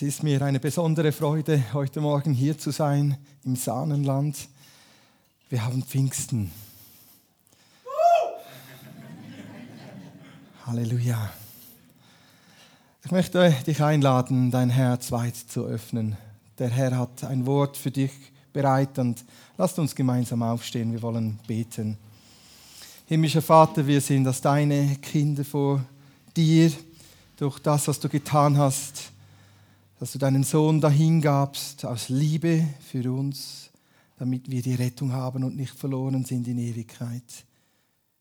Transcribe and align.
Es 0.00 0.02
ist 0.02 0.22
mir 0.22 0.40
eine 0.42 0.60
besondere 0.60 1.10
Freude, 1.10 1.60
heute 1.72 2.00
Morgen 2.00 2.32
hier 2.32 2.56
zu 2.56 2.70
sein 2.70 3.18
im 3.44 3.56
Sahnenland. 3.56 4.48
Wir 5.48 5.64
haben 5.64 5.82
Pfingsten. 5.82 6.52
Halleluja. 10.64 11.32
Ich 13.04 13.10
möchte 13.10 13.52
dich 13.66 13.82
einladen, 13.82 14.52
dein 14.52 14.70
Herz 14.70 15.10
weit 15.10 15.34
zu 15.34 15.64
öffnen. 15.64 16.16
Der 16.60 16.68
Herr 16.68 16.96
hat 16.96 17.24
ein 17.24 17.44
Wort 17.44 17.76
für 17.76 17.90
dich 17.90 18.12
bereit 18.52 19.00
und 19.00 19.24
lasst 19.56 19.80
uns 19.80 19.96
gemeinsam 19.96 20.44
aufstehen. 20.44 20.92
Wir 20.92 21.02
wollen 21.02 21.40
beten. 21.48 21.98
Himmlischer 23.06 23.42
Vater, 23.42 23.84
wir 23.84 24.00
sind 24.00 24.28
als 24.28 24.40
deine 24.40 24.94
Kinder 25.02 25.44
vor 25.44 25.84
dir 26.36 26.70
durch 27.36 27.58
das, 27.58 27.88
was 27.88 27.98
du 27.98 28.08
getan 28.08 28.56
hast 28.56 29.10
dass 29.98 30.12
du 30.12 30.18
deinen 30.18 30.44
Sohn 30.44 30.80
dahingabst 30.80 31.84
aus 31.84 32.08
Liebe 32.08 32.64
für 32.80 33.12
uns, 33.12 33.70
damit 34.16 34.50
wir 34.50 34.62
die 34.62 34.74
Rettung 34.74 35.12
haben 35.12 35.44
und 35.44 35.56
nicht 35.56 35.74
verloren 35.74 36.24
sind 36.24 36.46
in 36.46 36.58
Ewigkeit. 36.58 37.44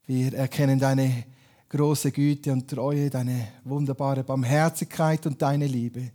Wir 0.06 0.34
erkennen 0.34 0.80
deine 0.80 1.26
große 1.70 2.12
Güte 2.12 2.52
und 2.52 2.68
Treue, 2.68 3.10
deine 3.10 3.50
wunderbare 3.64 4.24
Barmherzigkeit 4.24 5.26
und 5.28 5.42
deine 5.42 5.68
Liebe. 5.68 6.12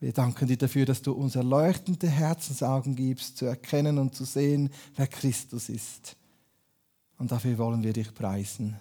Wir 0.00 0.12
danken 0.12 0.46
dir 0.46 0.56
dafür, 0.56 0.86
dass 0.86 1.02
du 1.02 1.12
uns 1.12 1.36
erleuchtende 1.36 2.08
Herzensaugen 2.08 2.94
gibst, 2.94 3.38
zu 3.38 3.46
erkennen 3.46 3.98
und 3.98 4.14
zu 4.14 4.24
sehen, 4.24 4.70
wer 4.94 5.06
Christus 5.06 5.68
ist. 5.68 6.16
Und 7.18 7.32
dafür 7.32 7.56
wollen 7.58 7.82
wir 7.82 7.92
dich 7.92 8.12
preisen. 8.14 8.76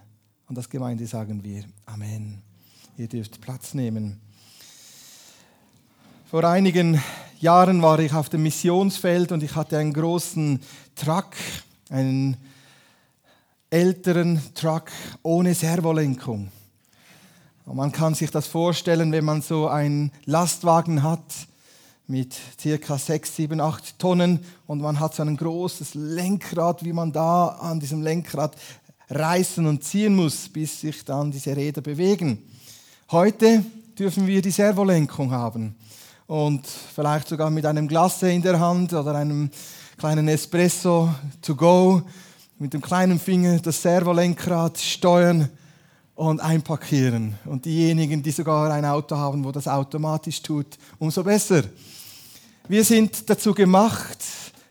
Und 0.48 0.58
als 0.58 0.70
Gemeinde 0.70 1.08
sagen 1.08 1.44
wir 1.44 1.64
Amen. 1.86 2.42
Ihr 2.98 3.08
dürft 3.08 3.42
Platz 3.42 3.74
nehmen. 3.74 4.25
Vor 6.28 6.44
einigen 6.44 7.00
Jahren 7.40 7.84
war 7.84 7.99
ich 7.99 8.12
auf 8.12 8.30
dem 8.30 8.41
Missionsfeld 8.41 9.32
und 9.32 9.44
ich 9.44 9.55
hatte 9.55 9.77
einen 9.77 9.94
großen 9.94 10.60
Truck, 10.96 11.36
einen 11.91 12.36
älteren 13.70 14.41
Truck 14.55 14.86
ohne 15.22 15.54
Servolenkung. 15.54 16.49
Und 17.68 17.76
man 17.76 17.91
kann 17.91 18.16
sich 18.16 18.32
das 18.32 18.48
vorstellen, 18.48 19.12
wenn 19.12 19.24
man 19.24 19.44
so 19.44 19.68
einen 19.68 20.12
Lastwagen 20.26 21.04
hat 21.04 21.22
mit 22.08 22.36
circa 22.60 22.98
6, 22.98 23.36
7, 23.36 23.62
8 23.62 23.99
Tonnen 23.99 24.40
und 24.66 24.82
man 24.82 24.99
hat 24.99 25.14
so 25.14 25.21
ein 25.21 25.38
großes 25.38 25.94
Lenkrad, 25.94 26.84
wie 26.84 26.94
man 26.94 27.12
da 27.12 27.49
an 27.49 27.80
diesem 27.80 28.02
Lenkrad 28.02 28.55
reißen 29.12 29.64
und 29.68 29.84
ziehen 29.84 30.16
muss, 30.16 30.49
bis 30.49 30.82
sich 30.82 31.05
dann 31.05 31.30
diese 31.30 31.55
Räder 31.55 31.82
bewegen. 31.82 32.40
Heute 33.12 33.64
dürfen 33.99 34.26
wir 34.26 34.42
die 34.42 34.49
Servolenkung 34.49 35.30
haben 35.30 35.76
und 36.27 36.65
vielleicht 36.68 37.27
sogar 37.27 37.49
mit 37.49 37.65
einem 37.65 37.87
Glas 37.87 38.21
in 38.23 38.41
der 38.41 38.59
Hand 38.59 38.93
oder 38.93 39.15
einem 39.15 39.49
kleinen 39.98 40.27
Espresso 40.27 41.13
to 41.41 41.55
go, 41.55 42.01
mit 42.57 42.73
dem 42.73 42.81
kleinen 42.81 43.20
Finger 43.20 43.59
das 43.59 43.81
Servolenkrad 43.81 44.77
steuern 44.79 45.49
und 46.15 46.40
einparkieren. 46.40 47.35
Und 47.46 47.65
diejenigen, 47.65 48.23
die 48.23 48.31
sogar 48.31 48.71
ein 48.71 48.85
Auto 48.85 49.18
haben, 49.18 49.43
wo 49.43 49.51
das 49.51 49.68
automatisch 49.68 50.41
tut, 50.41 50.77
umso 50.98 51.23
besser. 51.23 51.63
Wir 52.68 52.84
sind 52.84 53.29
dazu 53.29 53.53
gemacht, 53.53 54.18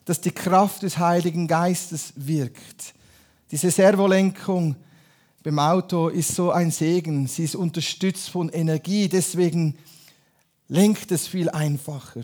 dass 0.05 0.21
die 0.21 0.33
Kraft 0.33 0.83
des 0.83 0.99
Heiligen 0.99 1.47
Geistes 1.47 2.13
wirkt. 2.17 2.95
Diese 3.51 3.71
Servolenkung 3.71 4.75
beim 5.43 5.59
Auto 5.59 6.09
ist 6.09 6.35
so 6.35 6.51
ein 6.51 6.71
Segen. 6.71 7.27
Sie 7.27 7.45
ist 7.45 7.55
unterstützt 7.55 8.31
von 8.31 8.49
Energie. 8.49 9.09
Deswegen 9.09 9.77
lenkt 10.69 11.13
es 11.13 11.27
viel 11.27 11.49
einfacher. 11.51 12.23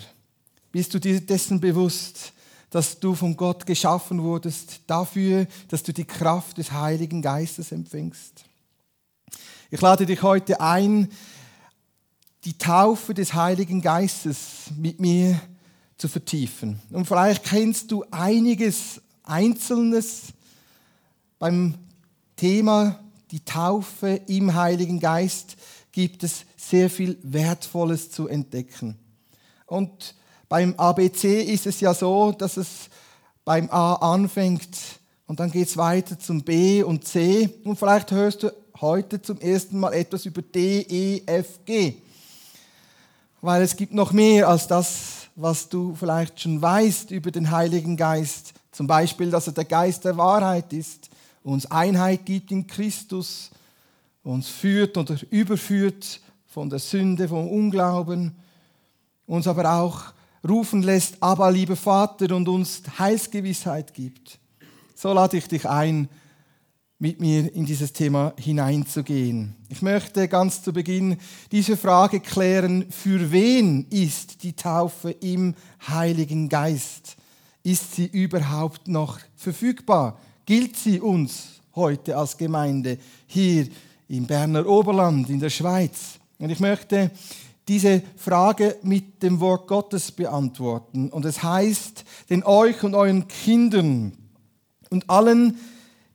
Bist 0.72 0.94
du 0.94 0.98
dir 0.98 1.20
dessen 1.20 1.60
bewusst, 1.60 2.32
dass 2.70 3.00
du 3.00 3.14
von 3.14 3.36
Gott 3.36 3.66
geschaffen 3.66 4.22
wurdest 4.22 4.80
dafür, 4.86 5.46
dass 5.68 5.82
du 5.82 5.92
die 5.92 6.04
Kraft 6.04 6.58
des 6.58 6.72
Heiligen 6.72 7.22
Geistes 7.22 7.72
empfängst? 7.72 8.44
Ich 9.70 9.80
lade 9.80 10.06
dich 10.06 10.22
heute 10.22 10.60
ein, 10.60 11.08
die 12.44 12.56
Taufe 12.56 13.14
des 13.14 13.34
Heiligen 13.34 13.82
Geistes 13.82 14.70
mit 14.76 15.00
mir 15.00 15.40
zu 15.96 16.08
vertiefen. 16.08 16.80
Und 16.90 17.06
vielleicht 17.06 17.44
kennst 17.44 17.90
du 17.90 18.04
einiges 18.10 19.00
Einzelnes 19.22 20.32
beim 21.38 21.74
Thema 22.36 22.98
die 23.30 23.44
Taufe 23.44 24.20
im 24.26 24.54
Heiligen 24.54 24.98
Geist 24.98 25.56
gibt 25.92 26.22
es 26.22 26.44
sehr 26.56 26.90
viel 26.90 27.18
Wertvolles 27.22 28.10
zu 28.10 28.28
entdecken. 28.28 28.96
Und 29.66 30.14
beim 30.48 30.74
ABC 30.76 31.42
ist 31.42 31.66
es 31.66 31.80
ja 31.80 31.94
so, 31.94 32.32
dass 32.32 32.56
es 32.56 32.88
beim 33.44 33.70
A 33.70 33.94
anfängt 33.94 34.76
und 35.26 35.38
dann 35.38 35.50
geht 35.50 35.68
es 35.68 35.76
weiter 35.76 36.18
zum 36.18 36.42
B 36.42 36.82
und 36.82 37.06
C. 37.06 37.48
Und 37.64 37.78
vielleicht 37.78 38.10
hörst 38.10 38.42
du 38.42 38.52
heute 38.80 39.22
zum 39.22 39.38
ersten 39.40 39.78
Mal 39.78 39.92
etwas 39.92 40.26
über 40.26 40.42
D, 40.42 40.80
E, 40.80 41.22
F, 41.26 41.60
G. 41.64 41.94
Weil 43.40 43.62
es 43.62 43.76
gibt 43.76 43.94
noch 43.94 44.12
mehr 44.12 44.48
als 44.48 44.66
das, 44.66 45.28
was 45.36 45.68
du 45.68 45.94
vielleicht 45.94 46.40
schon 46.40 46.60
weißt 46.60 47.12
über 47.12 47.30
den 47.30 47.50
Heiligen 47.50 47.96
Geist. 47.96 48.54
Zum 48.72 48.86
Beispiel, 48.86 49.30
dass 49.30 49.46
er 49.46 49.52
der 49.52 49.64
Geist 49.64 50.04
der 50.04 50.16
Wahrheit 50.16 50.72
ist, 50.72 51.10
uns 51.42 51.70
Einheit 51.70 52.26
gibt 52.26 52.50
in 52.50 52.66
Christus, 52.66 53.50
uns 54.30 54.48
führt 54.48 54.96
oder 54.96 55.16
überführt 55.30 56.20
von 56.46 56.70
der 56.70 56.78
Sünde, 56.78 57.28
vom 57.28 57.48
Unglauben, 57.48 58.34
uns 59.26 59.46
aber 59.46 59.72
auch 59.74 60.12
rufen 60.48 60.82
lässt, 60.82 61.16
aber 61.20 61.50
lieber 61.50 61.76
Vater, 61.76 62.34
und 62.34 62.48
uns 62.48 62.82
Heilsgewissheit 62.98 63.92
gibt. 63.92 64.38
So 64.94 65.12
lade 65.12 65.36
ich 65.36 65.46
dich 65.46 65.68
ein, 65.68 66.08
mit 66.98 67.18
mir 67.18 67.54
in 67.54 67.64
dieses 67.64 67.94
Thema 67.94 68.34
hineinzugehen. 68.38 69.56
Ich 69.70 69.80
möchte 69.80 70.28
ganz 70.28 70.62
zu 70.62 70.72
Beginn 70.72 71.16
diese 71.50 71.78
Frage 71.78 72.20
klären, 72.20 72.84
für 72.90 73.32
wen 73.32 73.86
ist 73.88 74.42
die 74.42 74.52
Taufe 74.52 75.10
im 75.10 75.54
Heiligen 75.88 76.50
Geist? 76.50 77.16
Ist 77.62 77.94
sie 77.94 78.06
überhaupt 78.06 78.86
noch 78.86 79.18
verfügbar? 79.34 80.20
Gilt 80.44 80.76
sie 80.76 81.00
uns 81.00 81.60
heute 81.74 82.18
als 82.18 82.36
Gemeinde 82.36 82.98
hier 83.26 83.68
im 84.16 84.26
Berner 84.26 84.66
Oberland, 84.66 85.30
in 85.30 85.38
der 85.38 85.50
Schweiz. 85.50 86.18
Und 86.38 86.50
ich 86.50 86.58
möchte 86.58 87.10
diese 87.68 88.02
Frage 88.16 88.76
mit 88.82 89.22
dem 89.22 89.38
Wort 89.38 89.68
Gottes 89.68 90.10
beantworten. 90.10 91.10
Und 91.10 91.24
es 91.24 91.42
heißt, 91.42 92.04
denn 92.28 92.42
euch 92.42 92.82
und 92.82 92.94
euren 92.94 93.28
Kindern 93.28 94.12
und 94.90 95.08
allen, 95.08 95.56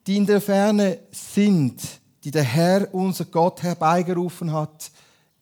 die 0.05 0.17
in 0.17 0.25
der 0.25 0.41
Ferne 0.41 0.99
sind, 1.11 1.81
die 2.23 2.31
der 2.31 2.43
Herr, 2.43 2.93
unser 2.93 3.25
Gott, 3.25 3.63
herbeigerufen 3.63 4.51
hat, 4.51 4.91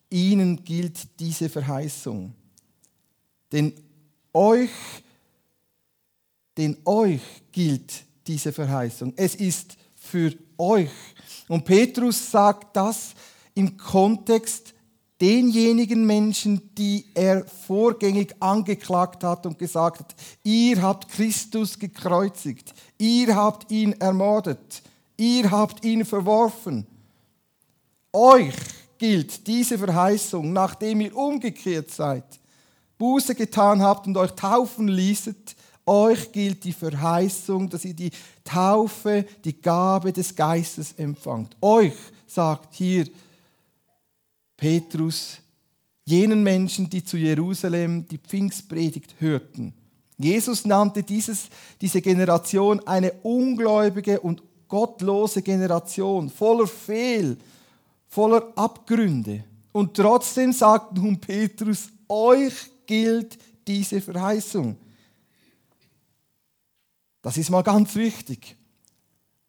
ihnen 0.08 0.64
gilt 0.64 1.18
diese 1.18 1.48
Verheißung. 1.48 2.32
Denn 3.50 3.72
euch, 4.32 4.70
denn 6.56 6.76
euch 6.84 7.22
gilt 7.50 8.04
diese 8.28 8.52
Verheißung. 8.52 9.12
Es 9.16 9.34
ist 9.34 9.76
für 9.96 10.32
euch. 10.56 10.90
Und 11.48 11.64
Petrus 11.64 12.30
sagt 12.30 12.76
das 12.76 13.14
im 13.54 13.76
Kontext 13.76 14.74
denjenigen 15.20 16.04
Menschen, 16.04 16.74
die 16.74 17.06
er 17.14 17.44
vorgängig 17.44 18.34
angeklagt 18.40 19.22
hat 19.22 19.46
und 19.46 19.58
gesagt 19.58 20.00
hat, 20.00 20.14
ihr 20.42 20.82
habt 20.82 21.08
Christus 21.08 21.78
gekreuzigt, 21.78 22.74
ihr 22.98 23.34
habt 23.34 23.70
ihn 23.70 23.92
ermordet, 23.92 24.82
ihr 25.16 25.50
habt 25.50 25.84
ihn 25.84 26.04
verworfen. 26.04 26.86
Euch 28.12 28.54
gilt 28.98 29.46
diese 29.46 29.78
Verheißung, 29.78 30.52
nachdem 30.52 31.00
ihr 31.00 31.16
umgekehrt 31.16 31.90
seid, 31.90 32.24
Buße 32.98 33.34
getan 33.34 33.82
habt 33.82 34.06
und 34.06 34.16
euch 34.16 34.32
taufen 34.32 34.88
ließet, 34.88 35.56
euch 35.86 36.32
gilt 36.32 36.64
die 36.64 36.72
Verheißung, 36.72 37.68
dass 37.68 37.84
ihr 37.84 37.94
die 37.94 38.10
Taufe, 38.42 39.26
die 39.44 39.60
Gabe 39.60 40.12
des 40.12 40.34
Geistes 40.34 40.92
empfangt. 40.92 41.56
Euch 41.60 41.94
sagt 42.26 42.74
hier 42.74 43.06
Petrus, 44.56 45.38
jenen 46.04 46.42
Menschen, 46.42 46.88
die 46.88 47.04
zu 47.04 47.16
Jerusalem 47.16 48.06
die 48.08 48.18
Pfingstpredigt 48.18 49.14
hörten. 49.18 49.74
Jesus 50.16 50.64
nannte 50.64 51.02
dieses, 51.02 51.48
diese 51.80 52.00
Generation 52.00 52.80
eine 52.86 53.12
ungläubige 53.22 54.20
und 54.20 54.42
gottlose 54.68 55.42
Generation, 55.42 56.30
voller 56.30 56.66
Fehl, 56.66 57.36
voller 58.08 58.52
Abgründe. 58.54 59.44
Und 59.72 59.94
trotzdem 59.94 60.52
sagt 60.52 60.96
nun 60.96 61.20
Petrus, 61.20 61.88
euch 62.08 62.54
gilt 62.86 63.38
diese 63.66 64.00
Verheißung. 64.00 64.76
Das 67.24 67.38
ist 67.38 67.48
mal 67.48 67.62
ganz 67.62 67.94
wichtig. 67.94 68.54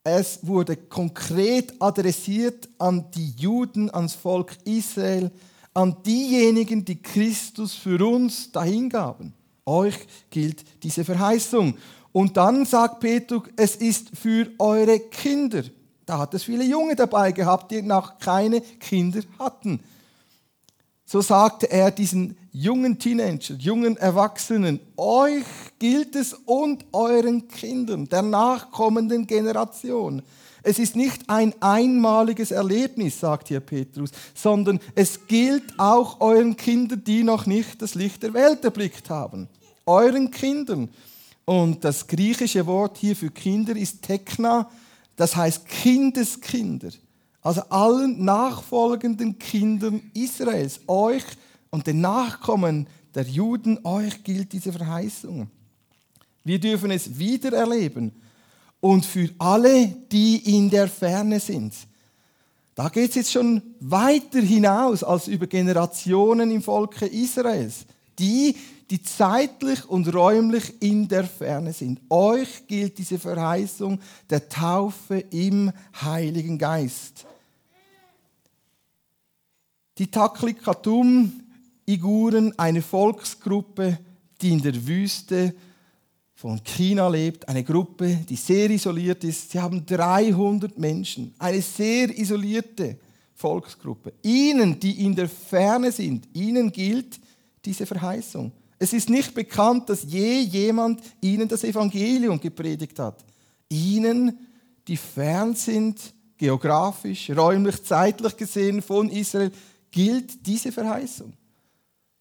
Es 0.02 0.38
wurde 0.46 0.78
konkret 0.78 1.74
adressiert 1.78 2.70
an 2.78 3.10
die 3.10 3.32
Juden, 3.32 3.90
ans 3.90 4.14
Volk 4.14 4.56
Israel, 4.64 5.30
an 5.74 5.94
diejenigen, 6.02 6.86
die 6.86 7.02
Christus 7.02 7.74
für 7.74 8.02
uns 8.02 8.50
dahingaben. 8.50 9.34
Euch 9.66 9.98
gilt 10.30 10.64
diese 10.82 11.04
Verheißung. 11.04 11.76
Und 12.12 12.38
dann 12.38 12.64
sagt 12.64 13.00
Petrus, 13.00 13.42
es 13.56 13.76
ist 13.76 14.08
für 14.16 14.50
eure 14.58 14.98
Kinder. 14.98 15.62
Da 16.06 16.20
hat 16.20 16.32
es 16.32 16.44
viele 16.44 16.64
Junge 16.64 16.96
dabei 16.96 17.32
gehabt, 17.32 17.72
die 17.72 17.82
noch 17.82 18.18
keine 18.18 18.62
Kinder 18.62 19.20
hatten. 19.38 19.80
So 21.04 21.20
sagte 21.20 21.70
er 21.70 21.90
diesen 21.90 22.38
jungen 22.58 22.98
Teenager, 22.98 23.54
jungen 23.58 23.98
Erwachsenen, 23.98 24.80
euch 24.96 25.44
gilt 25.78 26.16
es 26.16 26.32
und 26.32 26.86
euren 26.92 27.48
Kindern, 27.48 28.08
der 28.08 28.22
nachkommenden 28.22 29.26
Generation. 29.26 30.22
Es 30.62 30.78
ist 30.78 30.96
nicht 30.96 31.28
ein 31.28 31.54
einmaliges 31.60 32.52
Erlebnis, 32.52 33.20
sagt 33.20 33.48
hier 33.48 33.60
Petrus, 33.60 34.10
sondern 34.34 34.80
es 34.94 35.26
gilt 35.26 35.78
auch 35.78 36.18
euren 36.20 36.56
Kindern, 36.56 37.04
die 37.04 37.24
noch 37.24 37.44
nicht 37.44 37.82
das 37.82 37.94
Licht 37.94 38.22
der 38.22 38.32
Welt 38.32 38.64
erblickt 38.64 39.10
haben. 39.10 39.48
Euren 39.84 40.30
Kindern. 40.30 40.88
Und 41.44 41.84
das 41.84 42.06
griechische 42.06 42.66
Wort 42.66 42.96
hier 42.96 43.14
für 43.14 43.30
Kinder 43.30 43.76
ist 43.76 44.00
Tekna, 44.00 44.68
das 45.14 45.36
heißt 45.36 45.66
Kindeskinder. 45.66 46.88
Also 47.42 47.60
allen 47.68 48.24
nachfolgenden 48.24 49.38
Kindern 49.38 50.10
Israels, 50.14 50.80
euch 50.88 51.22
und 51.76 51.86
den 51.86 52.00
Nachkommen 52.00 52.86
der 53.14 53.24
Juden, 53.24 53.78
euch 53.84 54.24
gilt 54.24 54.50
diese 54.54 54.72
Verheißung. 54.72 55.46
Wir 56.42 56.58
dürfen 56.58 56.90
es 56.90 57.18
wieder 57.18 57.52
erleben. 57.52 58.12
Und 58.80 59.04
für 59.04 59.28
alle, 59.36 59.88
die 60.10 60.56
in 60.56 60.70
der 60.70 60.88
Ferne 60.88 61.38
sind. 61.38 61.74
Da 62.74 62.88
geht 62.88 63.10
es 63.10 63.16
jetzt 63.16 63.32
schon 63.32 63.60
weiter 63.78 64.40
hinaus 64.40 65.04
als 65.04 65.28
über 65.28 65.46
Generationen 65.46 66.50
im 66.50 66.62
Volke 66.62 67.04
Israels. 67.04 67.84
Die, 68.18 68.56
die 68.88 69.02
zeitlich 69.02 69.84
und 69.84 70.14
räumlich 70.14 70.80
in 70.80 71.08
der 71.08 71.24
Ferne 71.24 71.74
sind. 71.74 72.00
Euch 72.08 72.66
gilt 72.66 72.96
diese 72.96 73.18
Verheißung 73.18 74.00
der 74.30 74.48
Taufe 74.48 75.18
im 75.18 75.70
Heiligen 76.00 76.56
Geist. 76.56 77.26
Die 79.98 80.10
Taklikatum 80.10 81.42
Iguren, 81.86 82.58
eine 82.58 82.82
Volksgruppe, 82.82 83.98
die 84.40 84.50
in 84.50 84.60
der 84.60 84.86
Wüste 84.86 85.54
von 86.34 86.62
China 86.62 87.08
lebt, 87.08 87.48
eine 87.48 87.64
Gruppe, 87.64 88.18
die 88.28 88.36
sehr 88.36 88.68
isoliert 88.70 89.24
ist. 89.24 89.50
Sie 89.50 89.58
haben 89.58 89.86
300 89.86 90.76
Menschen, 90.78 91.34
eine 91.38 91.62
sehr 91.62 92.16
isolierte 92.16 92.98
Volksgruppe. 93.34 94.12
Ihnen, 94.22 94.78
die 94.78 95.04
in 95.04 95.14
der 95.14 95.28
Ferne 95.28 95.90
sind, 95.92 96.28
ihnen 96.34 96.70
gilt 96.70 97.18
diese 97.64 97.86
Verheißung. 97.86 98.52
Es 98.78 98.92
ist 98.92 99.08
nicht 99.08 99.34
bekannt, 99.34 99.88
dass 99.88 100.02
je 100.02 100.40
jemand 100.40 101.00
ihnen 101.20 101.48
das 101.48 101.64
Evangelium 101.64 102.38
gepredigt 102.38 102.98
hat. 102.98 103.24
Ihnen, 103.68 104.38
die 104.86 104.96
fern 104.96 105.54
sind, 105.54 105.98
geografisch, 106.36 107.30
räumlich, 107.30 107.82
zeitlich 107.82 108.36
gesehen 108.36 108.82
von 108.82 109.08
Israel, 109.08 109.50
gilt 109.90 110.46
diese 110.46 110.70
Verheißung. 110.70 111.32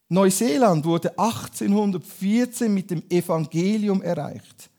Neuseeland 0.09 0.85
wurde 0.85 1.17
1814 1.17 2.73
mit 2.73 2.91
dem 2.91 3.03
Evangelium 3.09 4.01
erreicht. 4.01 4.69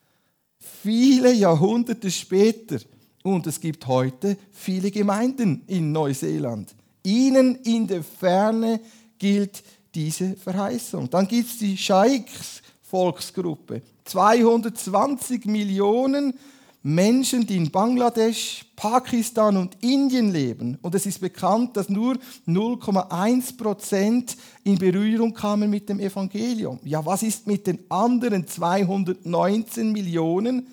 Viele 0.82 1.32
Jahrhunderte 1.32 2.10
später. 2.10 2.78
Und 3.22 3.46
es 3.46 3.60
gibt 3.60 3.86
heute 3.88 4.36
viele 4.52 4.90
Gemeinden 4.90 5.62
in 5.66 5.90
Neuseeland. 5.90 6.74
Ihnen 7.02 7.56
in 7.56 7.86
der 7.86 8.04
Ferne 8.04 8.80
gilt 9.18 9.64
diese 9.94 10.36
Verheißung. 10.36 11.10
Dann 11.10 11.26
gibt 11.26 11.48
es 11.48 11.58
die 11.58 11.76
Scheiks 11.76 12.62
Volksgruppe. 12.82 13.82
220 14.04 15.46
Millionen 15.46 16.26
Menschen, 16.26 16.55
die 16.86 17.56
in 17.56 17.70
Bangladesch, 17.70 18.64
Pakistan 18.76 19.56
und 19.56 19.76
Indien 19.82 20.32
leben. 20.32 20.78
Und 20.82 20.94
es 20.94 21.04
ist 21.04 21.20
bekannt, 21.20 21.76
dass 21.76 21.88
nur 21.88 22.16
0,1 22.46 23.56
Prozent 23.56 24.36
in 24.62 24.78
Berührung 24.78 25.34
kamen 25.34 25.68
mit 25.68 25.88
dem 25.88 25.98
Evangelium. 25.98 26.78
Ja, 26.84 27.04
was 27.04 27.24
ist 27.24 27.46
mit 27.46 27.66
den 27.66 27.80
anderen 27.90 28.46
219 28.46 29.90
Millionen, 29.90 30.68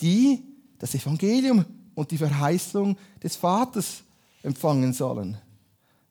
die 0.00 0.42
das 0.80 0.94
Evangelium 0.96 1.64
und 1.94 2.10
die 2.10 2.18
Verheißung 2.18 2.96
des 3.22 3.36
Vaters 3.36 4.02
empfangen 4.42 4.92
sollen? 4.92 5.38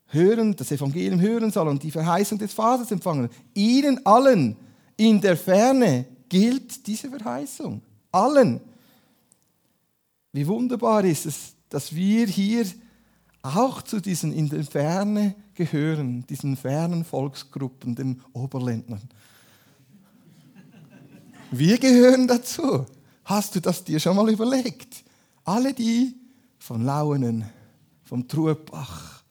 Hören, 0.07 0.55
das 0.55 0.71
Evangelium 0.71 1.19
hören 1.19 1.51
sollen 1.51 1.69
und 1.69 1.83
die 1.83 1.91
Verheißung 1.91 2.37
des 2.37 2.53
Vaters 2.53 2.89
empfangen. 2.89 3.29
Ihnen 3.53 4.05
allen 4.05 4.55
in 4.95 5.19
der 5.19 5.35
Ferne 5.35 6.05
gilt 6.29 6.87
diese 6.87 7.09
Verheißung. 7.09 7.81
Allen. 8.13 8.61
Wie 10.35 10.47
wunderbar 10.47 11.05
ist 11.05 11.25
es, 11.25 11.53
dass 11.69 11.95
wir 11.95 12.27
hier 12.27 12.65
auch 13.41 13.81
zu 13.81 14.01
diesen 14.01 14.33
in 14.33 14.49
der 14.49 14.65
Ferne 14.65 15.33
gehören, 15.53 16.27
diesen 16.27 16.57
fernen 16.57 17.05
Volksgruppen, 17.05 17.95
den 17.95 18.21
Oberländern. 18.33 19.07
Wir 21.51 21.77
gehören 21.77 22.27
dazu. 22.27 22.85
Hast 23.23 23.55
du 23.55 23.61
das 23.61 23.85
dir 23.85 23.97
schon 23.97 24.17
mal 24.17 24.29
überlegt? 24.29 25.05
Alle 25.45 25.73
die 25.73 26.13
von 26.59 26.83
Lauenen, 26.83 27.45
vom 28.03 28.27
Truebach, 28.27 29.23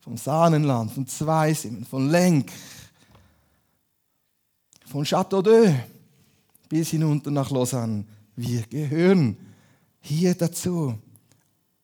vom 0.00 0.18
Sahnenland, 0.18 0.92
von 0.92 1.06
Zweisimmen, 1.06 1.86
von 1.86 2.10
Lenk, 2.10 2.52
von 4.84 5.02
Château 5.06 5.40
d'Eu 5.40 5.72
bis 6.68 6.90
hinunter 6.90 7.30
nach 7.30 7.50
Lausanne. 7.50 8.04
Wir 8.36 8.60
gehören 8.66 9.38
hier 10.02 10.34
dazu. 10.34 10.94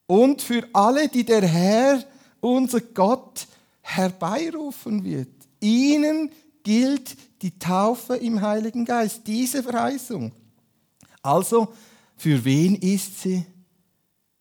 Und 0.07 0.43
für 0.43 0.69
alle, 0.73 1.09
die 1.09 1.25
der 1.25 1.47
Herr, 1.47 2.05
unser 2.41 2.81
Gott, 2.81 3.47
herbeirufen 3.81 5.05
wird. 5.05 5.29
Ihnen 5.61 6.31
gilt 6.63 7.17
die 7.43 7.59
Taufe 7.59 8.17
im 8.17 8.43
Heiligen 8.43 8.85
Geist, 8.85 9.27
diese 9.27 9.63
Verheißung. 9.63 10.33
Also, 11.23 11.73
für 12.17 12.45
wen 12.45 12.75
ist 12.75 13.23
sie? 13.23 13.45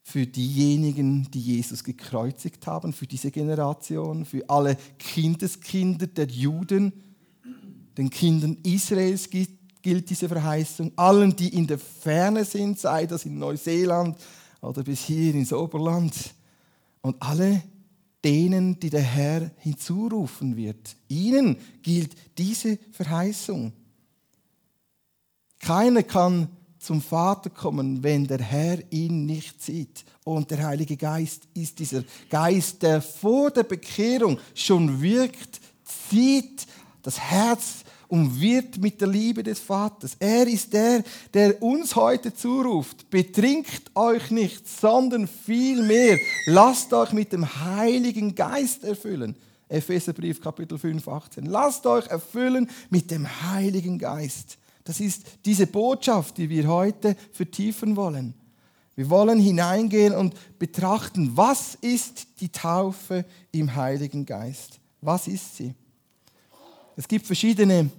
Für 0.03 0.25
diejenigen, 0.25 1.29
die 1.31 1.41
Jesus 1.41 1.83
gekreuzigt 1.83 2.65
haben, 2.65 2.93
für 2.93 3.07
diese 3.07 3.29
Generation, 3.29 4.25
für 4.25 4.49
alle 4.49 4.77
Kindeskinder 4.97 6.07
der 6.07 6.27
Juden, 6.27 6.93
den 7.97 8.09
Kindern 8.09 8.57
Israels 8.63 9.29
gibt 9.29 9.56
gilt 9.87 10.09
diese 10.09 10.27
Verheißung. 10.27 10.91
Allen, 10.97 11.33
die 11.33 11.47
in 11.55 11.65
der 11.65 11.79
Ferne 11.79 12.43
sind, 12.43 12.77
sei 12.77 13.05
das 13.05 13.23
in 13.23 13.39
Neuseeland 13.39 14.17
oder 14.59 14.83
bis 14.83 15.05
hier 15.05 15.33
ins 15.33 15.53
Oberland. 15.53 16.13
Und 16.99 17.15
alle 17.21 17.63
denen, 18.21 18.77
die 18.81 18.89
der 18.89 18.99
Herr 18.99 19.49
hinzurufen 19.59 20.57
wird. 20.57 20.97
Ihnen 21.07 21.55
gilt 21.83 22.17
diese 22.37 22.77
Verheißung. 22.91 23.71
Keiner 25.59 26.03
kann 26.03 26.49
zum 26.79 27.01
Vater 27.01 27.49
kommen, 27.49 28.03
wenn 28.03 28.27
der 28.27 28.41
Herr 28.41 28.79
ihn 28.91 29.25
nicht 29.25 29.63
sieht. 29.63 30.03
Und 30.25 30.51
der 30.51 30.67
Heilige 30.67 30.97
Geist 30.97 31.47
ist 31.53 31.79
dieser 31.79 32.03
Geist, 32.29 32.83
der 32.83 33.01
vor 33.01 33.51
der 33.51 33.63
Bekehrung 33.63 34.37
schon 34.53 35.01
wirkt, 35.01 35.61
zieht 36.09 36.67
das 37.03 37.17
Herz 37.17 37.85
und 38.07 38.39
wird 38.39 38.77
mit 38.77 39.01
der 39.01 39.07
Liebe 39.07 39.43
des 39.43 39.59
Vaters. 39.59 40.15
Er 40.19 40.47
ist 40.47 40.73
der, 40.73 41.03
der 41.33 41.61
uns 41.61 41.95
heute 41.95 42.33
zuruft, 42.33 43.09
betrinkt 43.09 43.91
euch 43.95 44.31
nicht, 44.31 44.67
sondern 44.67 45.27
vielmehr 45.27 46.17
lasst 46.45 46.93
euch 46.93 47.11
mit 47.13 47.33
dem 47.33 47.45
Heiligen 47.63 48.33
Geist 48.35 48.83
erfüllen. 48.83 49.35
Epheserbrief 49.69 50.41
Kapitel 50.41 50.77
5, 50.77 51.07
18. 51.07 51.45
Lasst 51.45 51.85
euch 51.85 52.07
erfüllen 52.07 52.69
mit 52.89 53.11
dem 53.11 53.27
Heiligen 53.51 53.99
Geist. 53.99 54.57
Das 54.83 55.01
ist 55.01 55.25
diese 55.43 55.67
Botschaft, 55.67 56.37
die 56.37 56.49
wir 56.49 56.67
heute 56.67 57.17
vertiefen 57.33 57.97
wollen. 57.97 58.33
Wir 58.95 59.09
wollen 59.09 59.39
hineingehen 59.39 60.15
und 60.15 60.33
betrachten, 60.57 61.35
was 61.35 61.75
ist 61.75 62.39
die 62.39 62.49
Taufe 62.49 63.25
im 63.51 63.75
Heiligen 63.75 64.25
Geist? 64.25 64.79
Was 65.01 65.27
ist 65.27 65.57
sie? 65.57 65.75
Es 66.97 67.07
gibt 67.07 67.27
verschiedene 67.27 67.91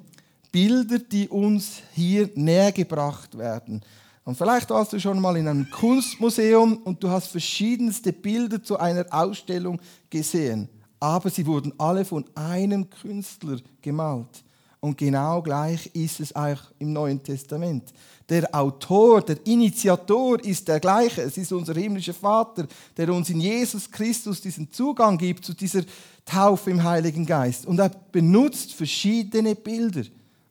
Bilder, 0.50 0.98
die 0.98 1.28
uns 1.28 1.82
hier 1.94 2.28
näher 2.34 2.72
gebracht 2.72 3.38
werden. 3.38 3.80
Und 4.24 4.36
vielleicht 4.36 4.68
warst 4.70 4.92
du 4.92 4.98
schon 4.98 5.20
mal 5.20 5.36
in 5.36 5.46
einem 5.46 5.70
Kunstmuseum 5.70 6.78
und 6.78 7.02
du 7.02 7.08
hast 7.08 7.28
verschiedenste 7.28 8.12
Bilder 8.12 8.60
zu 8.60 8.76
einer 8.76 9.06
Ausstellung 9.10 9.80
gesehen. 10.10 10.68
Aber 10.98 11.30
sie 11.30 11.46
wurden 11.46 11.72
alle 11.78 12.04
von 12.04 12.24
einem 12.34 12.90
Künstler 12.90 13.58
gemalt. 13.80 14.42
Und 14.80 14.96
genau 14.96 15.42
gleich 15.42 15.86
ist 15.92 16.20
es 16.20 16.34
auch 16.34 16.58
im 16.78 16.92
Neuen 16.92 17.22
Testament. 17.22 17.92
Der 18.28 18.54
Autor, 18.54 19.22
der 19.22 19.44
Initiator 19.46 20.38
ist 20.44 20.68
der 20.68 20.78
gleiche. 20.78 21.22
Es 21.22 21.36
ist 21.36 21.52
unser 21.52 21.74
himmlischer 21.74 22.14
Vater, 22.14 22.66
der 22.96 23.12
uns 23.12 23.30
in 23.30 23.40
Jesus 23.40 23.90
Christus 23.90 24.40
diesen 24.40 24.70
Zugang 24.70 25.18
gibt 25.18 25.44
zu 25.44 25.54
dieser 25.54 25.82
Taufe 26.24 26.70
im 26.70 26.84
Heiligen 26.84 27.26
Geist. 27.26 27.66
Und 27.66 27.80
er 27.80 27.88
benutzt 27.88 28.74
verschiedene 28.74 29.56
Bilder. 29.56 30.02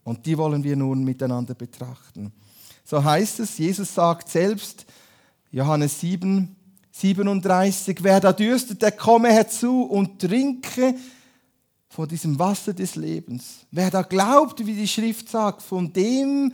Und 0.03 0.25
die 0.25 0.37
wollen 0.37 0.63
wir 0.63 0.75
nun 0.75 1.03
miteinander 1.03 1.53
betrachten. 1.53 2.33
So 2.83 3.03
heißt 3.03 3.41
es, 3.41 3.57
Jesus 3.57 3.93
sagt 3.93 4.29
selbst, 4.29 4.85
Johannes 5.51 5.99
7, 6.01 6.55
37, 6.91 7.97
wer 8.01 8.19
da 8.19 8.33
dürstet, 8.33 8.81
der 8.81 8.91
komme 8.91 9.29
herzu 9.29 9.83
und 9.83 10.19
trinke 10.19 10.95
von 11.89 12.07
diesem 12.07 12.37
Wasser 12.37 12.73
des 12.73 12.95
Lebens. 12.95 13.65
Wer 13.71 13.89
da 13.89 14.01
glaubt, 14.01 14.65
wie 14.65 14.73
die 14.73 14.87
Schrift 14.87 15.29
sagt, 15.29 15.61
von 15.61 15.93
dem 15.93 16.53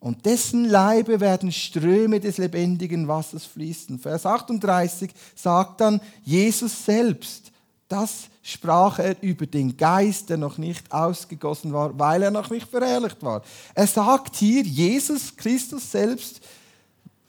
und 0.00 0.26
dessen 0.26 0.66
Leibe 0.66 1.20
werden 1.20 1.50
Ströme 1.50 2.20
des 2.20 2.36
lebendigen 2.36 3.08
Wassers 3.08 3.46
fließen. 3.46 3.98
Vers 3.98 4.26
38 4.26 5.10
sagt 5.34 5.80
dann 5.80 6.00
Jesus 6.22 6.84
selbst, 6.84 7.52
das 7.88 8.24
sprach 8.42 8.98
er 8.98 9.22
über 9.22 9.46
den 9.46 9.76
Geist, 9.76 10.28
der 10.28 10.36
noch 10.36 10.58
nicht 10.58 10.92
ausgegossen 10.92 11.72
war, 11.72 11.98
weil 11.98 12.22
er 12.22 12.30
noch 12.30 12.50
nicht 12.50 12.68
verherrlicht 12.68 13.22
war. 13.22 13.42
Er 13.74 13.86
sagt 13.86 14.36
hier, 14.36 14.62
Jesus 14.62 15.34
Christus 15.36 15.90
selbst, 15.90 16.40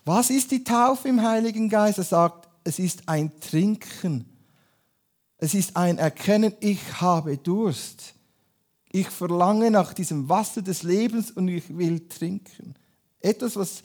was 0.04 0.28
ist 0.28 0.50
die 0.50 0.62
Taufe 0.62 1.08
im 1.08 1.22
Heiligen 1.22 1.68
Geist? 1.68 1.98
Er 1.98 2.04
sagt, 2.04 2.46
es 2.62 2.78
ist 2.78 3.08
ein 3.08 3.32
Trinken. 3.40 4.26
Es 5.38 5.54
ist 5.54 5.76
ein 5.76 5.98
Erkennen, 5.98 6.54
ich 6.60 7.00
habe 7.00 7.36
Durst. 7.36 8.14
Ich 8.90 9.08
verlange 9.08 9.70
nach 9.70 9.92
diesem 9.92 10.28
Wasser 10.28 10.62
des 10.62 10.82
Lebens 10.82 11.30
und 11.30 11.48
ich 11.48 11.76
will 11.76 12.08
trinken. 12.08 12.74
Etwas, 13.20 13.56
was 13.56 13.82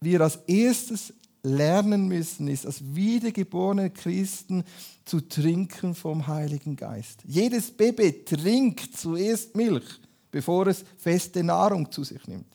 wir 0.00 0.20
als 0.20 0.36
erstes 0.46 1.14
lernen 1.42 2.08
müssen, 2.08 2.48
ist 2.48 2.66
als 2.66 2.94
wiedergeborene 2.94 3.90
Christen 3.90 4.64
zu 5.04 5.20
trinken 5.20 5.94
vom 5.94 6.26
Heiligen 6.26 6.76
Geist. 6.76 7.22
Jedes 7.24 7.70
Baby 7.70 8.24
trinkt 8.24 8.96
zuerst 8.96 9.56
Milch, 9.56 10.00
bevor 10.30 10.66
es 10.66 10.84
feste 10.98 11.42
Nahrung 11.42 11.90
zu 11.90 12.04
sich 12.04 12.26
nimmt. 12.26 12.51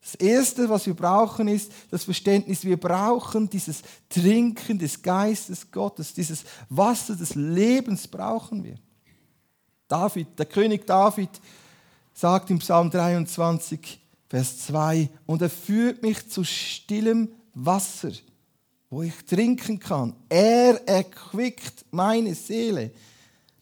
Das 0.00 0.14
Erste, 0.14 0.68
was 0.68 0.86
wir 0.86 0.94
brauchen, 0.94 1.48
ist 1.48 1.72
das 1.90 2.04
Verständnis, 2.04 2.64
wir 2.64 2.78
brauchen 2.78 3.50
dieses 3.50 3.82
Trinken 4.08 4.78
des 4.78 5.02
Geistes 5.02 5.70
Gottes, 5.70 6.14
dieses 6.14 6.44
Wasser 6.68 7.16
des 7.16 7.34
Lebens 7.34 8.06
brauchen 8.06 8.64
wir. 8.64 8.76
David, 9.88 10.38
der 10.38 10.46
König 10.46 10.86
David, 10.86 11.30
sagt 12.12 12.50
im 12.50 12.58
Psalm 12.58 12.90
23, 12.90 14.00
Vers 14.28 14.66
2, 14.66 15.08
und 15.26 15.42
er 15.42 15.50
führt 15.50 16.02
mich 16.02 16.28
zu 16.28 16.44
stillem 16.44 17.30
Wasser, 17.54 18.12
wo 18.90 19.02
ich 19.02 19.14
trinken 19.24 19.78
kann. 19.78 20.14
Er 20.28 20.86
erquickt 20.86 21.86
meine 21.90 22.34
Seele. 22.34 22.92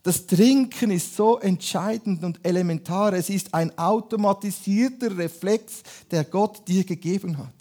Das 0.06 0.24
Trinken 0.24 0.92
ist 0.92 1.16
so 1.16 1.40
entscheidend 1.40 2.22
und 2.22 2.38
elementar. 2.44 3.12
Es 3.14 3.28
ist 3.28 3.52
ein 3.52 3.76
automatisierter 3.76 5.18
Reflex, 5.18 5.82
der 6.08 6.22
Gott 6.22 6.62
dir 6.68 6.84
gegeben 6.84 7.36
hat. 7.36 7.52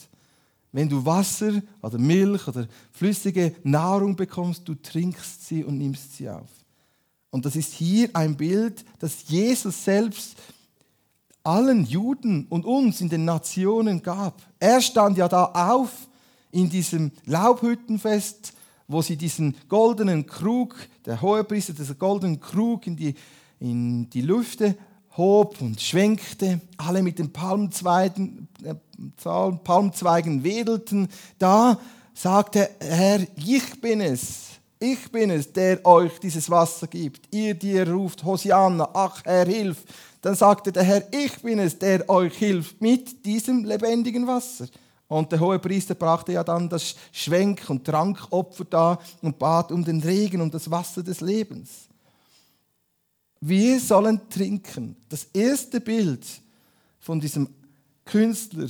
Wenn 0.72 0.88
du 0.88 1.04
Wasser 1.04 1.64
oder 1.82 1.98
Milch 1.98 2.48
oder 2.48 2.68
flüssige 2.92 3.56
Nahrung 3.64 4.16
bekommst, 4.16 4.68
du 4.68 4.76
trinkst 4.76 5.48
sie 5.48 5.64
und 5.64 5.80
nimmst 5.80 6.18
sie 6.18 6.30
auf. 6.30 6.48
Und 7.32 7.48
das 7.48 7.56
ist 7.56 7.74
hier 7.74 8.12
ein 8.14 8.38
Bild, 8.38 8.86
das 9.00 9.28
Jesus 9.28 9.84
selbst 9.84 10.36
allen 11.42 11.84
Juden 11.84 12.46
und 12.52 12.64
uns 12.64 13.02
in 13.02 13.10
den 13.10 13.26
Nationen 13.26 14.04
gab. 14.04 14.40
Er 14.60 14.82
stand 14.82 15.18
ja 15.18 15.28
da 15.28 15.46
auf 15.46 15.90
in 16.52 16.70
diesem 16.70 17.12
Laubhüttenfest 17.26 18.54
wo 18.88 19.02
sie 19.02 19.18
diesen 19.18 19.56
goldenen 19.68 20.26
Krug, 20.26 20.76
der 21.06 21.22
Hohepriester, 21.22 21.74
diesen 21.74 21.98
goldenen 21.98 22.40
Krug 22.40 22.88
in 22.88 22.96
die, 22.96 23.16
in 23.60 24.10
die 24.10 24.22
Lüfte 24.22 24.76
hob 25.18 25.62
und 25.62 25.82
schwenkte, 25.82 26.60
alle 26.78 27.02
mit 27.02 27.20
den 27.20 27.32
Palmzweigen, 27.32 28.48
äh, 28.64 28.76
Palmzweigen 29.64 30.44
wedelten. 30.44 31.08
Da 31.40 31.80
sagte 32.14 32.70
Herr, 32.80 33.22
ich 33.36 33.82
bin 33.82 34.02
es, 34.02 34.46
ich 34.80 35.12
bin 35.12 35.30
es, 35.30 35.52
der 35.52 35.86
euch 35.86 36.20
dieses 36.20 36.50
Wasser 36.50 36.88
gibt. 36.88 37.34
Ihr, 37.34 37.54
die 37.54 37.72
ihr 37.72 37.90
ruft, 37.90 38.24
Hosianna, 38.24 38.90
ach 38.94 39.24
Herr, 39.24 39.46
hilf. 39.46 39.84
Dann 40.22 40.36
sagte 40.36 40.72
der 40.72 40.84
Herr, 40.84 41.04
ich 41.14 41.42
bin 41.42 41.60
es, 41.60 41.80
der 41.80 42.10
euch 42.10 42.36
hilft 42.38 42.82
mit 42.82 43.26
diesem 43.26 43.64
lebendigen 43.64 44.28
Wasser. 44.28 44.68
Und 45.08 45.32
der 45.32 45.40
hohe 45.40 45.60
Priester 45.60 45.94
brachte 45.94 46.34
ja 46.34 46.44
dann 46.44 46.68
das 46.68 46.96
Schwenk- 47.12 47.70
und 47.70 47.86
Trankopfer 47.86 48.66
da 48.66 49.00
und 49.22 49.38
bat 49.38 49.72
um 49.72 49.84
den 49.84 50.02
Regen 50.02 50.42
und 50.42 50.54
das 50.54 50.70
Wasser 50.70 51.04
des 51.04 51.22
Lebens. 51.22 51.88
Wir 53.40 53.80
sollen 53.80 54.28
trinken. 54.30 54.96
Das 55.08 55.26
erste 55.34 55.80
Bild 55.80 56.26
von 57.00 57.20
diesem 57.20 57.48
Künstler, 58.04 58.68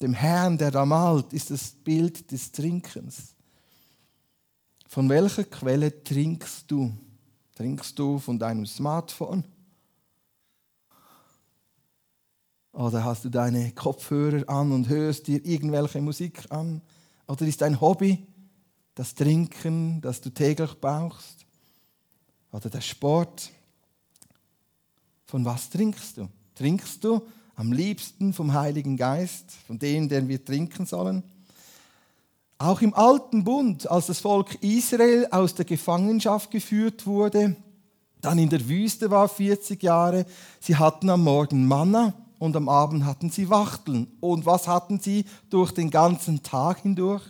dem 0.00 0.14
Herrn, 0.14 0.56
der 0.56 0.70
da 0.70 0.84
malt, 0.84 1.32
ist 1.32 1.50
das 1.50 1.70
Bild 1.72 2.30
des 2.30 2.52
Trinkens. 2.52 3.34
Von 4.86 5.08
welcher 5.08 5.44
Quelle 5.44 6.04
trinkst 6.04 6.70
du? 6.70 6.92
Trinkst 7.56 7.98
du 7.98 8.18
von 8.20 8.38
deinem 8.38 8.66
Smartphone? 8.66 9.42
Oder 12.74 13.04
hast 13.04 13.24
du 13.24 13.28
deine 13.28 13.70
Kopfhörer 13.70 14.48
an 14.48 14.72
und 14.72 14.88
hörst 14.88 15.28
dir 15.28 15.44
irgendwelche 15.44 16.02
Musik 16.02 16.50
an? 16.50 16.82
Oder 17.28 17.46
ist 17.46 17.60
dein 17.60 17.80
Hobby 17.80 18.26
das 18.96 19.14
Trinken, 19.14 20.00
das 20.00 20.20
du 20.20 20.30
täglich 20.30 20.80
brauchst? 20.80 21.46
Oder 22.50 22.68
der 22.70 22.80
Sport? 22.80 23.50
Von 25.26 25.44
was 25.44 25.70
trinkst 25.70 26.18
du? 26.18 26.28
Trinkst 26.56 27.04
du 27.04 27.22
am 27.54 27.72
liebsten 27.72 28.32
vom 28.32 28.52
Heiligen 28.52 28.96
Geist, 28.96 29.52
von 29.68 29.78
dem, 29.78 30.08
den 30.08 30.26
wir 30.26 30.44
trinken 30.44 30.84
sollen? 30.84 31.22
Auch 32.58 32.82
im 32.82 32.94
alten 32.94 33.44
Bund, 33.44 33.88
als 33.88 34.06
das 34.06 34.18
Volk 34.18 34.60
Israel 34.64 35.28
aus 35.30 35.54
der 35.54 35.64
Gefangenschaft 35.64 36.50
geführt 36.50 37.06
wurde, 37.06 37.54
dann 38.20 38.38
in 38.38 38.48
der 38.48 38.68
Wüste 38.68 39.12
war 39.12 39.28
40 39.28 39.80
Jahre, 39.80 40.26
sie 40.58 40.74
hatten 40.74 41.08
am 41.08 41.22
Morgen 41.22 41.68
Manna 41.68 42.14
und 42.38 42.56
am 42.56 42.68
Abend 42.68 43.04
hatten 43.04 43.30
sie 43.30 43.48
Wachteln. 43.48 44.06
Und 44.20 44.46
was 44.46 44.68
hatten 44.68 45.00
sie 45.00 45.24
durch 45.50 45.72
den 45.72 45.90
ganzen 45.90 46.42
Tag 46.42 46.82
hindurch? 46.82 47.22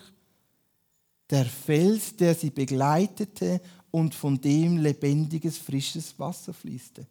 Der 1.30 1.44
Fels, 1.44 2.16
der 2.16 2.34
sie 2.34 2.50
begleitete 2.50 3.60
und 3.90 4.14
von 4.14 4.40
dem 4.40 4.78
lebendiges, 4.78 5.58
frisches 5.58 6.18
Wasser 6.18 6.52
fließte. 6.52 7.06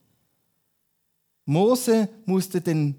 Mose 1.45 2.09
musste 2.25 2.61
den 2.61 2.95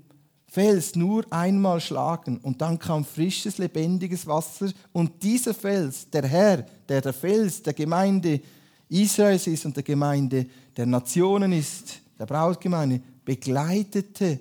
Fels 0.47 0.95
nur 0.95 1.25
einmal 1.31 1.81
schlagen 1.81 2.39
und 2.39 2.61
dann 2.61 2.79
kam 2.79 3.05
frisches, 3.05 3.59
lebendiges 3.59 4.27
Wasser 4.27 4.71
und 4.93 5.23
dieser 5.23 5.53
Fels, 5.53 6.09
der 6.11 6.27
Herr, 6.27 6.65
der 6.89 7.01
der 7.01 7.13
Fels 7.13 7.63
der 7.63 7.73
Gemeinde 7.73 8.41
Israels 8.89 9.47
ist 9.49 9.67
und 9.67 9.75
der 9.75 9.83
Gemeinde 9.83 10.47
der 10.77 10.87
Nationen 10.87 11.53
ist, 11.53 12.01
der 12.19 12.27
Brautgemeinde, 12.27 13.01
begleitete 13.25 14.39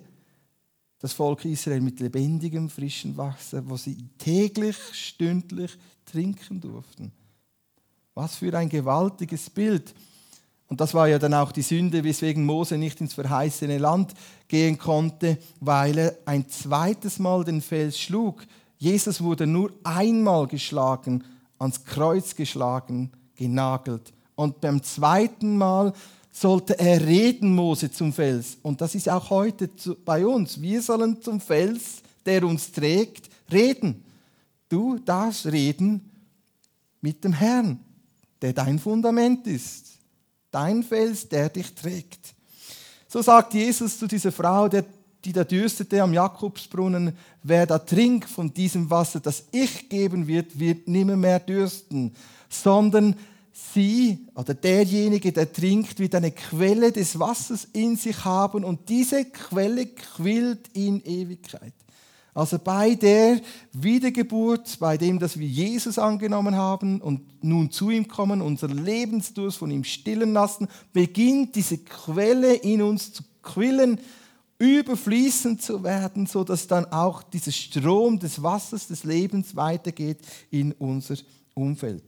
das 1.03 1.11
Volk 1.11 1.43
Israel 1.43 1.81
mit 1.81 1.99
lebendigem, 1.99 2.69
frischem 2.69 3.17
Wasser, 3.17 3.61
wo 3.67 3.75
sie 3.75 3.97
täglich, 4.17 4.77
stündlich 4.93 5.77
trinken 6.05 6.61
durften. 6.61 7.11
Was 8.13 8.37
für 8.37 8.57
ein 8.57 8.69
gewaltiges 8.69 9.49
Bild. 9.49 9.93
Und 10.67 10.79
das 10.79 10.93
war 10.93 11.09
ja 11.09 11.19
dann 11.19 11.33
auch 11.33 11.51
die 11.51 11.61
Sünde, 11.61 12.05
weswegen 12.05 12.45
Mose 12.45 12.77
nicht 12.77 13.01
ins 13.01 13.15
verheißene 13.15 13.79
Land 13.79 14.13
gehen 14.47 14.77
konnte, 14.77 15.39
weil 15.59 15.97
er 15.97 16.17
ein 16.23 16.47
zweites 16.47 17.19
Mal 17.19 17.43
den 17.43 17.61
Fels 17.61 17.99
schlug. 17.99 18.45
Jesus 18.77 19.19
wurde 19.21 19.45
nur 19.45 19.73
einmal 19.83 20.47
geschlagen, 20.47 21.25
ans 21.59 21.83
Kreuz 21.83 22.33
geschlagen, 22.33 23.11
genagelt. 23.35 24.13
Und 24.35 24.61
beim 24.61 24.81
zweiten 24.81 25.57
Mal 25.57 25.91
sollte 26.33 26.77
er 26.79 27.05
reden, 27.05 27.53
Mose, 27.53 27.91
zum 27.91 28.11
Fels. 28.11 28.57
Und 28.63 28.81
das 28.81 28.95
ist 28.95 29.07
auch 29.07 29.29
heute 29.29 29.69
bei 30.03 30.25
uns. 30.25 30.59
Wir 30.59 30.81
sollen 30.81 31.21
zum 31.21 31.39
Fels, 31.39 32.01
der 32.25 32.43
uns 32.43 32.71
trägt, 32.71 33.29
reden. 33.51 34.03
Du 34.67 34.97
darfst 34.97 35.45
reden 35.45 36.09
mit 37.01 37.23
dem 37.23 37.33
Herrn, 37.33 37.79
der 38.41 38.51
dein 38.51 38.79
Fundament 38.79 39.45
ist. 39.45 39.91
Dein 40.49 40.81
Fels, 40.81 41.29
der 41.29 41.49
dich 41.49 41.73
trägt. 41.75 42.33
So 43.07 43.21
sagt 43.21 43.53
Jesus 43.53 43.99
zu 43.99 44.07
dieser 44.07 44.31
Frau, 44.31 44.67
die 44.67 45.33
da 45.33 45.43
dürstete 45.43 46.01
am 46.01 46.13
Jakobsbrunnen, 46.13 47.15
wer 47.43 47.67
da 47.67 47.77
trinkt 47.77 48.27
von 48.27 48.51
diesem 48.51 48.89
Wasser, 48.89 49.19
das 49.19 49.43
ich 49.51 49.87
geben 49.87 50.25
wird, 50.25 50.57
wird 50.57 50.87
nimmer 50.87 51.15
mehr 51.15 51.39
dürsten, 51.39 52.15
sondern 52.49 53.15
sie 53.53 54.27
oder 54.35 54.53
derjenige, 54.53 55.31
der 55.31 55.51
trinkt, 55.53 55.99
wird 55.99 56.15
eine 56.15 56.31
Quelle 56.31 56.91
des 56.91 57.19
Wassers 57.19 57.67
in 57.71 57.95
sich 57.95 58.25
haben 58.25 58.63
und 58.63 58.89
diese 58.89 59.25
Quelle 59.25 59.85
quillt 59.85 60.69
in 60.73 61.01
Ewigkeit. 61.05 61.73
Also 62.33 62.57
bei 62.57 62.95
der 62.95 63.39
Wiedergeburt, 63.73 64.79
bei 64.79 64.97
dem, 64.97 65.19
dass 65.19 65.37
wir 65.37 65.47
Jesus 65.47 65.99
angenommen 65.99 66.55
haben 66.55 66.99
und 66.99 67.43
nun 67.43 67.69
zu 67.69 67.91
ihm 67.91 68.07
kommen, 68.07 68.41
unser 68.41 68.69
Lebensdurst 68.69 69.57
von 69.57 69.69
ihm 69.69 69.83
stillen 69.83 70.33
lassen, 70.33 70.67
beginnt 70.93 71.55
diese 71.55 71.77
Quelle 71.77 72.55
in 72.55 72.81
uns 72.81 73.13
zu 73.13 73.23
quillen, 73.43 73.99
überfließend 74.57 75.61
zu 75.61 75.83
werden, 75.83 76.25
so 76.25 76.43
dass 76.43 76.65
dann 76.65 76.85
auch 76.85 77.21
dieser 77.21 77.51
Strom 77.51 78.17
des 78.17 78.41
Wassers 78.41 78.87
des 78.87 79.03
Lebens 79.03 79.55
weitergeht 79.55 80.19
in 80.49 80.71
unser 80.71 81.17
Umfeld. 81.53 82.03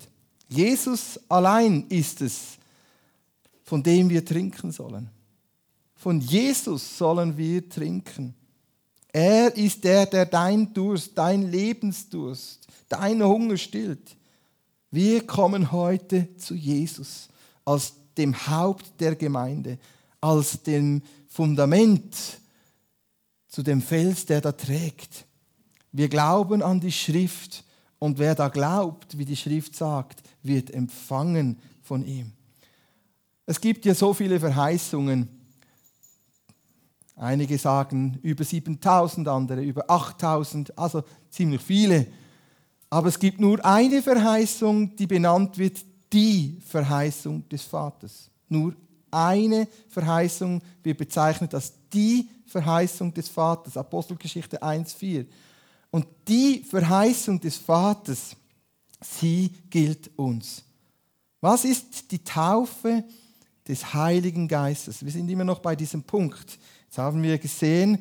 Jesus 0.48 1.20
allein 1.28 1.86
ist 1.88 2.22
es, 2.22 2.58
von 3.64 3.82
dem 3.82 4.10
wir 4.10 4.24
trinken 4.24 4.72
sollen. 4.72 5.10
Von 5.96 6.22
Jesus 6.22 6.98
sollen 6.98 7.36
wir 7.36 7.68
trinken. 7.68 8.36
Er 9.12 9.56
ist 9.56 9.84
der, 9.84 10.06
der 10.06 10.26
dein 10.26 10.74
Durst, 10.74 11.18
dein 11.18 11.50
Lebensdurst, 11.50 12.68
deinen 12.90 13.24
Hunger 13.24 13.58
stillt. 13.58 14.16
Wir 14.92 15.26
kommen 15.26 15.72
heute 15.72 16.36
zu 16.38 16.54
Jesus 16.54 17.30
als 17.64 17.94
dem 18.18 18.48
Haupt 18.48 19.00
der 19.00 19.16
Gemeinde, 19.16 19.80
als 20.22 20.62
dem 20.64 21.02
Fundament, 21.28 22.16
zu 23.48 23.64
dem 23.64 23.82
Fels, 23.82 24.26
der 24.26 24.42
da 24.42 24.52
trägt. 24.52 25.26
Wir 25.92 26.10
glauben 26.10 26.62
an 26.62 26.80
die 26.80 26.92
Schrift 26.92 27.64
und 28.00 28.20
wer 28.20 28.36
da 28.36 28.50
glaubt, 28.50 29.18
wie 29.18 29.26
die 29.26 29.38
Schrift 29.38 29.76
sagt, 29.76 30.22
wird 30.46 30.72
empfangen 30.72 31.60
von 31.82 32.06
ihm. 32.06 32.32
Es 33.46 33.62
gibt 33.62 33.86
ja 33.86 33.94
so 33.94 34.14
viele 34.14 34.40
Verheißungen 34.40 35.30
Einige 37.18 37.58
sagen 37.58 38.20
über 38.24 38.44
7000, 38.44 39.28
andere 39.28 39.62
über 39.64 39.90
8000, 39.90 40.78
also 40.78 41.04
ziemlich 41.30 41.62
viele. 41.62 42.08
Aber 42.90 43.08
es 43.08 43.18
gibt 43.18 43.40
nur 43.40 43.64
eine 43.64 44.02
Verheißung, 44.02 44.96
die 44.98 45.08
benannt 45.08 45.58
wird, 45.58 45.80
die 46.12 46.60
Verheißung 46.66 47.48
des 47.48 47.64
Vaters. 47.64 48.30
Nur 48.50 48.76
eine 49.12 49.68
Verheißung 49.88 50.62
wird 50.84 50.98
bezeichnet 50.98 51.54
als 51.54 51.74
die 51.92 52.28
Verheißung 52.48 53.14
des 53.14 53.30
Vaters. 53.30 53.78
Apostelgeschichte 53.78 54.62
1,4. 54.62 55.26
Und 55.92 56.06
die 56.28 56.66
Verheißung 56.70 57.40
des 57.40 57.56
Vaters, 57.56 58.36
sie 59.02 59.52
gilt 59.70 60.12
uns. 60.18 60.64
Was 61.42 61.66
ist 61.66 62.12
die 62.12 62.24
Taufe 62.24 63.04
des 63.68 63.94
Heiligen 63.94 64.48
Geistes? 64.48 65.04
Wir 65.04 65.12
sind 65.12 65.30
immer 65.30 65.44
noch 65.44 65.60
bei 65.60 65.76
diesem 65.76 66.04
Punkt. 66.04 66.58
Jetzt 66.86 66.98
haben 66.98 67.22
wir 67.22 67.38
gesehen, 67.38 68.00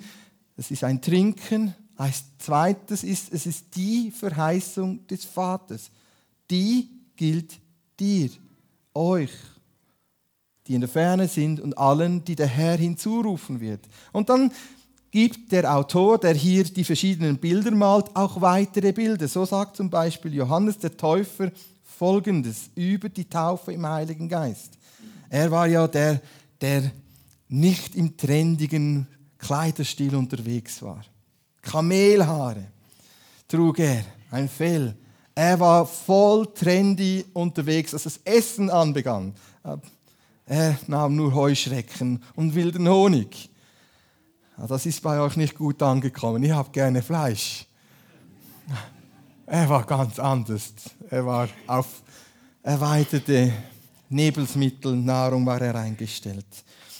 es 0.56 0.70
ist 0.70 0.84
ein 0.84 1.00
Trinken. 1.02 1.74
Als 1.96 2.24
zweites 2.38 3.04
ist, 3.04 3.32
es 3.32 3.46
ist 3.46 3.76
die 3.76 4.10
Verheißung 4.10 5.06
des 5.06 5.24
Vaters. 5.24 5.90
Die 6.50 6.88
gilt 7.16 7.60
dir, 7.98 8.30
euch, 8.94 9.30
die 10.66 10.74
in 10.74 10.80
der 10.80 10.88
Ferne 10.88 11.28
sind 11.28 11.60
und 11.60 11.76
allen, 11.76 12.24
die 12.24 12.36
der 12.36 12.46
Herr 12.46 12.76
hinzurufen 12.76 13.60
wird. 13.60 13.80
Und 14.12 14.28
dann 14.28 14.52
gibt 15.14 15.52
der 15.52 15.72
Autor, 15.72 16.18
der 16.18 16.34
hier 16.34 16.64
die 16.64 16.82
verschiedenen 16.82 17.38
Bilder 17.38 17.70
malt, 17.70 18.06
auch 18.14 18.40
weitere 18.40 18.90
Bilder. 18.90 19.28
So 19.28 19.44
sagt 19.44 19.76
zum 19.76 19.88
Beispiel 19.88 20.34
Johannes 20.34 20.76
der 20.76 20.96
Täufer 20.96 21.52
Folgendes 21.84 22.68
über 22.74 23.08
die 23.08 23.26
Taufe 23.26 23.72
im 23.72 23.86
Heiligen 23.86 24.28
Geist. 24.28 24.72
Er 25.30 25.52
war 25.52 25.68
ja 25.68 25.86
der, 25.86 26.20
der 26.60 26.90
nicht 27.46 27.94
im 27.94 28.16
trendigen 28.16 29.06
Kleiderstil 29.38 30.16
unterwegs 30.16 30.82
war. 30.82 31.04
Kamelhaare 31.62 32.66
trug 33.46 33.78
er, 33.78 34.04
ein 34.32 34.48
Fell. 34.48 34.96
Er 35.32 35.60
war 35.60 35.86
voll 35.86 36.52
trendy 36.52 37.24
unterwegs, 37.34 37.94
als 37.94 38.02
das 38.02 38.18
Essen 38.24 38.68
anbegann. 38.68 39.32
Er 40.44 40.76
nahm 40.88 41.14
nur 41.14 41.32
Heuschrecken 41.32 42.20
und 42.34 42.56
wilden 42.56 42.88
Honig. 42.88 43.53
Das 44.56 44.86
ist 44.86 45.02
bei 45.02 45.20
euch 45.20 45.36
nicht 45.36 45.56
gut 45.56 45.82
angekommen. 45.82 46.42
Ich 46.42 46.52
habe 46.52 46.70
gerne 46.70 47.02
Fleisch. 47.02 47.66
Er 49.46 49.68
war 49.68 49.84
ganz 49.84 50.18
anders. 50.18 50.72
Er 51.10 51.26
war 51.26 51.48
auf 51.66 52.02
erweiterte 52.62 53.52
Nebelsmittel, 54.08 54.96
Nahrung 54.96 55.44
war 55.44 55.60
er 55.60 55.74
eingestellt. 55.74 56.46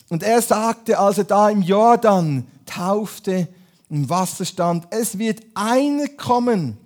Und 0.09 0.23
er 0.23 0.43
sagte, 0.43 0.99
als 0.99 1.19
er 1.19 1.25
da 1.25 1.49
im 1.49 1.63
Jordan 1.63 2.47
taufte, 2.67 3.49
im 3.89 4.09
Wasser 4.09 4.45
stand, 4.45 4.87
es 4.91 5.17
wird 5.17 5.43
einer 5.55 6.09
kommen, 6.09 6.77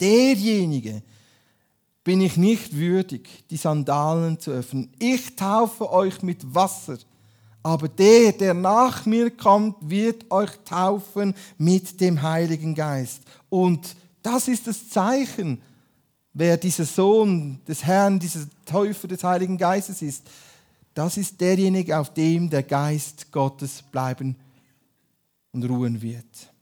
derjenige, 0.00 1.02
bin 2.02 2.20
ich 2.20 2.36
nicht 2.36 2.74
würdig, 2.76 3.44
die 3.50 3.56
Sandalen 3.56 4.40
zu 4.40 4.50
öffnen. 4.50 4.90
Ich 4.98 5.36
taufe 5.36 5.90
euch 5.92 6.22
mit 6.22 6.54
Wasser, 6.54 6.98
aber 7.62 7.88
der, 7.88 8.32
der 8.32 8.54
nach 8.54 9.06
mir 9.06 9.30
kommt, 9.30 9.76
wird 9.80 10.30
euch 10.30 10.50
taufen 10.64 11.34
mit 11.58 12.00
dem 12.00 12.22
Heiligen 12.22 12.74
Geist. 12.74 13.22
Und 13.48 13.94
das 14.22 14.48
ist 14.48 14.66
das 14.66 14.88
Zeichen, 14.88 15.62
wer 16.32 16.56
dieser 16.56 16.84
Sohn 16.84 17.60
des 17.66 17.84
Herrn, 17.84 18.18
dieser 18.18 18.46
Täufer 18.64 19.08
des 19.08 19.22
Heiligen 19.22 19.58
Geistes 19.58 20.02
ist. 20.02 20.28
Das 20.94 21.16
ist 21.16 21.40
derjenige, 21.40 21.98
auf 21.98 22.12
dem 22.12 22.50
der 22.50 22.62
Geist 22.62 23.30
Gottes 23.30 23.82
bleiben 23.82 24.36
und 25.52 25.64
ruhen 25.64 26.02
wird. 26.02 26.52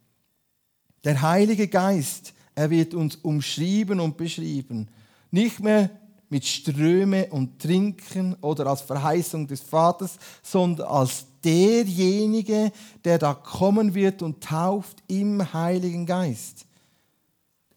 Der 1.04 1.22
Heilige 1.22 1.66
Geist, 1.68 2.34
er 2.54 2.70
wird 2.70 2.94
uns 2.94 3.16
umschrieben 3.16 4.00
und 4.00 4.16
beschrieben. 4.16 4.88
Nicht 5.30 5.60
mehr 5.60 5.90
mit 6.30 6.46
Ströme 6.46 7.26
und 7.26 7.60
Trinken 7.60 8.36
oder 8.40 8.66
als 8.68 8.80
Verheißung 8.80 9.46
des 9.46 9.60
Vaters, 9.60 10.16
sondern 10.42 10.86
als 10.86 11.26
derjenige, 11.44 12.72
der 13.04 13.18
da 13.18 13.34
kommen 13.34 13.94
wird 13.94 14.22
und 14.22 14.42
tauft 14.42 15.02
im 15.08 15.52
Heiligen 15.52 16.06
Geist. 16.06 16.64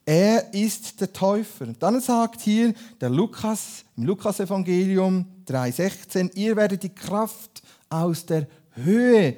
Er 0.06 0.54
ist 0.54 1.02
der 1.02 1.12
Täufer. 1.12 1.68
Dann 1.80 2.00
sagt 2.00 2.42
hier 2.42 2.74
der 3.02 3.10
Lukas 3.10 3.86
im 3.98 4.04
Lukasevangelium 4.04 5.26
3,16, 5.48 6.36
ihr 6.36 6.56
werdet 6.56 6.84
die 6.84 6.94
Kraft 6.94 7.63
aus 7.89 8.26
der 8.26 8.48
Höhe 8.72 9.36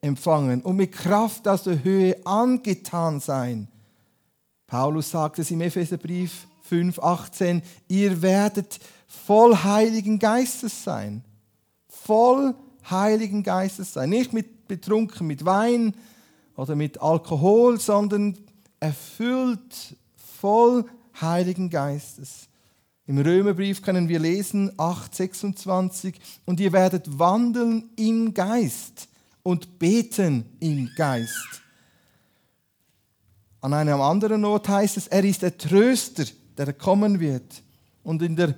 empfangen 0.00 0.60
und 0.62 0.76
mit 0.76 0.92
Kraft 0.92 1.48
aus 1.48 1.64
der 1.64 1.82
Höhe 1.82 2.16
angetan 2.26 3.18
sein. 3.18 3.68
Paulus 4.66 5.10
sagt 5.10 5.38
es 5.38 5.50
im 5.50 5.60
Epheserbrief 5.62 6.46
5,18, 6.70 7.62
ihr 7.88 8.22
werdet 8.22 8.78
voll 9.06 9.56
Heiligen 9.56 10.18
Geistes 10.18 10.84
sein. 10.84 11.24
Voll 11.88 12.54
Heiligen 12.90 13.42
Geistes 13.42 13.92
sein. 13.92 14.10
Nicht 14.10 14.32
mit 14.32 14.66
betrunken 14.68 15.26
mit 15.26 15.44
Wein 15.44 15.94
oder 16.56 16.76
mit 16.76 17.00
Alkohol, 17.00 17.80
sondern 17.80 18.36
erfüllt 18.80 19.96
voll 20.16 20.84
Heiligen 21.20 21.70
Geistes. 21.70 22.48
Im 23.06 23.18
Römerbrief 23.18 23.82
können 23.82 24.08
wir 24.08 24.18
lesen 24.18 24.70
8:26 24.78 26.14
und 26.46 26.60
ihr 26.60 26.72
werdet 26.72 27.18
wandeln 27.18 27.90
im 27.96 28.32
Geist 28.32 29.08
und 29.42 29.78
beten 29.78 30.46
im 30.60 30.90
Geist. 30.96 31.62
An 33.60 33.74
einem 33.74 34.00
anderen 34.00 34.44
Ort 34.44 34.68
heißt 34.68 34.96
es, 34.96 35.06
er 35.06 35.24
ist 35.24 35.42
der 35.42 35.56
Tröster, 35.56 36.24
der 36.56 36.72
kommen 36.72 37.20
wird. 37.20 37.62
Und 38.02 38.22
in 38.22 38.36
der 38.36 38.54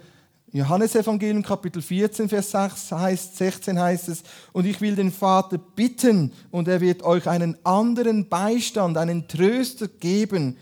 Johannesevangelium 0.52 1.42
Kapitel 1.42 1.82
14, 1.82 2.28
Vers 2.28 2.50
6 2.50 2.92
heißt, 2.92 3.37
16 3.37 3.78
heißt 3.78 4.09
es, 4.09 4.22
und 4.52 4.64
ich 4.64 4.80
will 4.80 4.96
den 4.96 5.12
Vater 5.12 5.59
bitten, 5.59 6.32
und 6.50 6.68
er 6.68 6.80
wird 6.80 7.02
euch 7.02 7.26
einen 7.28 7.56
anderen 7.64 8.28
Beistand, 8.28 8.96
einen 8.96 9.28
Tröster 9.28 9.88
geben, 9.88 10.56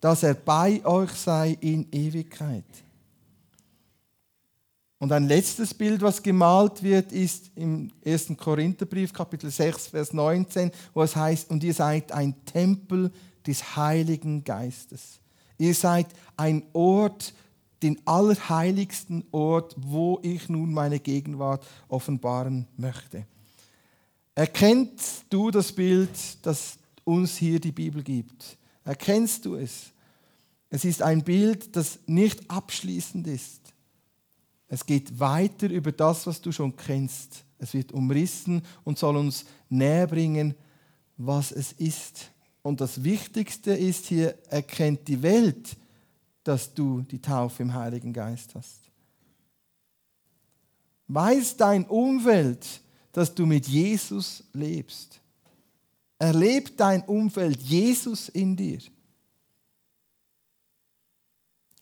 dass 0.00 0.22
er 0.22 0.34
bei 0.34 0.84
euch 0.84 1.10
sei 1.12 1.56
in 1.60 1.86
Ewigkeit. 1.90 2.64
Und 4.98 5.12
ein 5.12 5.26
letztes 5.26 5.72
Bild, 5.72 6.02
was 6.02 6.22
gemalt 6.22 6.82
wird, 6.82 7.10
ist 7.10 7.50
im 7.56 7.90
1. 8.04 8.34
Korintherbrief, 8.36 9.14
Kapitel 9.14 9.50
6, 9.50 9.88
Vers 9.88 10.12
19, 10.12 10.70
wo 10.92 11.02
es 11.02 11.16
heißt, 11.16 11.50
und 11.50 11.64
ihr 11.64 11.72
seid 11.72 12.12
ein 12.12 12.44
Tempel 12.44 13.10
des 13.46 13.76
Heiligen 13.76 14.44
Geistes. 14.44 15.18
Ihr 15.60 15.74
seid 15.74 16.06
ein 16.38 16.62
Ort, 16.72 17.34
den 17.82 18.00
allerheiligsten 18.06 19.24
Ort, 19.30 19.74
wo 19.76 20.18
ich 20.22 20.48
nun 20.48 20.72
meine 20.72 20.98
Gegenwart 20.98 21.66
offenbaren 21.88 22.66
möchte. 22.78 23.26
Erkennst 24.34 25.26
du 25.28 25.50
das 25.50 25.70
Bild, 25.72 26.08
das 26.40 26.78
uns 27.04 27.36
hier 27.36 27.60
die 27.60 27.72
Bibel 27.72 28.02
gibt? 28.02 28.56
Erkennst 28.84 29.44
du 29.44 29.56
es? 29.56 29.90
Es 30.70 30.86
ist 30.86 31.02
ein 31.02 31.22
Bild, 31.24 31.76
das 31.76 31.98
nicht 32.06 32.50
abschließend 32.50 33.26
ist. 33.26 33.60
Es 34.66 34.86
geht 34.86 35.20
weiter 35.20 35.68
über 35.68 35.92
das, 35.92 36.26
was 36.26 36.40
du 36.40 36.52
schon 36.52 36.74
kennst. 36.74 37.44
Es 37.58 37.74
wird 37.74 37.92
umrissen 37.92 38.62
und 38.82 38.98
soll 38.98 39.18
uns 39.18 39.44
näher 39.68 40.06
bringen, 40.06 40.54
was 41.18 41.52
es 41.52 41.72
ist. 41.72 42.30
Und 42.62 42.80
das 42.80 43.02
Wichtigste 43.02 43.72
ist 43.72 44.06
hier, 44.06 44.36
erkennt 44.48 45.08
die 45.08 45.22
Welt, 45.22 45.76
dass 46.44 46.72
du 46.72 47.02
die 47.02 47.20
Taufe 47.20 47.62
im 47.62 47.74
Heiligen 47.74 48.12
Geist 48.12 48.54
hast. 48.54 48.80
Weiß 51.08 51.56
dein 51.56 51.86
Umfeld, 51.86 52.66
dass 53.12 53.34
du 53.34 53.46
mit 53.46 53.66
Jesus 53.66 54.44
lebst. 54.52 55.20
Erlebt 56.18 56.78
dein 56.78 57.02
Umfeld 57.02 57.60
Jesus 57.62 58.28
in 58.28 58.54
dir. 58.54 58.78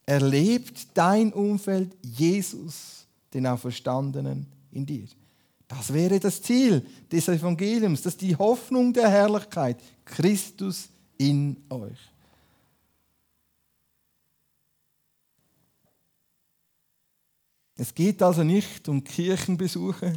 Erlebt 0.06 0.88
dein 0.94 1.32
Umfeld 1.32 1.94
Jesus, 2.02 3.06
den 3.34 3.46
Auferstandenen 3.46 4.46
in 4.70 4.86
dir. 4.86 5.06
Das 5.68 5.92
wäre 5.92 6.18
das 6.18 6.40
Ziel 6.40 6.84
des 7.12 7.28
Evangeliums, 7.28 8.02
das 8.02 8.14
ist 8.14 8.22
die 8.22 8.34
Hoffnung 8.34 8.92
der 8.92 9.10
Herrlichkeit, 9.10 9.78
Christus 10.06 10.88
in 11.18 11.58
euch. 11.68 11.98
Es 17.76 17.94
geht 17.94 18.22
also 18.22 18.42
nicht 18.42 18.88
um 18.88 19.04
Kirchenbesuche, 19.04 20.14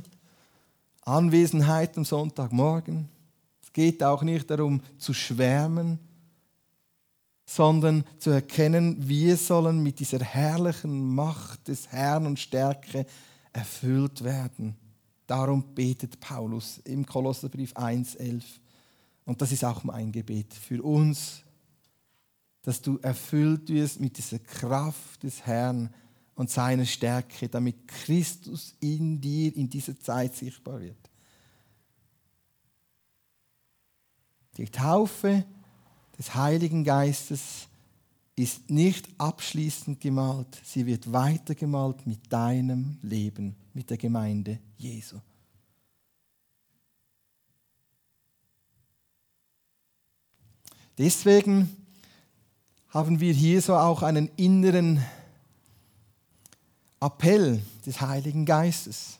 Anwesenheit 1.01 1.95
am 1.97 2.05
Sonntagmorgen. 2.05 3.09
Es 3.61 3.73
geht 3.73 4.01
auch 4.01 4.23
nicht 4.23 4.49
darum 4.49 4.81
zu 4.97 5.13
schwärmen, 5.13 5.99
sondern 7.45 8.05
zu 8.17 8.29
erkennen, 8.29 8.95
wir 9.07 9.35
sollen 9.35 9.83
mit 9.83 9.99
dieser 9.99 10.23
herrlichen 10.23 11.13
Macht 11.13 11.67
des 11.67 11.89
Herrn 11.89 12.25
und 12.25 12.39
Stärke 12.39 13.05
erfüllt 13.51 14.23
werden. 14.23 14.75
Darum 15.31 15.63
betet 15.73 16.19
Paulus 16.19 16.79
im 16.79 17.05
Kolosserbrief 17.05 17.71
1,11. 17.71 18.43
Und 19.23 19.41
das 19.41 19.53
ist 19.53 19.63
auch 19.63 19.85
mein 19.85 20.11
Gebet 20.11 20.53
für 20.53 20.83
uns, 20.83 21.43
dass 22.63 22.81
du 22.81 22.97
erfüllt 22.97 23.69
wirst 23.69 24.01
mit 24.01 24.17
dieser 24.17 24.39
Kraft 24.39 25.23
des 25.23 25.45
Herrn 25.45 25.89
und 26.35 26.49
seiner 26.49 26.83
Stärke, 26.83 27.47
damit 27.47 27.87
Christus 27.87 28.75
in 28.81 29.21
dir 29.21 29.55
in 29.55 29.69
dieser 29.69 29.97
Zeit 29.97 30.35
sichtbar 30.35 30.81
wird. 30.81 31.09
Die 34.57 34.65
Taufe 34.65 35.45
des 36.19 36.35
Heiligen 36.35 36.83
Geistes 36.83 37.69
ist 38.35 38.69
nicht 38.69 39.07
abschließend 39.17 40.01
gemalt, 40.01 40.59
sie 40.65 40.85
wird 40.85 41.13
weitergemalt 41.13 42.05
mit 42.05 42.33
deinem 42.33 42.97
Leben, 43.01 43.55
mit 43.73 43.89
der 43.89 43.97
Gemeinde 43.97 44.59
Jesu. 44.77 45.17
Deswegen 50.97 51.75
haben 52.89 53.19
wir 53.19 53.33
hier 53.33 53.61
so 53.61 53.75
auch 53.75 54.03
einen 54.03 54.29
inneren 54.35 55.03
Appell 56.99 57.61
des 57.85 58.01
Heiligen 58.01 58.45
Geistes. 58.45 59.17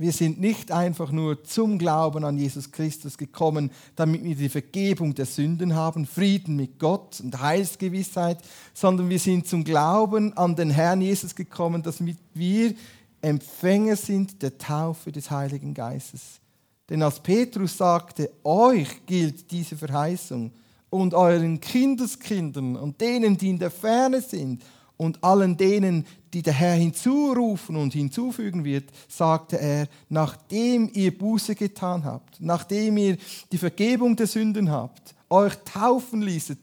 Wir 0.00 0.12
sind 0.12 0.40
nicht 0.40 0.72
einfach 0.72 1.12
nur 1.12 1.44
zum 1.44 1.78
Glauben 1.78 2.24
an 2.24 2.38
Jesus 2.38 2.72
Christus 2.72 3.18
gekommen, 3.18 3.70
damit 3.96 4.24
wir 4.24 4.34
die 4.34 4.48
Vergebung 4.48 5.14
der 5.14 5.26
Sünden 5.26 5.74
haben, 5.74 6.06
Frieden 6.06 6.56
mit 6.56 6.78
Gott 6.78 7.20
und 7.20 7.38
Heilsgewissheit, 7.38 8.38
sondern 8.72 9.10
wir 9.10 9.18
sind 9.18 9.46
zum 9.46 9.62
Glauben 9.62 10.34
an 10.38 10.56
den 10.56 10.70
Herrn 10.70 11.02
Jesus 11.02 11.34
gekommen, 11.34 11.82
damit 11.82 12.16
wir 12.32 12.74
Empfänger 13.22 13.96
sind 13.96 14.42
der 14.42 14.56
Taufe 14.56 15.12
des 15.12 15.30
Heiligen 15.30 15.74
Geistes. 15.74 16.40
Denn 16.88 17.02
als 17.02 17.20
Petrus 17.20 17.76
sagte, 17.76 18.30
euch 18.42 19.06
gilt 19.06 19.50
diese 19.50 19.76
Verheißung 19.76 20.52
und 20.90 21.14
euren 21.14 21.60
Kindeskindern 21.60 22.76
und 22.76 23.00
denen, 23.00 23.36
die 23.36 23.50
in 23.50 23.58
der 23.58 23.70
Ferne 23.70 24.20
sind 24.20 24.64
und 24.96 25.22
allen 25.22 25.56
denen, 25.56 26.04
die 26.34 26.42
der 26.42 26.52
Herr 26.52 26.74
hinzurufen 26.74 27.76
und 27.76 27.92
hinzufügen 27.92 28.64
wird, 28.64 28.90
sagte 29.08 29.58
er, 29.60 29.88
nachdem 30.08 30.90
ihr 30.92 31.16
Buße 31.16 31.54
getan 31.54 32.04
habt, 32.04 32.40
nachdem 32.40 32.96
ihr 32.96 33.16
die 33.52 33.58
Vergebung 33.58 34.16
der 34.16 34.26
Sünden 34.26 34.70
habt, 34.70 35.14
euch 35.30 35.54
taufen 35.64 36.22
ließet, 36.22 36.58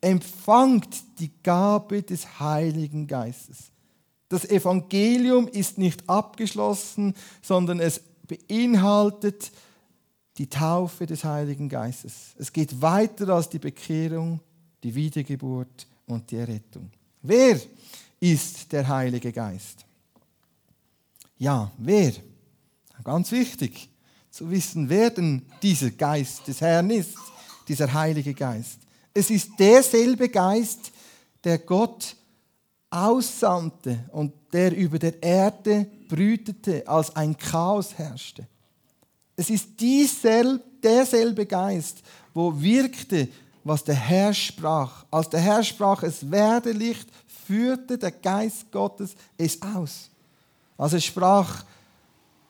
empfangt 0.00 1.18
die 1.18 1.32
Gabe 1.42 2.02
des 2.02 2.38
Heiligen 2.38 3.06
Geistes. 3.06 3.71
Das 4.32 4.46
Evangelium 4.46 5.46
ist 5.46 5.76
nicht 5.76 6.08
abgeschlossen, 6.08 7.12
sondern 7.42 7.80
es 7.80 8.00
beinhaltet 8.26 9.52
die 10.38 10.48
Taufe 10.48 11.04
des 11.04 11.22
Heiligen 11.22 11.68
Geistes. 11.68 12.34
Es 12.38 12.50
geht 12.50 12.80
weiter 12.80 13.28
als 13.28 13.50
die 13.50 13.58
Bekehrung, 13.58 14.40
die 14.82 14.94
Wiedergeburt 14.94 15.86
und 16.06 16.30
die 16.30 16.36
Errettung. 16.36 16.90
Wer 17.20 17.60
ist 18.20 18.72
der 18.72 18.88
Heilige 18.88 19.32
Geist? 19.32 19.84
Ja, 21.36 21.70
wer? 21.76 22.14
Ganz 23.04 23.32
wichtig 23.32 23.90
zu 24.30 24.50
wissen, 24.50 24.88
wer 24.88 25.10
denn 25.10 25.42
dieser 25.62 25.90
Geist 25.90 26.48
des 26.48 26.62
Herrn 26.62 26.88
ist, 26.88 27.18
dieser 27.68 27.92
Heilige 27.92 28.32
Geist. 28.32 28.78
Es 29.12 29.28
ist 29.28 29.50
derselbe 29.58 30.30
Geist, 30.30 30.90
der 31.44 31.58
Gott 31.58 32.16
aussandte 32.92 34.04
und 34.12 34.32
der 34.52 34.76
über 34.76 34.98
der 34.98 35.22
Erde 35.22 35.86
brütete, 36.08 36.86
als 36.86 37.14
ein 37.16 37.36
Chaos 37.36 37.96
herrschte. 37.96 38.46
Es 39.34 39.48
ist 39.50 39.80
dieselbe, 39.80 40.62
derselbe 40.82 41.46
Geist, 41.46 42.02
wo 42.34 42.52
wirkte, 42.60 43.28
was 43.64 43.82
der 43.82 43.94
Herr 43.94 44.34
sprach. 44.34 45.04
Als 45.10 45.30
der 45.30 45.40
Herr 45.40 45.62
sprach, 45.62 46.02
es 46.02 46.30
werde 46.30 46.72
Licht, 46.72 47.08
führte 47.46 47.96
der 47.96 48.10
Geist 48.10 48.70
Gottes 48.70 49.14
es 49.38 49.60
aus. 49.62 50.10
Also 50.76 50.96
es 50.96 51.04
sprach, 51.04 51.64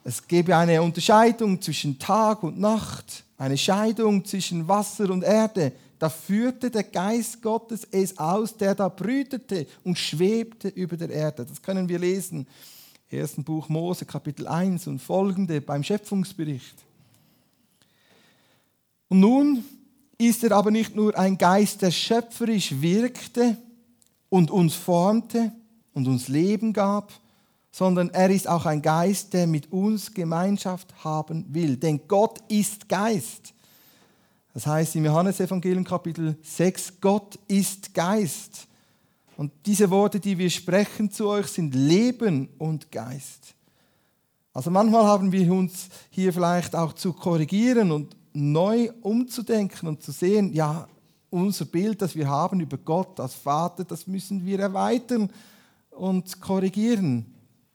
es 0.03 0.27
gebe 0.27 0.55
eine 0.55 0.81
Unterscheidung 0.81 1.61
zwischen 1.61 1.97
Tag 1.97 2.43
und 2.43 2.59
Nacht, 2.59 3.23
eine 3.37 3.57
Scheidung 3.57 4.25
zwischen 4.25 4.67
Wasser 4.67 5.09
und 5.09 5.23
Erde. 5.23 5.71
Da 6.03 6.09
führte 6.09 6.69
der 6.69 6.83
Geist 6.83 7.41
Gottes 7.41 7.87
es 7.89 8.17
aus, 8.17 8.57
der 8.57 8.75
da 8.75 8.89
brütete 8.89 9.65
und 9.85 9.97
schwebte 9.97 10.67
über 10.67 10.97
der 10.97 11.09
Erde. 11.09 11.45
Das 11.45 11.61
können 11.61 11.87
wir 11.87 11.97
lesen. 11.97 12.45
Ersten 13.09 13.41
Buch 13.45 13.69
Mose, 13.69 14.03
Kapitel 14.03 14.45
1 14.45 14.87
und 14.87 14.99
folgende 14.99 15.61
beim 15.61 15.81
Schöpfungsbericht. 15.81 16.75
Und 19.07 19.21
nun 19.21 19.63
ist 20.17 20.43
er 20.43 20.51
aber 20.51 20.71
nicht 20.71 20.93
nur 20.93 21.17
ein 21.17 21.37
Geist, 21.37 21.81
der 21.81 21.91
schöpferisch 21.91 22.81
wirkte, 22.81 23.55
und 24.27 24.51
uns 24.51 24.75
formte 24.75 25.53
und 25.93 26.09
uns 26.09 26.27
Leben 26.27 26.73
gab, 26.73 27.13
sondern 27.71 28.09
er 28.09 28.29
ist 28.29 28.49
auch 28.49 28.65
ein 28.65 28.81
Geist, 28.81 29.31
der 29.31 29.47
mit 29.47 29.71
uns 29.71 30.13
Gemeinschaft 30.13 31.05
haben 31.05 31.45
will. 31.53 31.77
Denn 31.77 32.01
Gott 32.09 32.41
ist 32.49 32.89
Geist. 32.89 33.53
Das 34.53 34.67
heißt 34.67 34.95
im 34.95 35.05
Johannesevangelium 35.05 35.83
Kapitel 35.83 36.37
6, 36.43 37.01
Gott 37.01 37.39
ist 37.47 37.93
Geist. 37.93 38.67
Und 39.35 39.51
diese 39.65 39.89
Worte, 39.89 40.19
die 40.19 40.37
wir 40.37 40.49
sprechen 40.49 41.09
zu 41.09 41.27
euch, 41.27 41.47
sind 41.47 41.73
Leben 41.73 42.49
und 42.59 42.91
Geist. 42.91 43.55
Also 44.53 44.69
manchmal 44.69 45.05
haben 45.05 45.31
wir 45.31 45.51
uns 45.51 45.89
hier 46.11 46.31
vielleicht 46.31 46.75
auch 46.75 46.93
zu 46.93 47.13
korrigieren 47.13 47.91
und 47.91 48.15
neu 48.33 48.91
umzudenken 49.01 49.87
und 49.87 50.03
zu 50.03 50.11
sehen, 50.11 50.53
ja, 50.53 50.87
unser 51.31 51.65
Bild, 51.65 51.99
das 52.03 52.15
wir 52.15 52.27
haben 52.27 52.59
über 52.59 52.77
Gott 52.77 53.19
als 53.19 53.33
Vater, 53.33 53.83
das 53.83 54.05
müssen 54.05 54.45
wir 54.45 54.59
erweitern 54.59 55.31
und 55.89 56.39
korrigieren. 56.39 57.25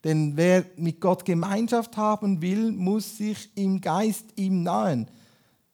Denn 0.05 0.37
wer 0.37 0.65
mit 0.77 1.01
Gott 1.01 1.25
Gemeinschaft 1.25 1.97
haben 1.97 2.41
will, 2.41 2.71
muss 2.71 3.17
sich 3.17 3.51
im 3.57 3.81
Geist 3.81 4.27
ihm 4.37 4.63
nahen. 4.63 5.09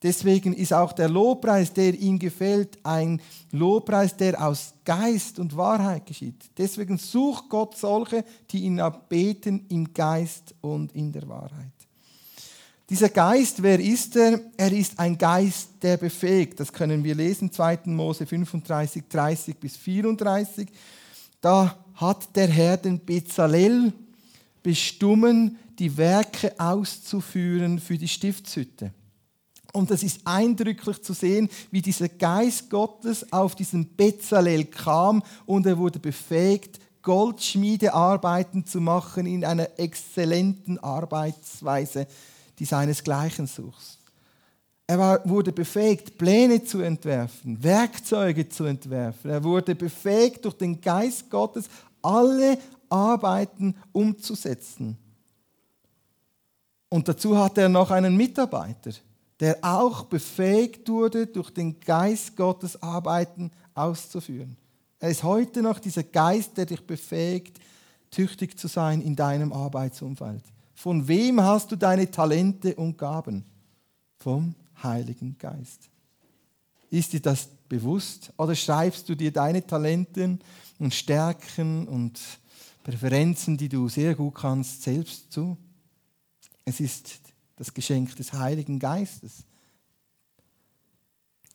Deswegen 0.05 0.53
ist 0.53 0.75
auch 0.75 0.93
der 0.93 1.09
Lobpreis, 1.09 1.73
der 1.73 1.95
ihm 1.95 2.19
gefällt, 2.19 2.79
ein 2.83 3.23
Lobpreis, 3.53 4.15
der 4.15 4.47
aus 4.47 4.75
Geist 4.85 5.39
und 5.39 5.57
Wahrheit 5.57 6.05
geschieht. 6.05 6.45
Deswegen 6.59 6.99
sucht 6.99 7.49
Gott 7.49 7.79
solche, 7.79 8.23
die 8.51 8.65
ihn 8.65 8.83
beten 9.09 9.65
im 9.71 9.95
Geist 9.95 10.55
und 10.61 10.95
in 10.95 11.11
der 11.11 11.27
Wahrheit. 11.27 11.73
Dieser 12.91 13.09
Geist, 13.09 13.63
wer 13.63 13.81
ist 13.81 14.15
er? 14.17 14.43
Er 14.59 14.71
ist 14.73 14.99
ein 14.99 15.17
Geist, 15.17 15.71
der 15.81 15.97
befähigt. 15.97 16.61
Das 16.61 16.71
können 16.71 17.03
wir 17.03 17.15
lesen, 17.15 17.51
2. 17.51 17.81
Mose 17.87 18.27
35, 18.27 19.05
30 19.09 19.57
bis 19.57 19.79
34. 19.79 20.69
Da 21.41 21.79
hat 21.95 22.37
der 22.37 22.49
Herr 22.49 22.77
den 22.77 23.03
Bezalel 23.03 23.95
bestimmen, 24.63 25.57
die 25.79 25.97
Werke 25.97 26.53
auszuführen 26.59 27.79
für 27.79 27.97
die 27.97 28.07
Stiftshütte. 28.07 28.93
Und 29.75 29.91
es 29.91 30.05
ist 30.05 30.21
eindrücklich 30.25 31.03
zu 31.03 31.13
sehen, 31.15 31.49
wie 31.73 31.83
dieser 31.83 32.09
Geist 32.09 32.71
Gottes 32.71 33.33
auf 33.33 33.57
diesen 33.57 33.97
Bezalel 33.97 34.67
kam 34.67 35.21
und 35.47 35.67
er 35.67 35.77
wurde 35.77 35.99
befähigt, 35.99 36.79
Goldschmiedearbeiten 37.03 38.65
zu 38.65 38.81
machen 38.81 39.27
in 39.27 39.45
einer 39.45 39.69
exzellenten 39.77 40.79
Arbeitsweise, 40.79 42.07
die 42.61 42.65
seinesgleichen 42.65 43.49
sucht. 43.49 43.99
Er 44.87 44.99
war, 45.01 45.29
wurde 45.29 45.51
befähigt, 45.51 46.19
Pläne 46.19 46.63
zu 46.63 46.81
entwerfen, 46.81 47.61
Werkzeuge 47.61 48.49
zu 48.49 48.67
entwerfen. 48.67 49.29
Er 49.29 49.43
wurde 49.43 49.75
befähigt, 49.75 50.45
durch 50.45 50.55
den 50.55 50.81
Geist 50.81 51.29
Gottes 51.29 51.65
alle 52.01 52.59
Arbeiten 52.89 53.75
umzusetzen. 53.91 54.97
Und 56.89 57.09
dazu 57.09 57.37
hatte 57.37 57.63
er 57.63 57.69
noch 57.69 57.91
einen 57.91 58.17
Mitarbeiter, 58.17 58.93
der 59.41 59.59
auch 59.63 60.05
befähigt 60.05 60.89
wurde, 60.89 61.27
durch 61.27 61.51
den 61.51 61.81
Geist 61.81 62.37
Gottes 62.37 62.81
Arbeiten 62.83 63.51
auszuführen. 63.75 64.57
Er 65.01 65.11
ist 65.11 65.23
heute 65.23 65.63
noch 65.63 65.79
dieser 65.79 66.03
Geist, 66.03 66.57
der 66.57 66.67
dich 66.67 66.81
befähigt, 66.87 67.59
tüchtig 68.11 68.59
zu 68.59 68.69
sein 68.69 69.01
in 69.03 69.17
deinem 69.17 69.53
Arbeitsumfeld. 69.53 70.43
Von 70.75 71.07
wem 71.09 71.41
hast 71.41 71.73
du 71.73 71.77
deine 71.77 72.11
Talente 72.11 72.75
und 72.77 72.97
Gaben? 72.97 73.45
Vom 74.19 74.55
Heiligen 74.83 75.37
Geist. 75.39 75.89
Ist 76.91 77.13
dir 77.13 77.21
das 77.21 77.49
bewusst 77.69 78.33
oder 78.37 78.55
schreibst 78.55 79.09
du 79.09 79.15
dir 79.15 79.33
deine 79.33 79.67
Talente 79.67 80.39
und 80.79 80.95
Stärken 80.95 81.89
und 81.89 82.21
Präferenzen, 82.83 83.57
die 83.57 83.69
du 83.69 83.89
sehr 83.89 84.15
gut 84.15 84.35
kannst, 84.35 84.83
selbst 84.83 85.33
zu? 85.33 85.57
Es 86.65 86.81
ist 86.81 87.24
das 87.57 87.73
Geschenk 87.73 88.15
des 88.17 88.33
Heiligen 88.33 88.79
Geistes. 88.79 89.45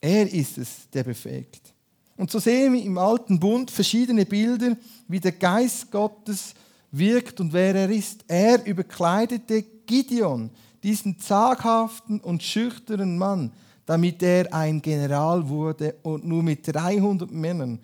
Er 0.01 0.31
ist 0.31 0.57
es, 0.57 0.89
der 0.93 1.03
befähigt. 1.03 1.73
Und 2.15 2.31
so 2.31 2.39
sehen 2.39 2.73
wir 2.73 2.83
im 2.83 2.97
Alten 2.97 3.39
Bund 3.39 3.71
verschiedene 3.71 4.25
Bilder, 4.25 4.77
wie 5.07 5.19
der 5.19 5.31
Geist 5.31 5.91
Gottes 5.91 6.53
wirkt 6.91 7.39
und 7.39 7.53
wer 7.53 7.75
er 7.75 7.89
ist. 7.89 8.23
Er 8.27 8.65
überkleidete 8.65 9.63
Gideon, 9.85 10.49
diesen 10.83 11.19
zaghaften 11.19 12.19
und 12.19 12.43
schüchternen 12.43 13.17
Mann, 13.17 13.51
damit 13.85 14.21
er 14.21 14.53
ein 14.53 14.81
General 14.81 15.47
wurde 15.47 15.95
und 16.03 16.25
nur 16.25 16.43
mit 16.43 16.67
300 16.67 17.31
Männern 17.31 17.79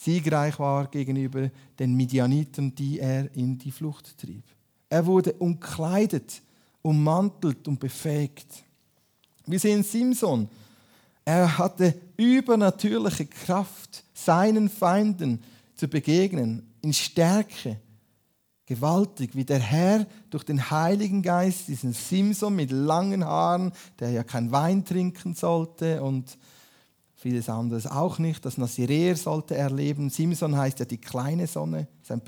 siegreich 0.00 0.58
war 0.58 0.86
gegenüber 0.86 1.50
den 1.78 1.94
Midianiten, 1.94 2.74
die 2.74 3.00
er 3.00 3.34
in 3.36 3.58
die 3.58 3.70
Flucht 3.70 4.16
trieb. 4.18 4.44
Er 4.88 5.04
wurde 5.06 5.34
umkleidet, 5.34 6.42
ummantelt 6.82 7.66
und 7.68 7.78
befähigt. 7.78 8.64
Wir 9.46 9.58
sehen 9.58 9.82
Simson. 9.82 10.48
Er 11.24 11.58
hatte 11.58 11.94
übernatürliche 12.16 13.26
Kraft, 13.26 14.04
seinen 14.14 14.68
Feinden 14.68 15.42
zu 15.74 15.88
begegnen, 15.88 16.66
in 16.82 16.92
Stärke. 16.92 17.80
Gewaltig, 18.66 19.34
wie 19.34 19.44
der 19.44 19.58
Herr 19.58 20.06
durch 20.30 20.44
den 20.44 20.70
Heiligen 20.70 21.22
Geist 21.22 21.68
diesen 21.68 21.92
Simson 21.92 22.54
mit 22.54 22.70
langen 22.70 23.24
Haaren, 23.24 23.72
der 23.98 24.10
ja 24.10 24.22
kein 24.22 24.52
Wein 24.52 24.84
trinken 24.84 25.34
sollte 25.34 26.02
und 26.02 26.38
vieles 27.16 27.48
anderes 27.48 27.86
auch 27.86 28.18
nicht, 28.18 28.44
das 28.44 28.58
Nazireer 28.58 29.16
sollte 29.16 29.54
erleben. 29.56 30.08
Simson 30.08 30.56
heißt 30.56 30.78
ja 30.78 30.84
die 30.84 30.98
kleine 30.98 31.46
Sonne, 31.46 31.88
ist 32.00 32.12
ein 32.12 32.22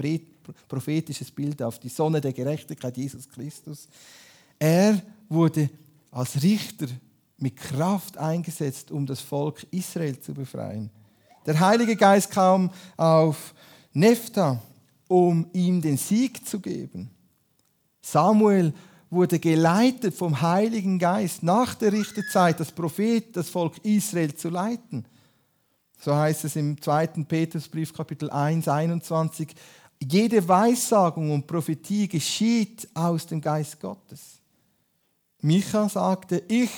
prophetisches 0.68 1.30
Bild 1.30 1.62
auf 1.62 1.78
die 1.78 1.88
Sonne 1.88 2.20
der 2.20 2.32
Gerechtigkeit 2.32 2.96
Jesus 2.96 3.28
Christus. 3.28 3.88
Er 4.62 5.02
wurde 5.28 5.68
als 6.12 6.40
Richter 6.40 6.86
mit 7.36 7.56
Kraft 7.56 8.16
eingesetzt, 8.16 8.92
um 8.92 9.04
das 9.04 9.20
Volk 9.20 9.66
Israel 9.72 10.20
zu 10.20 10.32
befreien. 10.32 10.88
Der 11.44 11.58
Heilige 11.58 11.96
Geist 11.96 12.30
kam 12.30 12.70
auf 12.96 13.54
Nephtha, 13.92 14.62
um 15.08 15.48
ihm 15.52 15.82
den 15.82 15.96
Sieg 15.96 16.46
zu 16.46 16.60
geben. 16.60 17.10
Samuel 18.02 18.72
wurde 19.10 19.40
geleitet 19.40 20.14
vom 20.14 20.40
Heiligen 20.40 20.96
Geist 21.00 21.42
nach 21.42 21.74
der 21.74 21.92
Richterzeit, 21.92 22.60
das 22.60 22.70
Prophet, 22.70 23.36
das 23.36 23.48
Volk 23.48 23.84
Israel 23.84 24.32
zu 24.36 24.48
leiten. 24.48 25.06
So 25.98 26.14
heißt 26.14 26.44
es 26.44 26.54
im 26.54 26.80
2. 26.80 27.08
Petrusbrief 27.26 27.92
Kapitel 27.92 28.30
1, 28.30 28.68
21. 28.68 29.56
Jede 30.00 30.46
Weissagung 30.46 31.32
und 31.32 31.48
Prophetie 31.48 32.06
geschieht 32.06 32.88
aus 32.94 33.26
dem 33.26 33.40
Geist 33.40 33.80
Gottes. 33.80 34.41
Micha 35.42 35.88
sagte, 35.88 36.42
ich 36.48 36.70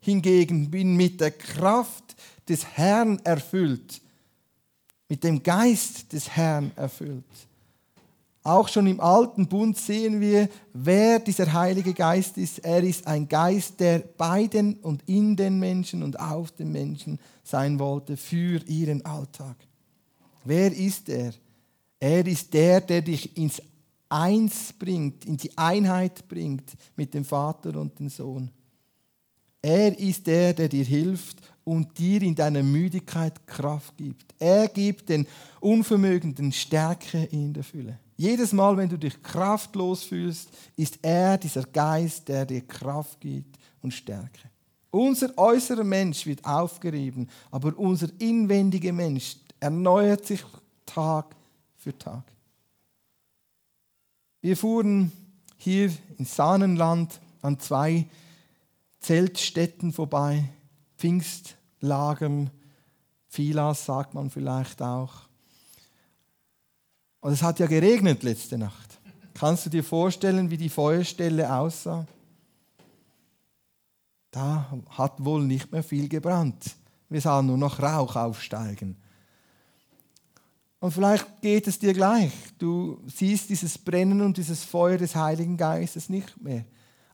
hingegen 0.00 0.70
bin 0.70 0.96
mit 0.96 1.20
der 1.20 1.30
Kraft 1.30 2.16
des 2.48 2.64
Herrn 2.76 3.20
erfüllt, 3.24 4.00
mit 5.08 5.24
dem 5.24 5.42
Geist 5.42 6.12
des 6.12 6.28
Herrn 6.28 6.72
erfüllt. 6.76 7.24
Auch 8.42 8.68
schon 8.68 8.86
im 8.86 9.00
alten 9.00 9.46
Bund 9.46 9.76
sehen 9.76 10.20
wir, 10.20 10.48
wer 10.72 11.18
dieser 11.18 11.52
Heilige 11.52 11.92
Geist 11.92 12.38
ist. 12.38 12.60
Er 12.60 12.82
ist 12.82 13.06
ein 13.06 13.28
Geist, 13.28 13.78
der 13.78 13.98
bei 13.98 14.46
den 14.46 14.74
und 14.74 15.02
in 15.06 15.36
den 15.36 15.58
Menschen 15.58 16.02
und 16.02 16.18
auf 16.18 16.50
den 16.52 16.72
Menschen 16.72 17.18
sein 17.44 17.78
wollte 17.78 18.16
für 18.16 18.62
ihren 18.66 19.04
Alltag. 19.04 19.56
Wer 20.44 20.72
ist 20.72 21.08
er? 21.08 21.34
Er 22.00 22.26
ist 22.26 22.54
der, 22.54 22.80
der 22.80 23.02
dich 23.02 23.36
ins 23.36 23.60
Eins 24.08 24.72
bringt, 24.72 25.24
in 25.24 25.36
die 25.36 25.56
Einheit 25.56 26.26
bringt 26.28 26.72
mit 26.96 27.12
dem 27.14 27.24
Vater 27.24 27.78
und 27.78 27.98
dem 27.98 28.08
Sohn. 28.08 28.50
Er 29.60 29.98
ist 29.98 30.26
der, 30.26 30.54
der 30.54 30.68
dir 30.68 30.84
hilft 30.84 31.38
und 31.64 31.98
dir 31.98 32.22
in 32.22 32.34
deiner 32.34 32.62
Müdigkeit 32.62 33.46
Kraft 33.46 33.96
gibt. 33.96 34.34
Er 34.38 34.68
gibt 34.68 35.08
den 35.08 35.26
Unvermögenden 35.60 36.52
Stärke 36.52 37.24
in 37.24 37.52
der 37.52 37.64
Fülle. 37.64 37.98
Jedes 38.16 38.52
Mal, 38.52 38.76
wenn 38.76 38.88
du 38.88 38.96
dich 38.96 39.22
kraftlos 39.22 40.04
fühlst, 40.04 40.48
ist 40.76 40.98
er 41.02 41.36
dieser 41.36 41.64
Geist, 41.64 42.28
der 42.28 42.46
dir 42.46 42.62
Kraft 42.62 43.20
gibt 43.20 43.58
und 43.82 43.92
Stärke. 43.92 44.50
Unser 44.90 45.36
äußerer 45.36 45.84
Mensch 45.84 46.24
wird 46.24 46.44
aufgerieben, 46.44 47.28
aber 47.50 47.78
unser 47.78 48.08
inwendiger 48.18 48.92
Mensch 48.92 49.36
erneuert 49.60 50.24
sich 50.24 50.42
Tag 50.86 51.36
für 51.76 51.96
Tag. 51.96 52.24
Wir 54.40 54.56
fuhren 54.56 55.12
hier 55.56 55.92
in 56.16 56.24
Sahnenland 56.24 57.20
an 57.42 57.58
zwei 57.58 58.06
Zeltstätten 59.00 59.92
vorbei, 59.92 60.48
Pfingstlagern, 60.96 62.50
Filas 63.28 63.84
sagt 63.84 64.14
man 64.14 64.30
vielleicht 64.30 64.80
auch. 64.82 65.28
Und 67.20 67.32
es 67.32 67.42
hat 67.42 67.58
ja 67.58 67.66
geregnet 67.66 68.22
letzte 68.22 68.58
Nacht. 68.58 68.98
Kannst 69.34 69.66
du 69.66 69.70
dir 69.70 69.84
vorstellen, 69.84 70.50
wie 70.50 70.56
die 70.56 70.68
Feuerstelle 70.68 71.52
aussah? 71.52 72.06
Da 74.30 74.72
hat 74.90 75.24
wohl 75.24 75.44
nicht 75.44 75.72
mehr 75.72 75.82
viel 75.82 76.08
gebrannt. 76.08 76.76
Wir 77.08 77.20
sahen 77.20 77.46
nur 77.46 77.58
noch 77.58 77.80
Rauch 77.80 78.16
aufsteigen. 78.16 78.96
Und 80.80 80.92
vielleicht 80.92 81.42
geht 81.42 81.66
es 81.66 81.78
dir 81.78 81.92
gleich. 81.92 82.32
Du 82.58 83.02
siehst 83.06 83.50
dieses 83.50 83.76
Brennen 83.76 84.20
und 84.20 84.36
dieses 84.36 84.62
Feuer 84.62 84.98
des 84.98 85.14
Heiligen 85.14 85.56
Geistes 85.56 86.08
nicht 86.08 86.40
mehr 86.40 86.64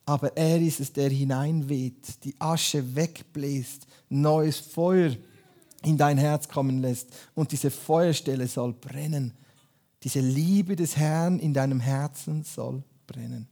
aber 0.07 0.37
er 0.37 0.61
ist 0.61 0.81
es, 0.81 0.93
der 0.93 1.09
hineinweht, 1.09 2.25
die 2.25 2.35
Asche 2.39 2.95
wegbläst, 2.95 3.87
neues 4.09 4.59
Feuer 4.59 5.13
in 5.83 5.97
dein 5.97 6.19
Herz 6.19 6.49
kommen 6.49 6.81
lässt 6.81 7.09
und 7.35 7.53
diese 7.53 7.71
Feuerstelle 7.71 8.47
soll 8.47 8.73
brennen. 8.73 9.33
Diese 10.03 10.21
Liebe 10.21 10.77
des 10.77 10.97
Herrn 10.97 11.39
in 11.39 11.55
deinem 11.55 11.81
Herzen 11.81 12.45
soll 12.45 12.83
brennen. 13.07 13.49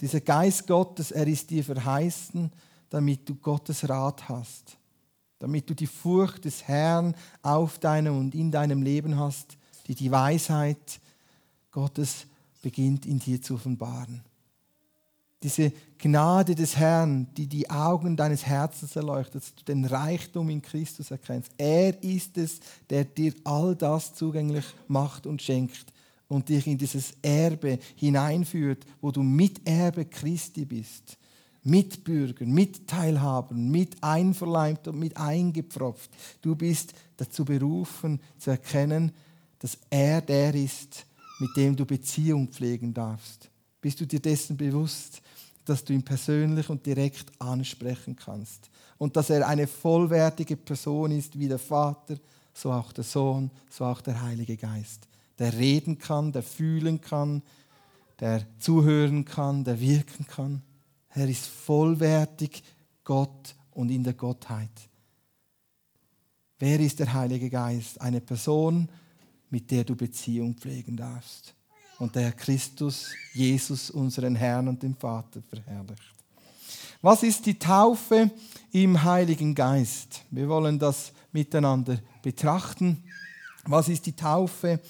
Dieser 0.00 0.20
Geist 0.20 0.66
Gottes, 0.66 1.10
er 1.10 1.26
ist 1.26 1.50
dir 1.50 1.64
verheißen, 1.64 2.52
damit 2.90 3.28
du 3.28 3.34
Gottes 3.34 3.88
Rat 3.88 4.28
hast, 4.28 4.77
damit 5.48 5.70
du 5.70 5.74
die 5.74 5.86
Furcht 5.86 6.44
des 6.44 6.68
Herrn 6.68 7.14
auf 7.40 7.78
deinem 7.78 8.18
und 8.18 8.34
in 8.34 8.50
deinem 8.50 8.82
Leben 8.82 9.18
hast, 9.18 9.56
die 9.86 9.94
die 9.94 10.10
Weisheit 10.10 11.00
Gottes 11.70 12.26
beginnt 12.60 13.06
in 13.06 13.18
dir 13.18 13.40
zu 13.40 13.54
offenbaren. 13.54 14.20
Diese 15.42 15.72
Gnade 15.96 16.54
des 16.54 16.76
Herrn, 16.76 17.28
die 17.34 17.46
die 17.46 17.70
Augen 17.70 18.14
deines 18.14 18.44
Herzens 18.44 18.94
erleuchtet, 18.94 19.36
dass 19.36 19.54
du 19.54 19.64
den 19.64 19.86
Reichtum 19.86 20.50
in 20.50 20.60
Christus 20.60 21.10
erkennst. 21.10 21.50
Er 21.56 22.02
ist 22.02 22.36
es, 22.36 22.60
der 22.90 23.06
dir 23.06 23.32
all 23.44 23.74
das 23.74 24.14
zugänglich 24.14 24.66
macht 24.86 25.26
und 25.26 25.40
schenkt 25.40 25.86
und 26.28 26.50
dich 26.50 26.66
in 26.66 26.76
dieses 26.76 27.14
Erbe 27.22 27.78
hineinführt, 27.96 28.84
wo 29.00 29.10
du 29.10 29.22
Miterbe 29.22 30.04
Christi 30.04 30.66
bist. 30.66 31.16
Mitbürger, 31.68 32.46
Mitteilhaber, 32.46 33.54
mit 33.54 34.02
einverleibt 34.02 34.88
und 34.88 34.98
mit 34.98 35.16
eingepfropft. 35.16 36.10
Du 36.42 36.54
bist 36.54 36.94
dazu 37.16 37.44
berufen 37.44 38.20
zu 38.38 38.50
erkennen, 38.50 39.12
dass 39.58 39.78
er 39.90 40.20
der 40.20 40.54
ist, 40.54 41.04
mit 41.40 41.56
dem 41.56 41.76
du 41.76 41.84
Beziehung 41.84 42.48
pflegen 42.48 42.94
darfst. 42.94 43.50
Bist 43.80 44.00
du 44.00 44.06
dir 44.06 44.20
dessen 44.20 44.56
bewusst? 44.56 45.22
dass 45.68 45.84
du 45.84 45.92
ihn 45.92 46.02
persönlich 46.02 46.70
und 46.70 46.86
direkt 46.86 47.30
ansprechen 47.38 48.16
kannst. 48.16 48.70
Und 48.96 49.16
dass 49.16 49.30
er 49.30 49.46
eine 49.46 49.66
vollwertige 49.66 50.56
Person 50.56 51.10
ist 51.10 51.38
wie 51.38 51.48
der 51.48 51.58
Vater, 51.58 52.16
so 52.54 52.72
auch 52.72 52.90
der 52.92 53.04
Sohn, 53.04 53.50
so 53.70 53.84
auch 53.84 54.00
der 54.00 54.22
Heilige 54.22 54.56
Geist. 54.56 55.06
der 55.38 55.52
reden 55.52 55.98
kann, 55.98 56.32
der 56.32 56.42
fühlen 56.42 57.00
kann, 57.00 57.42
der 58.18 58.44
zuhören 58.58 59.24
kann, 59.24 59.62
der 59.62 59.80
wirken 59.80 60.26
kann. 60.26 60.62
Er 61.14 61.28
ist 61.28 61.46
vollwertig 61.46 62.62
Gott 63.04 63.54
und 63.72 63.90
in 63.90 64.04
der 64.04 64.14
Gottheit. 64.14 64.70
Wer 66.58 66.80
ist 66.80 66.98
der 66.98 67.12
Heilige 67.12 67.48
Geist? 67.48 68.00
Eine 68.00 68.20
Person, 68.20 68.88
mit 69.50 69.70
der 69.70 69.84
du 69.84 69.94
Beziehung 69.94 70.54
pflegen 70.54 70.96
darfst 70.96 71.54
und 71.98 72.14
der 72.14 72.32
Christus, 72.32 73.10
Jesus, 73.32 73.90
unseren 73.90 74.34
Herrn 74.34 74.68
und 74.68 74.82
den 74.82 74.94
Vater 74.94 75.40
verherrlicht. 75.42 76.14
Was 77.00 77.22
ist 77.22 77.46
die 77.46 77.58
Taufe 77.58 78.30
im 78.72 79.02
Heiligen 79.02 79.54
Geist? 79.54 80.22
Wir 80.30 80.48
wollen 80.48 80.78
das 80.78 81.12
miteinander 81.32 81.98
betrachten. 82.22 83.04
Was 83.64 83.88
ist 83.88 84.06
die 84.06 84.16
Taufe 84.16 84.80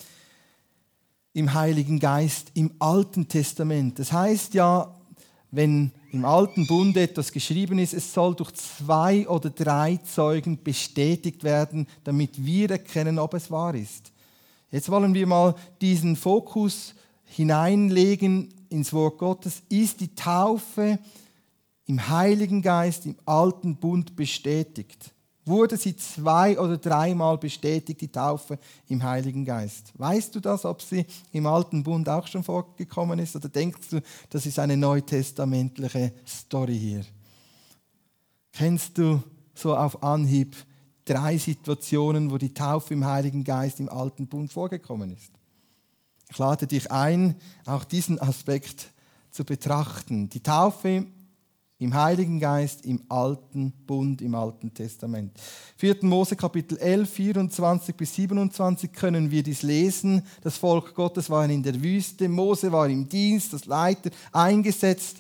im 1.35 1.53
Heiligen 1.53 1.99
Geist 1.99 2.51
im 2.55 2.73
Alten 2.79 3.29
Testament? 3.29 3.99
Das 3.99 4.11
heißt 4.13 4.55
ja, 4.55 4.98
wenn 5.51 5.93
im 6.13 6.25
Alten 6.25 6.67
Bund 6.67 6.97
etwas 6.97 7.33
geschrieben 7.33 7.79
ist, 7.79 7.95
es 7.95 8.13
soll 8.13 8.35
durch 8.35 8.53
zwei 8.53 9.27
oder 9.29 9.51
drei 9.51 9.97
Zeugen 9.97 10.63
bestätigt 10.63 11.45
werden, 11.45 11.87
damit 12.05 12.45
wir 12.45 12.71
erkennen, 12.71 13.19
ob 13.19 13.35
es 13.35 13.51
wahr 13.51 13.75
ist. 13.75 14.13
Jetzt 14.71 14.91
wollen 14.91 15.15
wir 15.15 15.27
mal 15.27 15.55
diesen 15.81 16.17
Fokus 16.17 16.95
hineinlegen 17.25 18.53
ins 18.69 18.93
Wort 18.93 19.19
Gottes. 19.19 19.63
Ist 19.69 20.01
die 20.01 20.15
Taufe 20.15 20.99
im 21.87 22.09
Heiligen 22.09 22.61
Geist 22.61 23.07
im 23.07 23.17
alten 23.25 23.77
Bund 23.77 24.15
bestätigt? 24.17 25.13
Wurde 25.49 25.77
sie 25.77 25.97
zwei 25.97 26.59
oder 26.59 26.77
dreimal 26.77 27.39
bestätigt, 27.39 28.01
die 28.01 28.13
Taufe 28.13 28.59
im 28.89 29.03
Heiligen 29.03 29.45
Geist? 29.45 29.93
Weißt 29.97 30.35
du 30.35 30.41
das, 30.41 30.65
ob 30.65 30.83
sie 30.83 31.07
im 31.33 31.47
alten 31.47 31.83
Bund 31.83 32.09
auch 32.09 32.27
schon 32.27 32.45
vorgekommen 32.45 33.19
ist? 33.19 33.35
Oder 33.35 33.49
denkst 33.49 33.89
du, 33.91 34.01
das 34.31 34.47
ist 34.47 34.59
eine 34.59 34.77
neutestamentliche 34.77 36.13
Story 36.27 36.79
hier? 36.79 37.05
Kennst 38.53 38.99
du 38.99 39.23
so 39.55 39.75
auf 39.75 40.03
Anhieb 40.03 40.55
drei 41.05 41.39
Situationen, 41.39 42.31
wo 42.31 42.37
die 42.37 42.53
Taufe 42.53 42.93
im 42.95 43.07
Heiligen 43.07 43.43
Geist 43.43 43.81
im 43.81 43.89
alten 43.89 44.27
Bund 44.27 44.53
vorgekommen 44.53 45.13
ist? 45.13 45.33
Ich 46.31 46.37
lade 46.37 46.67
dich 46.67 46.93
ein, 46.93 47.37
auch 47.65 47.85
diesen 47.85 48.21
Aspekt 48.21 48.93
zu 49.31 49.45
betrachten. 49.45 50.29
Die 50.29 50.43
Taufe 50.43 51.07
im 51.81 51.95
Heiligen 51.95 52.41
Geist 52.41 52.85
im 52.85 53.01
alten 53.09 53.73
Bund, 53.87 54.21
im 54.21 54.35
Alten 54.35 54.75
Testament. 54.75 55.33
4. 55.77 55.99
Mose 56.03 56.35
Kapitel 56.35 56.77
11, 56.77 57.09
24 57.09 57.95
bis 57.95 58.15
27 58.17 58.93
können 58.93 59.31
wir 59.31 59.45
dies 59.45 59.63
lesen. 59.63 60.25
Das 60.43 60.57
Volk 60.57 60.95
Gottes 60.95 61.31
war 61.31 61.49
in 61.49 61.63
der 61.63 61.81
Wüste, 61.81 62.29
Mose 62.29 62.73
war 62.73 62.89
im 62.89 63.09
Dienst, 63.09 63.53
das 63.53 63.67
Leiter 63.67 64.11
eingesetzt 64.33 65.19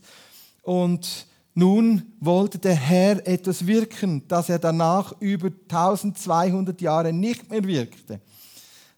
und 0.62 1.26
nun 1.54 2.02
wollte 2.20 2.58
der 2.58 2.74
Herr 2.74 3.24
etwas 3.26 3.66
wirken, 3.66 4.22
das 4.26 4.48
er 4.48 4.58
danach 4.58 5.12
über 5.20 5.48
1200 5.48 6.80
Jahre 6.80 7.12
nicht 7.12 7.50
mehr 7.50 7.64
wirkte. 7.64 8.20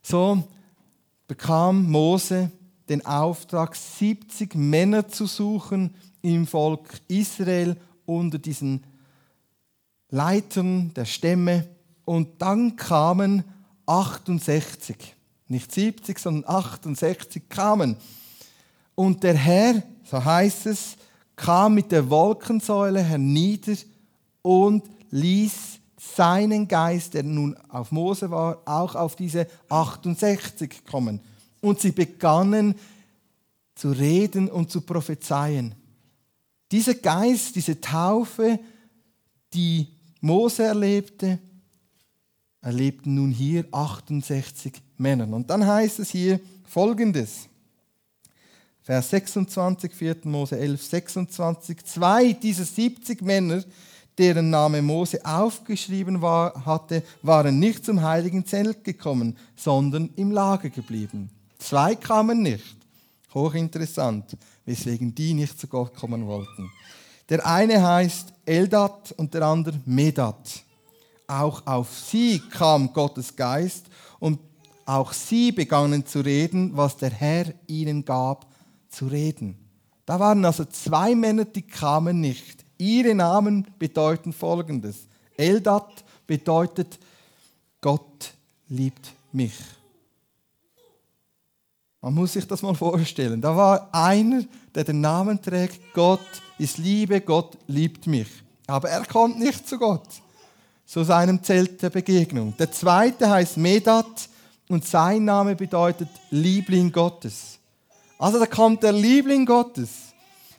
So 0.03 0.43
bekam 1.29 1.91
Mose 1.91 2.51
den 2.89 3.05
Auftrag, 3.05 3.77
70 3.77 4.55
Männer 4.55 5.09
zu 5.09 5.27
suchen 5.27 5.95
im 6.23 6.47
Volk 6.47 7.01
Israel 7.09 7.77
unter 8.07 8.39
diesen 8.39 8.85
Leitern 10.11 10.93
der 10.95 11.05
Stämme. 11.05 11.69
Und 12.05 12.43
dann 12.43 12.77
kamen 12.77 13.45
68, 13.87 14.97
nicht 15.49 15.73
70, 15.73 16.19
sondern 16.19 16.45
68 16.55 17.49
kamen. 17.49 17.97
Und 18.95 19.23
der 19.23 19.35
Herr, 19.35 19.83
so 20.05 20.25
heißt 20.25 20.67
es, 20.67 20.97
kam 21.37 21.75
mit 21.75 21.91
der 21.93 22.11
Wolkensäule 22.11 23.03
hernieder 23.03 23.77
und 24.43 24.85
ließ 25.11 25.81
seinen 25.99 26.69
Geist, 26.69 27.15
der 27.15 27.23
nun 27.23 27.57
auf 27.69 27.93
Mose 27.93 28.31
war, 28.31 28.63
auch 28.65 28.95
auf 28.95 29.17
diese 29.17 29.47
68 29.69 30.85
kommen. 30.85 31.21
Und 31.61 31.81
sie 31.81 31.93
begannen 31.93 32.75
zu 33.75 33.91
reden 33.91 34.51
und 34.51 34.71
zu 34.71 34.83
prophezeien. 34.83 35.75
Dieser 36.71 36.95
Geist, 36.95 37.57
diese 37.57 37.81
Taufe, 37.81 38.59
die 39.53 39.89
Mose 40.21 40.65
erlebte, 40.65 41.39
erlebten 42.61 43.15
nun 43.15 43.31
hier 43.31 43.65
68 43.73 44.75
Männer. 44.99 45.29
Und 45.33 45.51
dann 45.51 45.67
heißt 45.67 45.99
es 46.01 46.11
hier 46.11 46.41
folgendes. 46.65 47.49
Vers 48.83 49.11
26, 49.11 49.93
4. 49.93 50.17
Mose 50.25 50.59
11, 50.59 50.83
26. 50.83 51.85
Zwei 51.85 52.33
dieser 52.33 52.65
70 52.65 53.23
Männer 53.23 53.65
deren 54.21 54.51
Name 54.51 54.83
Mose 54.83 55.25
aufgeschrieben 55.25 56.21
war, 56.21 56.67
hatte, 56.67 57.03
waren 57.23 57.59
nicht 57.59 57.87
zum 57.87 58.03
heiligen 58.03 58.45
Zelt 58.45 58.85
gekommen, 58.85 59.37
sondern 59.57 60.11
im 60.17 60.31
Lager 60.31 60.69
geblieben. 60.69 61.31
Zwei 61.59 61.95
kamen 61.95 62.43
nicht. 62.43 62.77
Hochinteressant, 63.33 64.37
weswegen 64.71 65.13
die 65.13 65.35
nicht 65.35 65.59
zu 65.59 65.67
Gott 65.67 65.97
kommen 65.97 66.29
wollten. 66.29 66.71
Der 67.29 67.45
eine 67.45 67.83
heißt 67.83 68.33
Eldat 68.47 69.13
und 69.17 69.35
der 69.35 69.43
andere 69.43 69.81
Medat. 69.85 70.63
Auch 71.27 71.67
auf 71.67 71.99
sie 71.99 72.41
kam 72.51 72.93
Gottes 72.93 73.35
Geist 73.35 73.87
und 74.21 74.39
auch 74.87 75.13
sie 75.13 75.51
begannen 75.51 76.07
zu 76.07 76.21
reden, 76.21 76.77
was 76.77 76.97
der 76.97 77.11
Herr 77.11 77.53
ihnen 77.67 78.05
gab 78.05 78.47
zu 78.89 79.09
reden. 79.09 79.57
Da 80.07 80.21
waren 80.21 80.45
also 80.45 80.65
zwei 80.65 81.17
Männer, 81.17 81.45
die 81.45 81.63
kamen 81.63 82.21
nicht. 82.21 82.65
Ihre 82.79 83.15
Namen 83.15 83.67
bedeuten 83.77 84.33
folgendes. 84.33 85.09
Eldat 85.37 86.05
bedeutet 86.29 86.99
Gott 87.81 88.35
liebt 88.69 89.13
mich. 89.33 89.55
Man 92.01 92.15
muss 92.15 92.33
sich 92.33 92.47
das 92.47 92.63
mal 92.63 92.75
vorstellen. 92.75 93.41
Da 93.41 93.55
war 93.55 93.89
einer, 93.93 94.43
der 94.75 94.85
den 94.85 95.01
Namen 95.01 95.41
trägt, 95.41 95.81
Gott 95.95 96.21
ist 96.59 96.79
Liebe, 96.79 97.21
Gott 97.21 97.57
liebt 97.67 98.07
mich. 98.07 98.29
Aber 98.67 98.89
er 98.89 99.05
kommt 99.05 99.39
nicht 99.39 99.69
zu 99.69 99.79
Gott, 99.79 100.07
zu 100.87 101.03
seinem 101.05 101.43
Zelt 101.43 101.83
der 101.83 101.91
Begegnung. 101.91 102.55
Der 102.59 102.71
zweite 102.71 103.29
heißt 103.29 103.57
Medat 103.57 104.29
und 104.69 104.87
sein 104.87 105.25
Name 105.25 105.57
bedeutet 105.57 106.09
Liebling 106.31 106.93
Gottes. 106.93 107.59
Also 108.19 108.39
da 108.39 108.47
kommt 108.47 108.83
der 108.83 108.93
Liebling 108.93 109.47
Gottes 109.47 109.91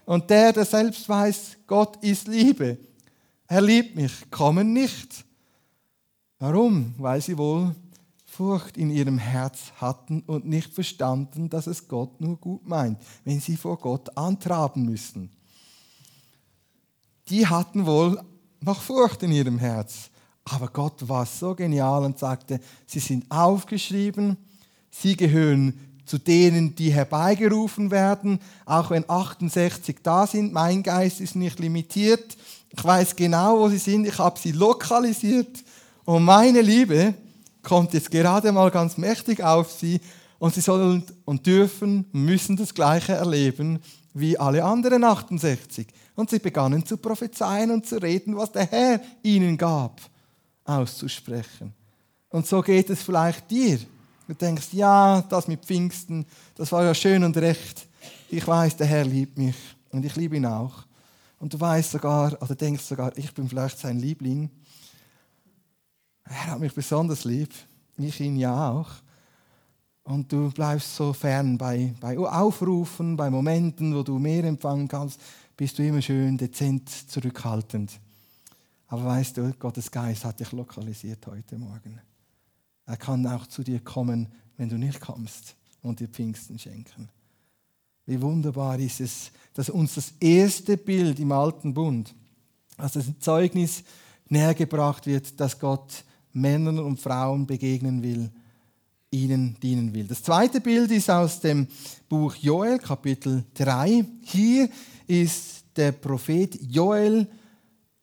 und 0.06 0.30
der, 0.30 0.52
der 0.52 0.66
selbst 0.66 1.08
weiß, 1.08 1.58
Gott 1.68 1.98
ist 2.04 2.28
Liebe, 2.28 2.78
er 3.48 3.62
liebt 3.62 3.96
mich, 3.96 4.12
kommen 4.32 4.74
nicht. 4.74 5.26
Warum? 6.40 6.96
Weil 6.98 7.22
sie 7.22 7.38
wohl 7.38 7.76
Furcht 8.32 8.78
in 8.78 8.90
ihrem 8.90 9.18
Herz 9.18 9.74
hatten 9.76 10.22
und 10.22 10.48
nicht 10.48 10.74
verstanden, 10.74 11.50
dass 11.50 11.68
es 11.68 11.90
Gott 11.90 12.22
nur 12.22 12.38
gut 12.38 12.66
meint, 12.66 12.98
wenn 13.26 13.42
sie 13.42 13.58
vor 13.58 13.78
Gott 13.78 14.18
antraben 14.18 14.86
müssen. 14.86 15.30
Die 17.28 17.46
hatten 17.46 17.86
wohl 17.86 18.24
noch 18.62 18.82
Furcht 18.82 19.22
in 19.24 19.34
ihrem 19.34 19.60
Herz. 19.60 20.10
Aber 20.46 20.70
Gott 20.70 21.10
war 21.10 21.26
so 21.26 21.54
genial 21.56 22.06
und 22.06 22.20
sagte, 22.20 22.62
sie 22.88 23.00
sind 23.00 23.30
aufgeschrieben, 23.30 24.38
sie 24.90 25.18
gehören 25.18 25.74
zu 26.06 26.18
denen, 26.18 26.74
die 26.74 26.94
herbeigerufen 26.94 27.92
werden, 27.92 28.40
auch 28.66 28.92
wenn 28.92 29.10
68 29.10 29.98
da 30.02 30.26
sind. 30.26 30.54
Mein 30.54 30.84
Geist 30.84 31.20
ist 31.20 31.36
nicht 31.36 31.60
limitiert. 31.60 32.38
Ich 32.70 32.82
weiß 32.82 33.14
genau, 33.18 33.60
wo 33.60 33.68
sie 33.68 33.78
sind. 33.78 34.08
Ich 34.08 34.18
habe 34.20 34.40
sie 34.40 34.54
lokalisiert. 34.54 35.66
Und 36.06 36.24
meine 36.24 36.62
Liebe 36.62 37.14
kommt 37.64 37.94
jetzt 37.94 38.12
gerade 38.12 38.52
mal 38.52 38.72
ganz 38.72 38.98
mächtig 38.98 39.44
auf 39.44 39.72
sie. 39.72 40.00
Und 40.40 40.56
sie 40.56 40.62
sollen 40.62 41.04
und 41.26 41.46
dürfen, 41.46 42.06
müssen 42.12 42.58
das 42.58 42.74
Gleiche 42.74 43.14
erleben 43.14 43.80
wie 44.14 44.38
alle 44.38 44.64
anderen 44.64 45.04
68. 45.04 45.88
Und 46.16 46.30
sie 46.30 46.40
begannen 46.40 46.86
zu 46.86 46.98
prophezeien 46.98 47.72
und 47.72 47.86
zu 47.86 48.02
reden, 48.02 48.36
was 48.36 48.52
der 48.52 48.66
Herr 48.66 49.02
ihnen 49.24 49.58
gab, 49.58 50.02
auszusprechen. 50.66 51.74
Und 52.30 52.48
so 52.48 52.62
geht 52.62 52.90
es 52.90 53.02
vielleicht 53.02 53.50
dir. 53.52 53.80
Du 54.28 54.34
denkst, 54.34 54.70
ja, 54.72 55.22
das 55.22 55.48
mit 55.48 55.66
Pfingsten, 55.66 56.26
das 56.56 56.72
war 56.72 56.84
ja 56.84 56.94
schön 56.94 57.24
und 57.24 57.38
recht. 57.38 57.88
Ich 58.30 58.48
weiß, 58.48 58.78
der 58.78 58.88
Herr 58.88 59.06
liebt 59.06 59.38
mich 59.38 59.56
und 59.92 60.06
ich 60.06 60.16
liebe 60.16 60.38
ihn 60.38 60.46
auch. 60.46 60.86
Und 61.40 61.54
du 61.54 61.60
weißt 61.60 61.92
sogar, 61.92 62.42
oder 62.42 62.56
denkst 62.56 62.84
sogar, 62.84 63.18
ich 63.18 63.34
bin 63.34 63.50
vielleicht 63.50 63.80
sein 63.80 64.00
Liebling. 64.00 64.50
Er 66.32 66.48
hat 66.48 66.60
mich 66.62 66.74
besonders 66.74 67.26
lieb, 67.26 67.54
ich 67.98 68.22
ihn 68.22 68.38
ja 68.38 68.72
auch. 68.72 68.90
Und 70.04 70.32
du 70.32 70.50
bleibst 70.50 70.96
so 70.96 71.12
fern 71.12 71.58
bei, 71.58 71.94
bei 72.00 72.18
Aufrufen, 72.18 73.18
bei 73.18 73.30
Momenten, 73.30 73.94
wo 73.94 74.02
du 74.02 74.18
mehr 74.18 74.46
empfangen 74.46 74.88
kannst, 74.88 75.20
bist 75.58 75.78
du 75.78 75.84
immer 75.86 76.02
schön 76.02 76.38
dezent 76.38 76.90
zurückhaltend. 76.90 78.00
Aber 78.88 79.06
weißt 79.06 79.38
du, 79.38 79.54
Gottes 79.60 79.92
Geist 79.92 80.24
hat 80.24 80.40
dich 80.40 80.52
lokalisiert 80.54 81.28
heute 81.28 81.58
Morgen. 81.58 82.00
Er 82.86 82.98
kann 82.98 83.28
auch 83.28 83.46
zu 83.48 83.62
dir 83.62 83.82
kommen, 83.82 84.30
wenn 84.56 84.70
du 84.70 84.78
nicht 84.78 85.02
kommst. 85.02 85.56
und 85.84 86.00
dir 86.00 86.08
Pfingsten 86.08 86.60
schenken. 86.60 87.10
Wie 88.06 88.22
wunderbar 88.22 88.80
ist 88.80 89.02
es, 89.02 89.32
dass 89.54 89.70
uns 89.70 89.96
das 89.96 90.14
erste 90.20 90.78
Bild 90.78 91.20
im 91.20 91.32
alten 91.32 91.74
Bund, 91.74 92.14
als 92.78 92.94
das 92.94 93.06
Zeugnis 93.20 93.84
nähergebracht 94.30 95.08
wird, 95.08 95.40
dass 95.40 95.60
Gott 95.60 96.04
Männern 96.34 96.80
und 96.80 97.00
Frauen 97.00 97.46
begegnen 97.46 98.02
will, 98.04 98.30
ihnen 99.12 99.58
dienen 99.62 99.94
will. 99.94 100.08
Das 100.08 100.24
zweite 100.24 100.62
Bild 100.62 100.92
ist 100.92 101.10
aus 101.10 101.40
dem 101.40 101.68
Buch 102.08 102.36
Joel, 102.36 102.80
Kapitel 102.80 103.44
3. 103.56 104.06
Hier 104.24 104.70
ist 105.08 105.66
der 105.76 105.92
Prophet 105.92 106.58
Joel 106.62 107.28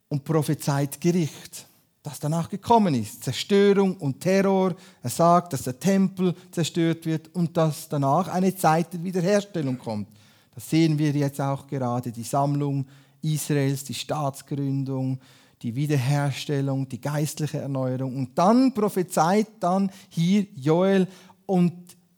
und 0.09 0.25
prophezeit 0.25 1.01
Gericht, 1.01 1.67
das 2.03 2.21
danach 2.21 2.49
gekommen 2.49 2.95
ist. 2.95 3.25
Zerstörung 3.25 3.97
und 3.97 4.21
Terror. 4.21 4.75
Er 5.03 5.11
sagt, 5.11 5.53
dass 5.53 5.63
der 5.63 5.79
Tempel 5.79 6.35
zerstört 6.51 7.07
wird 7.07 7.35
und 7.35 7.57
dass 7.57 7.89
danach 7.89 8.29
eine 8.29 8.55
Zeit 8.55 8.93
der 8.93 9.03
Wiederherstellung 9.03 9.79
kommt. 9.79 10.09
Das 10.55 10.69
sehen 10.69 10.99
wir 10.99 11.13
jetzt 11.13 11.41
auch 11.41 11.67
gerade, 11.67 12.11
die 12.11 12.23
Sammlung 12.23 12.87
Israels, 13.23 13.85
die 13.85 13.95
Staatsgründung, 13.95 15.19
die 15.63 15.75
Wiederherstellung, 15.75 16.89
die 16.89 17.01
geistliche 17.01 17.59
Erneuerung. 17.59 18.17
Und 18.17 18.39
dann 18.39 18.73
prophezeit 18.73 19.49
dann 19.61 19.91
hier 20.09 20.47
Joel 20.55 21.07
und 21.47 21.73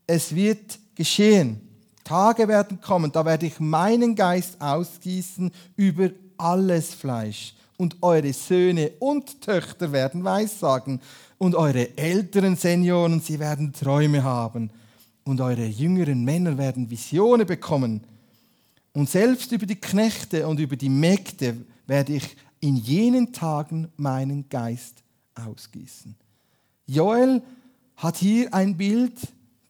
es 0.07 0.35
wird 0.35 0.79
geschehen. 0.95 1.61
Tage 2.05 2.49
werden 2.49 2.81
kommen, 2.81 3.13
da 3.13 3.25
werde 3.25 3.47
ich 3.47 3.61
meinen 3.61 4.15
Geist 4.15 4.61
ausgießen 4.61 5.51
über 5.77 6.11
alles 6.37 6.93
Fleisch. 6.93 7.55
Und 7.77 7.97
eure 8.03 8.33
Söhne 8.33 8.91
und 8.99 9.41
Töchter 9.41 9.93
werden 9.93 10.25
Weissagen. 10.25 11.01
Und 11.39 11.55
eure 11.55 11.97
älteren 11.97 12.57
Senioren, 12.57 13.21
sie 13.21 13.39
werden 13.39 13.73
Träume 13.73 14.23
haben. 14.23 14.71
Und 15.25 15.41
eure 15.41 15.65
jüngeren 15.65 16.25
Männer 16.25 16.59
werden 16.59 16.91
Visionen 16.91 17.47
bekommen. 17.47 18.03
Und 18.93 19.09
selbst 19.09 19.53
über 19.53 19.65
die 19.65 19.81
Knechte 19.81 20.47
und 20.47 20.59
über 20.61 20.77
die 20.77 20.89
Mägde 20.89 21.57
werde 21.87 22.15
ich 22.15 22.37
in 22.61 22.77
jenen 22.77 23.33
Tagen 23.33 23.89
meinen 23.97 24.49
Geist 24.49 25.03
ausgießen. 25.35 26.15
Joel 26.87 27.43
hat 27.97 28.17
hier 28.17 28.53
ein 28.53 28.77
Bild 28.77 29.19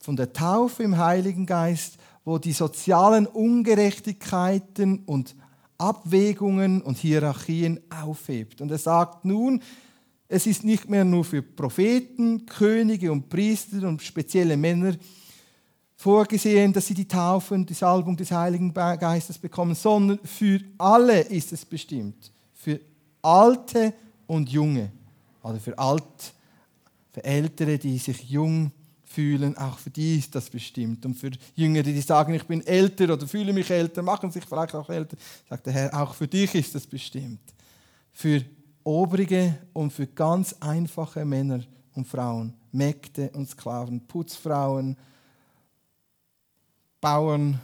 von 0.00 0.16
der 0.16 0.32
Taufe 0.32 0.82
im 0.82 0.98
Heiligen 0.98 1.46
Geist, 1.46 1.98
wo 2.24 2.38
die 2.38 2.52
sozialen 2.52 3.26
Ungerechtigkeiten 3.26 5.04
und 5.06 5.34
Abwägungen 5.78 6.82
und 6.82 6.98
Hierarchien 6.98 7.80
aufhebt. 7.90 8.60
Und 8.60 8.70
er 8.70 8.78
sagt 8.78 9.24
nun, 9.24 9.62
es 10.28 10.46
ist 10.46 10.64
nicht 10.64 10.88
mehr 10.88 11.04
nur 11.04 11.24
für 11.24 11.42
Propheten, 11.42 12.46
Könige 12.46 13.10
und 13.10 13.28
Priester 13.28 13.88
und 13.88 14.02
spezielle 14.02 14.56
Männer 14.56 14.94
vorgesehen, 15.96 16.72
dass 16.72 16.86
sie 16.86 16.94
die 16.94 17.08
Taufe 17.08 17.54
und 17.54 17.68
die 17.68 17.74
Salbung 17.74 18.16
des 18.16 18.30
Heiligen 18.30 18.72
Geistes 18.72 19.38
bekommen, 19.38 19.74
sondern 19.74 20.18
für 20.24 20.60
alle 20.78 21.20
ist 21.20 21.52
es 21.52 21.64
bestimmt 21.64 22.32
Alte 23.22 23.94
und 24.26 24.50
Junge. 24.50 24.90
Also 25.42 25.58
für 25.60 25.78
Alt, 25.78 26.34
für 27.12 27.24
Ältere, 27.24 27.78
die 27.78 27.98
sich 27.98 28.28
jung 28.28 28.72
fühlen, 29.04 29.56
auch 29.56 29.78
für 29.78 29.90
die 29.90 30.18
ist 30.18 30.34
das 30.34 30.48
bestimmt. 30.48 31.04
Und 31.04 31.14
für 31.14 31.30
Jüngere, 31.56 31.82
die 31.82 32.00
sagen, 32.00 32.32
ich 32.34 32.44
bin 32.44 32.64
älter 32.64 33.12
oder 33.12 33.26
fühle 33.26 33.52
mich 33.52 33.70
älter, 33.70 34.02
machen 34.02 34.30
sich 34.30 34.44
vielleicht 34.44 34.74
auch 34.74 34.88
älter, 34.88 35.16
sagt 35.48 35.66
der 35.66 35.72
Herr, 35.72 36.02
auch 36.02 36.14
für 36.14 36.28
dich 36.28 36.54
ist 36.54 36.74
das 36.74 36.86
bestimmt. 36.86 37.40
Für 38.12 38.44
Obrige 38.84 39.58
und 39.72 39.92
für 39.92 40.06
ganz 40.06 40.54
einfache 40.60 41.24
Männer 41.24 41.60
und 41.94 42.06
Frauen, 42.06 42.54
Mägde 42.70 43.30
und 43.34 43.48
Sklaven, 43.48 44.06
Putzfrauen, 44.06 44.96
Bauern, 47.00 47.60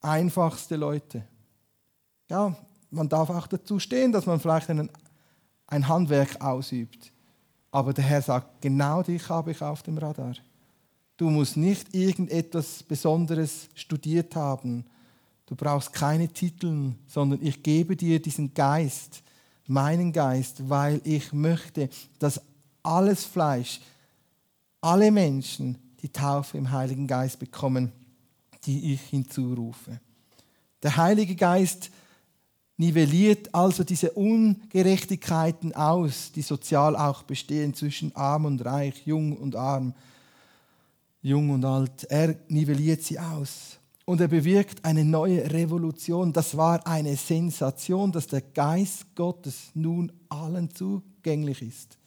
einfachste 0.00 0.76
Leute. 0.76 1.24
Ja, 2.28 2.54
man 2.90 3.08
darf 3.08 3.30
auch 3.30 3.46
dazu 3.46 3.78
stehen, 3.78 4.12
dass 4.12 4.26
man 4.26 4.40
vielleicht 4.40 4.70
einen, 4.70 4.90
ein 5.66 5.88
Handwerk 5.88 6.40
ausübt. 6.40 7.12
Aber 7.70 7.92
der 7.92 8.04
Herr 8.04 8.22
sagt, 8.22 8.62
genau 8.62 9.02
dich 9.02 9.28
habe 9.28 9.50
ich 9.50 9.62
auf 9.62 9.82
dem 9.82 9.98
Radar. 9.98 10.34
Du 11.16 11.30
musst 11.30 11.56
nicht 11.56 11.94
irgendetwas 11.94 12.82
Besonderes 12.82 13.68
studiert 13.74 14.36
haben. 14.36 14.84
Du 15.46 15.54
brauchst 15.54 15.92
keine 15.92 16.28
Titel, 16.28 16.92
sondern 17.06 17.42
ich 17.42 17.62
gebe 17.62 17.96
dir 17.96 18.20
diesen 18.20 18.54
Geist, 18.54 19.22
meinen 19.66 20.12
Geist, 20.12 20.68
weil 20.68 21.00
ich 21.04 21.32
möchte, 21.32 21.90
dass 22.18 22.40
alles 22.82 23.24
Fleisch, 23.24 23.80
alle 24.80 25.10
Menschen 25.10 25.76
die 26.00 26.08
Taufe 26.08 26.56
im 26.56 26.70
Heiligen 26.70 27.06
Geist 27.06 27.38
bekommen, 27.38 27.92
die 28.64 28.94
ich 28.94 29.02
hinzurufe. 29.02 30.00
Der 30.82 30.96
Heilige 30.96 31.34
Geist 31.34 31.90
nivelliert 32.78 33.54
also 33.54 33.84
diese 33.84 34.12
Ungerechtigkeiten 34.12 35.74
aus, 35.74 36.32
die 36.32 36.42
sozial 36.42 36.96
auch 36.96 37.24
bestehen 37.24 37.74
zwischen 37.74 38.14
arm 38.16 38.46
und 38.46 38.64
reich, 38.64 39.02
jung 39.04 39.36
und 39.36 39.56
arm, 39.56 39.94
jung 41.20 41.50
und 41.50 41.64
alt. 41.64 42.04
Er 42.04 42.36
nivelliert 42.48 43.02
sie 43.02 43.18
aus. 43.18 43.78
Und 44.04 44.22
er 44.22 44.28
bewirkt 44.28 44.84
eine 44.86 45.04
neue 45.04 45.50
Revolution. 45.52 46.32
Das 46.32 46.56
war 46.56 46.86
eine 46.86 47.14
Sensation, 47.16 48.10
dass 48.10 48.26
der 48.26 48.40
Geist 48.40 49.14
Gottes 49.14 49.70
nun 49.74 50.10
allen 50.30 50.70
zugänglich 50.74 51.60
ist. 51.60 51.98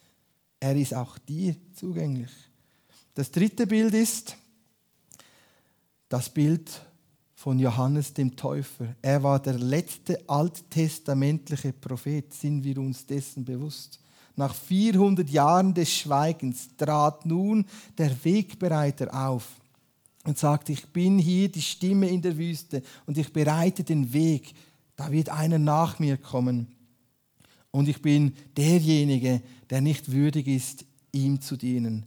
Er 0.60 0.76
ist 0.76 0.96
auch 0.96 1.18
dir 1.20 1.56
zugänglich. 1.76 2.32
Das 3.14 3.30
dritte 3.30 3.68
Bild 3.68 3.94
ist 3.94 4.38
das 6.08 6.30
Bild 6.30 6.82
von 7.42 7.58
Johannes 7.58 8.14
dem 8.14 8.36
Täufer. 8.36 8.96
Er 9.02 9.24
war 9.24 9.40
der 9.42 9.58
letzte 9.58 10.22
alttestamentliche 10.30 11.74
Prophet, 11.74 12.32
sind 12.32 12.64
wir 12.64 12.78
uns 12.78 13.04
dessen 13.08 13.44
bewusst. 13.44 14.00
Nach 14.36 14.54
400 14.54 15.28
Jahren 15.28 15.74
des 15.74 15.92
Schweigens 15.92 16.70
trat 16.78 17.26
nun 17.26 17.66
der 17.98 18.12
Wegbereiter 18.24 19.28
auf 19.28 19.48
und 20.24 20.38
sagte, 20.38 20.72
ich 20.72 20.86
bin 20.90 21.18
hier 21.18 21.50
die 21.50 21.64
Stimme 21.64 22.10
in 22.10 22.22
der 22.22 22.38
Wüste 22.38 22.84
und 23.08 23.18
ich 23.18 23.34
bereite 23.34 23.84
den 23.84 24.14
Weg. 24.14 24.54
Da 24.96 25.12
wird 25.12 25.30
einer 25.30 25.58
nach 25.58 25.98
mir 25.98 26.18
kommen. 26.18 26.68
Und 27.72 27.90
ich 27.90 28.04
bin 28.04 28.36
derjenige, 28.56 29.42
der 29.72 29.82
nicht 29.82 30.12
würdig 30.12 30.46
ist, 30.46 30.86
ihm 31.12 31.42
zu 31.42 31.58
dienen. 31.58 32.06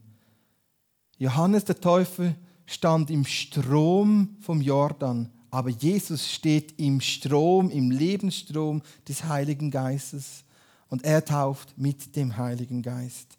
Johannes 1.18 1.64
der 1.64 1.80
Täufer 1.80 2.37
stand 2.67 3.11
im 3.11 3.25
Strom 3.25 4.37
vom 4.41 4.61
Jordan, 4.61 5.31
aber 5.51 5.71
Jesus 5.71 6.33
steht 6.33 6.79
im 6.79 7.01
Strom, 7.01 7.71
im 7.71 7.91
Lebensstrom 7.91 8.83
des 9.09 9.25
Heiligen 9.25 9.71
Geistes 9.71 10.45
und 10.89 11.05
er 11.05 11.25
tauft 11.25 11.75
mit 11.77 12.17
dem 12.17 12.37
Heiligen 12.37 12.83
Geist. 12.83 13.39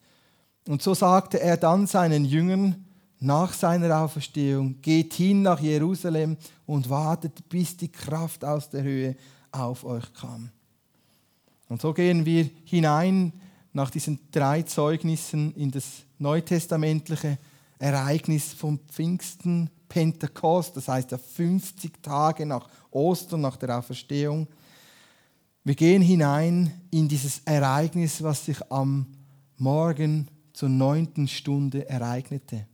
Und 0.68 0.82
so 0.82 0.94
sagte 0.94 1.40
er 1.40 1.58
dann 1.58 1.88
seinen 1.88 2.26
Jüngern 2.26 2.86
nach 3.20 3.54
seiner 3.54 4.02
Auferstehung, 4.02 4.82
geht 4.82 5.14
hin 5.14 5.42
nach 5.42 5.60
Jerusalem 5.60 6.38
und 6.66 6.90
wartet, 6.90 7.48
bis 7.50 7.78
die 7.78 7.92
Kraft 7.92 8.44
aus 8.44 8.70
der 8.70 8.84
Höhe 8.84 9.16
auf 9.52 9.84
euch 9.84 10.14
kam. 10.14 10.50
Und 11.68 11.82
so 11.82 11.94
gehen 11.94 12.26
wir 12.26 12.50
hinein 12.66 13.34
nach 13.74 13.90
diesen 13.90 14.20
drei 14.32 14.62
Zeugnissen 14.62 15.54
in 15.56 15.72
das 15.72 16.04
Neutestamentliche 16.18 17.38
Ereignis 17.80 18.54
vom 18.54 18.80
Pfingsten, 18.88 19.70
Pentekost, 19.90 20.76
das 20.78 20.88
heißt 20.88 21.12
ja 21.12 21.18
50 21.18 22.02
Tage 22.02 22.46
nach 22.46 22.70
Ostern, 22.92 23.42
nach 23.42 23.58
der 23.58 23.78
Auferstehung. 23.78 24.48
Wir 25.64 25.76
gehen 25.76 26.02
hinein 26.02 26.72
in 26.92 27.08
dieses 27.08 27.42
Ereignis, 27.46 28.22
was 28.22 28.46
sich 28.46 28.72
am 28.72 29.08
Morgen 29.58 30.28
zur 30.54 30.70
neunten 30.70 31.28
Stunde 31.28 31.90
ereignete. 31.90 32.68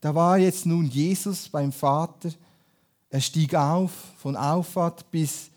Da 0.00 0.14
war 0.14 0.38
jetzt 0.38 0.66
nun 0.66 0.86
Jesus 0.86 1.48
beim 1.48 1.72
Vater. 1.72 2.30
Er 3.10 3.20
stieg 3.20 3.54
auf, 3.54 3.92
von 4.16 4.36
Auffahrt 4.36 5.10
bis 5.10 5.50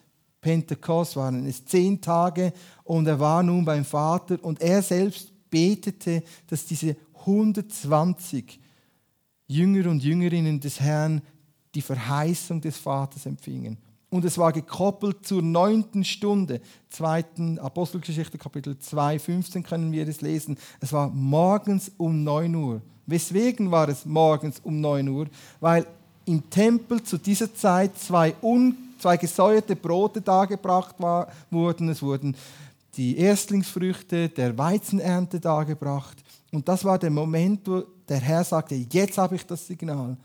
Pentekost 0.45 1.15
waren 1.15 1.47
es 1.47 1.65
zehn 1.65 1.99
Tage 1.99 2.53
und 2.83 3.07
er 3.07 3.19
war 3.19 3.41
nun 3.41 3.65
beim 3.65 3.83
Vater 3.83 4.37
und 4.43 4.61
er 4.61 4.83
selbst 4.83 5.31
betete, 5.49 6.21
dass 6.45 6.67
diese 6.67 6.95
120 7.21 8.59
Jünger 9.47 9.89
und 9.89 10.03
Jüngerinnen 10.03 10.59
des 10.59 10.79
Herrn 10.79 11.21
die 11.73 11.81
Verheißung 11.81 12.61
des 12.61 12.77
Vaters 12.77 13.25
empfingen. 13.25 13.77
Und 14.09 14.23
es 14.23 14.37
war 14.37 14.53
gekoppelt 14.53 15.25
zur 15.25 15.41
neunten 15.41 16.03
Stunde. 16.03 16.61
Zweiten 16.89 17.59
Apostelgeschichte, 17.59 18.37
Kapitel 18.37 18.77
2, 18.77 19.19
15 19.19 19.63
können 19.63 19.91
wir 19.91 20.07
es 20.07 20.21
lesen. 20.21 20.57
Es 20.79 20.93
war 20.93 21.09
morgens 21.09 21.91
um 21.97 22.23
9 22.23 22.55
Uhr. 22.55 22.81
Weswegen 23.07 23.71
war 23.71 23.89
es 23.89 24.05
morgens 24.05 24.59
um 24.63 24.79
9 24.79 25.07
Uhr? 25.09 25.27
Weil 25.59 25.85
im 26.25 26.49
Tempel 26.49 27.03
zu 27.03 27.17
dieser 27.17 27.53
Zeit 27.53 27.97
zwei, 27.97 28.33
un, 28.41 28.75
zwei 28.99 29.17
gesäuerte 29.17 29.75
Brote 29.75 30.21
dargebracht 30.21 30.95
war, 30.99 31.27
wurden. 31.51 31.89
Es 31.89 32.01
wurden 32.01 32.35
die 32.95 33.17
Erstlingsfrüchte 33.17 34.29
der 34.29 34.57
Weizenernte 34.57 35.39
dargebracht. 35.39 36.23
Und 36.51 36.67
das 36.67 36.85
war 36.85 36.97
der 36.97 37.09
Moment, 37.11 37.67
wo 37.67 37.83
der 38.07 38.19
Herr 38.19 38.43
sagte, 38.43 38.75
jetzt 38.75 39.17
habe 39.17 39.35
ich 39.35 39.45
das 39.45 39.65
Signal. 39.67 40.17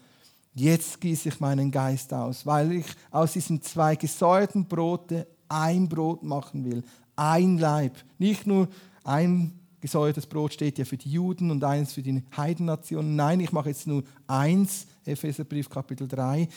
Jetzt 0.54 1.00
gieße 1.00 1.28
ich 1.28 1.40
meinen 1.40 1.70
Geist 1.70 2.12
aus, 2.12 2.44
weil 2.44 2.72
ich 2.72 2.86
aus 3.10 3.32
diesen 3.32 3.62
zwei 3.62 3.96
gesäuerten 3.96 4.66
Brote 4.66 5.26
ein 5.48 5.88
Brot 5.88 6.22
machen 6.22 6.64
will. 6.64 6.82
Ein 7.16 7.58
Leib. 7.58 7.96
Nicht 8.18 8.46
nur 8.46 8.68
ein 9.04 9.58
gesäuertes 9.80 10.26
Brot 10.26 10.52
steht 10.52 10.78
ja 10.78 10.84
für 10.84 10.96
die 10.96 11.10
Juden 11.10 11.50
und 11.50 11.62
eins 11.64 11.92
für 11.92 12.02
die 12.02 12.22
Heidennationen. 12.36 13.16
Nein, 13.16 13.40
ich 13.40 13.52
mache 13.52 13.70
jetzt 13.70 13.86
nur 13.86 14.02
eins, 14.26 14.86
Epheserbrief 15.04 15.68
Kapitel 15.68 16.06
3. 16.08 16.48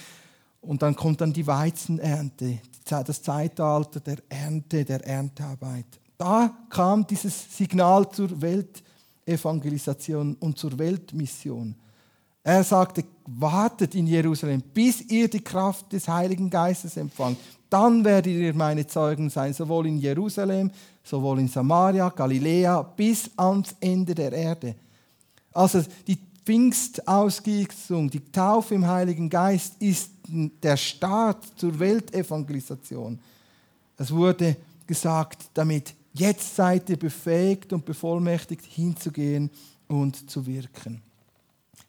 Und 0.61 0.81
dann 0.81 0.95
kommt 0.95 1.21
dann 1.21 1.33
die 1.33 1.45
Weizenernte, 1.45 2.59
das 2.85 3.21
Zeitalter 3.21 3.99
der 3.99 4.17
Ernte, 4.29 4.85
der 4.85 5.05
Erntearbeit. 5.05 5.85
Da 6.17 6.55
kam 6.69 7.05
dieses 7.05 7.57
Signal 7.57 8.09
zur 8.09 8.41
Weltevangelisation 9.25 10.35
und 10.39 10.57
zur 10.57 10.77
Weltmission. 10.77 11.75
Er 12.43 12.63
sagte, 12.63 13.05
wartet 13.25 13.95
in 13.95 14.05
Jerusalem, 14.05 14.61
bis 14.61 15.01
ihr 15.01 15.29
die 15.29 15.39
Kraft 15.39 15.93
des 15.93 16.07
Heiligen 16.07 16.49
Geistes 16.49 16.97
empfangt. 16.97 17.37
Dann 17.69 18.03
werdet 18.03 18.33
ihr 18.33 18.53
meine 18.53 18.85
Zeugen 18.85 19.29
sein, 19.29 19.53
sowohl 19.53 19.87
in 19.87 19.97
Jerusalem, 19.97 20.69
sowohl 21.03 21.39
in 21.39 21.47
Samaria, 21.47 22.09
Galiläa, 22.09 22.81
bis 22.81 23.31
ans 23.37 23.75
Ende 23.79 24.13
der 24.13 24.33
Erde. 24.33 24.75
Also 25.53 25.83
die 26.05 26.17
Pfingstausgießung, 26.45 28.09
die 28.09 28.31
Taufe 28.31 28.75
im 28.75 28.85
Heiligen 28.85 29.29
Geist 29.29 29.75
ist 29.79 30.11
der 30.27 30.75
Start 30.75 31.45
zur 31.55 31.79
Weltevangelisation. 31.79 33.19
Es 33.97 34.11
wurde 34.11 34.57
gesagt, 34.85 35.43
damit 35.53 35.93
jetzt 36.13 36.55
seid 36.55 36.89
ihr 36.89 36.97
befähigt 36.97 37.73
und 37.73 37.85
bevollmächtigt 37.85 38.65
hinzugehen 38.65 39.49
und 39.87 40.29
zu 40.29 40.45
wirken. 40.45 41.01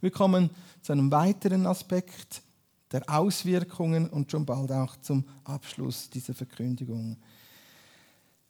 Wir 0.00 0.10
kommen 0.10 0.50
zu 0.82 0.92
einem 0.92 1.10
weiteren 1.10 1.66
Aspekt 1.66 2.42
der 2.92 3.02
Auswirkungen 3.08 4.08
und 4.08 4.30
schon 4.30 4.44
bald 4.44 4.70
auch 4.70 4.96
zum 5.00 5.24
Abschluss 5.44 6.10
dieser 6.10 6.34
Verkündigung. 6.34 7.16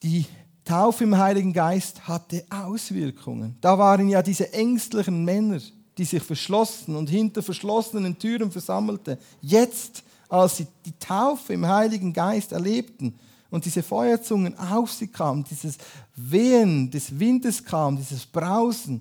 Die 0.02 0.26
Taufe 0.64 1.04
im 1.04 1.16
Heiligen 1.16 1.52
Geist 1.52 2.06
hatte 2.08 2.44
Auswirkungen. 2.50 3.56
Da 3.60 3.78
waren 3.78 4.08
ja 4.08 4.22
diese 4.22 4.52
ängstlichen 4.52 5.24
Männer, 5.24 5.60
die 5.96 6.04
sich 6.04 6.22
verschlossen 6.22 6.96
und 6.96 7.08
hinter 7.08 7.42
verschlossenen 7.42 8.18
Türen 8.18 8.50
versammelten. 8.50 9.16
Jetzt, 9.40 10.02
als 10.28 10.56
sie 10.56 10.66
die 10.84 10.98
Taufe 10.98 11.52
im 11.52 11.66
Heiligen 11.66 12.12
Geist 12.12 12.52
erlebten 12.52 13.14
und 13.54 13.64
diese 13.64 13.84
Feuerzungen 13.84 14.58
auf 14.58 14.90
sie 14.90 15.06
kamen, 15.06 15.44
dieses 15.48 15.78
Wehen 16.16 16.90
des 16.90 17.20
Windes 17.20 17.64
kam, 17.64 17.96
dieses 17.96 18.26
Brausen, 18.26 19.00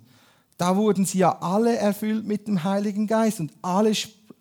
da 0.58 0.76
wurden 0.76 1.06
sie 1.06 1.18
ja 1.18 1.40
alle 1.42 1.76
erfüllt 1.76 2.24
mit 2.24 2.48
dem 2.48 2.64
Heiligen 2.64 3.08
Geist 3.08 3.40
und 3.40 3.52
alle 3.64 3.94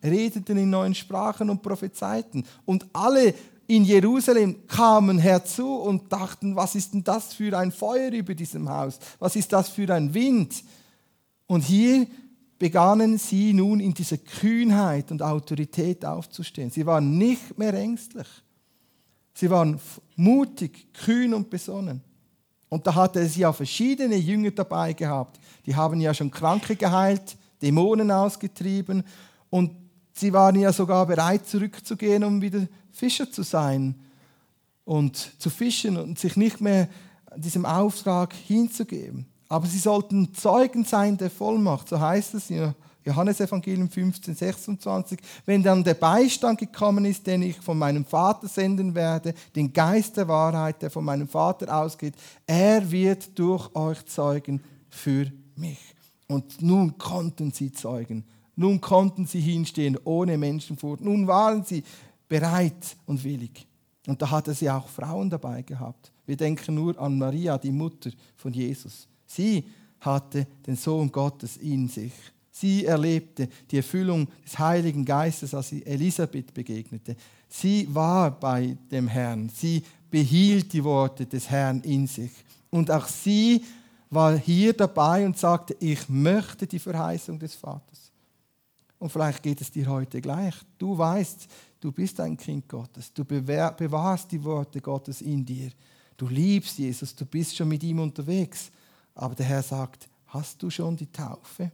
redeten 0.05 0.59
in 0.59 0.69
neuen 0.69 0.95
Sprachen 0.95 1.49
und 1.49 1.63
prophezeiten. 1.63 2.45
Und 2.67 2.85
alle 2.93 3.33
in 3.67 3.85
Jerusalem 3.85 4.67
kamen 4.67 5.17
herzu 5.17 5.77
und 5.77 6.13
dachten, 6.13 6.57
was 6.57 6.75
ist 6.75 6.93
denn 6.93 7.03
das 7.03 7.33
für 7.33 7.57
ein 7.57 7.73
Feuer 7.73 8.13
über 8.13 8.35
diesem 8.35 8.69
Haus? 8.69 8.99
Was 9.19 9.35
ist 9.35 9.51
das 9.51 9.71
für 9.71 9.91
ein 9.95 10.13
Wind? 10.13 10.63
Und 11.47 11.63
hier 11.63 12.07
begannen 12.59 13.17
sie 13.17 13.55
nun 13.55 13.81
in 13.81 13.95
dieser 13.95 14.19
Kühnheit 14.19 15.11
und 15.11 15.23
Autorität 15.23 16.05
aufzustehen. 16.05 16.69
Sie 16.71 16.85
waren 16.85 17.17
nicht 17.17 17.57
mehr 17.57 17.73
ängstlich. 17.73 18.27
Sie 19.35 19.51
waren 19.51 19.81
mutig, 20.17 20.93
kühn 20.93 21.35
und 21.35 21.51
besonnen. 21.51 22.03
Und 22.69 22.87
da 22.87 22.95
hatte 22.95 23.27
sie 23.27 23.41
ja 23.41 23.53
verschiedene 23.53 24.17
Jünger 24.17 24.51
dabei 24.51 24.93
gehabt. 24.93 25.39
Die 25.67 25.77
haben 25.77 26.01
ja 26.01 26.15
schon 26.15 26.31
Kranke 26.31 26.77
geheilt, 26.77 27.37
Dämonen 27.61 28.11
ausgetrieben 28.11 29.05
und 29.51 29.71
sie 30.15 30.33
waren 30.33 30.57
ja 30.59 30.73
sogar 30.73 31.07
bereit 31.07 31.47
zurückzugehen, 31.47 32.25
um 32.25 32.41
wieder 32.41 32.67
Fischer 32.91 33.31
zu 33.31 33.43
sein 33.43 33.95
und 34.85 35.17
zu 35.39 35.51
fischen 35.51 35.97
und 35.97 36.19
sich 36.19 36.37
nicht 36.37 36.61
mehr 36.61 36.89
diesem 37.37 37.65
Auftrag 37.65 38.33
hinzugeben. 38.33 39.27
Aber 39.49 39.67
sie 39.67 39.79
sollten 39.79 40.35
Zeugen 40.35 40.85
sein 40.85 41.17
der 41.19 41.31
Vollmacht, 41.31 41.89
so 41.89 42.01
heißt 42.01 42.35
es 42.35 42.51
in 42.51 42.75
Johannes 43.05 43.41
Evangelium 43.41 43.89
15, 43.89 44.35
26, 44.35 45.19
wenn 45.47 45.63
dann 45.63 45.83
der 45.85 45.95
Beistand 45.95 46.59
gekommen 46.59 47.05
ist, 47.05 47.27
den 47.27 47.43
ich 47.43 47.57
von 47.59 47.79
meinem 47.79 48.05
Vater 48.05 48.49
senden 48.49 48.95
werde, 48.95 49.35
den 49.55 49.73
Geist 49.73 50.17
der 50.17 50.29
Wahrheit, 50.29 50.83
der 50.83 50.91
von 50.91 51.05
meinem 51.05 51.29
Vater 51.29 51.77
ausgeht, 51.77 52.15
er 52.47 52.91
wird 52.91 53.39
durch 53.39 53.75
euch 53.75 54.05
zeugen 54.07 54.63
für 54.89 55.31
mich. 55.57 55.79
Und 56.29 56.63
nun 56.63 56.97
konnten 56.99 57.51
sie 57.53 57.73
zeugen. 57.73 58.25
Nun 58.57 58.81
konnten 58.81 59.27
sie 59.27 59.41
hinstehen 59.41 59.99
ohne 60.05 60.39
Menschenfurcht. 60.39 61.03
Nun 61.03 61.27
waren 61.27 61.65
sie 61.65 61.83
bereit 62.29 62.97
und 63.07 63.23
willig. 63.25 63.67
Und 64.07 64.21
da 64.21 64.31
hatte 64.31 64.55
sie 64.55 64.69
auch 64.71 64.89
Frauen 64.89 65.31
dabei 65.31 65.63
gehabt. 65.63 66.13
Wir 66.27 66.37
denken 66.37 66.75
nur 66.75 66.99
an 66.99 67.19
Maria, 67.19 67.59
die 67.59 67.73
Mutter 67.73 68.11
von 68.37 68.53
Jesus. 68.53 69.07
Sie 69.27 69.65
hatte 70.01 70.47
den 70.67 70.77
Sohn 70.77 71.11
Gottes 71.11 71.57
in 71.57 71.89
sich. 71.89 72.13
Sie 72.55 72.85
erlebte 72.85 73.49
die 73.71 73.79
Erfüllung 73.79 74.29
des 74.45 74.59
Heiligen 74.59 75.07
Geistes, 75.07 75.55
als 75.55 75.71
sie 75.71 75.85
Elisabeth 75.87 76.53
begegnete. 76.53 77.17
Sie 77.49 77.89
war 77.93 78.31
bei 78.31 78.77
dem 78.91 79.09
Herrn. 79.09 79.49
Sie 79.49 79.83
behielt 80.11 80.71
die 80.75 80.85
Worte 80.85 81.25
des 81.25 81.49
Herrn 81.49 81.81
in 81.81 82.07
sich. 82.07 82.31
Und 82.71 82.91
auch 82.91 83.09
sie 83.09 83.65
war 84.11 84.37
hier 84.37 84.75
dabei 84.75 85.25
und 85.25 85.39
sagte, 85.39 85.75
ich 85.81 86.07
möchte 86.11 86.67
die 86.67 86.79
Verheißung 86.79 87.39
des 87.39 87.55
Vaters. 87.55 88.13
Und 88.99 89.11
vielleicht 89.11 89.43
geht 89.43 89.63
es 89.63 89.71
dir 89.71 89.87
heute 89.87 90.21
gleich. 90.21 90.55
Du 90.77 90.97
weißt, 90.97 91.49
du 91.81 91.91
bist 91.91 92.21
ein 92.21 92.37
Kind 92.37 92.69
Gottes. 92.69 93.13
Du 93.15 93.25
bewahrst 93.25 94.31
die 94.31 94.45
Worte 94.45 94.81
Gottes 94.83 95.23
in 95.23 95.45
dir. 95.45 95.71
Du 96.19 96.29
liebst 96.29 96.79
Jesus, 96.79 97.15
du 97.15 97.25
bist 97.25 97.57
schon 97.57 97.69
mit 97.69 97.83
ihm 97.83 97.99
unterwegs. 97.99 98.71
Aber 99.15 99.35
der 99.35 99.47
Herr 99.47 99.63
sagt, 99.63 100.07
hast 100.27 100.63
du 100.63 100.69
schon 100.69 100.97
die 100.97 101.11
Taufe? 101.11 101.73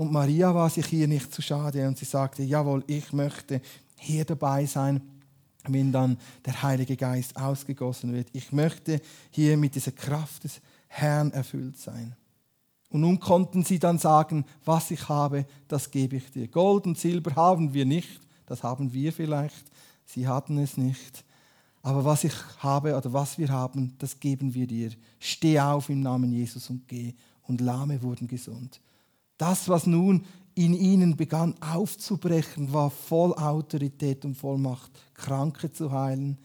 Und 0.00 0.12
Maria 0.12 0.54
war 0.54 0.70
sich 0.70 0.86
hier 0.86 1.06
nicht 1.06 1.30
zu 1.30 1.42
schade 1.42 1.86
und 1.86 1.98
sie 1.98 2.06
sagte, 2.06 2.42
jawohl, 2.42 2.82
ich 2.86 3.12
möchte 3.12 3.60
hier 3.96 4.24
dabei 4.24 4.64
sein, 4.64 5.02
wenn 5.68 5.92
dann 5.92 6.16
der 6.46 6.62
Heilige 6.62 6.96
Geist 6.96 7.36
ausgegossen 7.36 8.14
wird. 8.14 8.28
Ich 8.32 8.50
möchte 8.50 9.02
hier 9.28 9.58
mit 9.58 9.74
dieser 9.74 9.92
Kraft 9.92 10.44
des 10.44 10.62
Herrn 10.88 11.32
erfüllt 11.32 11.76
sein. 11.76 12.16
Und 12.88 13.02
nun 13.02 13.20
konnten 13.20 13.62
sie 13.62 13.78
dann 13.78 13.98
sagen, 13.98 14.46
was 14.64 14.90
ich 14.90 15.06
habe, 15.10 15.44
das 15.68 15.90
gebe 15.90 16.16
ich 16.16 16.30
dir. 16.30 16.48
Gold 16.48 16.86
und 16.86 16.96
Silber 16.96 17.36
haben 17.36 17.74
wir 17.74 17.84
nicht, 17.84 18.22
das 18.46 18.62
haben 18.62 18.94
wir 18.94 19.12
vielleicht, 19.12 19.70
sie 20.06 20.26
hatten 20.26 20.56
es 20.56 20.78
nicht. 20.78 21.24
Aber 21.82 22.06
was 22.06 22.24
ich 22.24 22.32
habe 22.60 22.96
oder 22.96 23.12
was 23.12 23.36
wir 23.36 23.50
haben, 23.50 23.96
das 23.98 24.18
geben 24.18 24.54
wir 24.54 24.66
dir. 24.66 24.92
Steh 25.18 25.60
auf 25.60 25.90
im 25.90 26.00
Namen 26.00 26.32
Jesus 26.32 26.70
und 26.70 26.88
geh. 26.88 27.12
Und 27.42 27.60
Lahme 27.60 28.00
wurden 28.00 28.28
gesund. 28.28 28.80
Das, 29.40 29.70
was 29.70 29.86
nun 29.86 30.26
in 30.54 30.74
ihnen 30.74 31.16
begann 31.16 31.54
aufzubrechen, 31.62 32.74
war 32.74 32.90
voll 32.90 33.32
Autorität 33.32 34.26
und 34.26 34.34
Vollmacht, 34.34 34.90
Kranke 35.14 35.72
zu 35.72 35.90
heilen, 35.90 36.36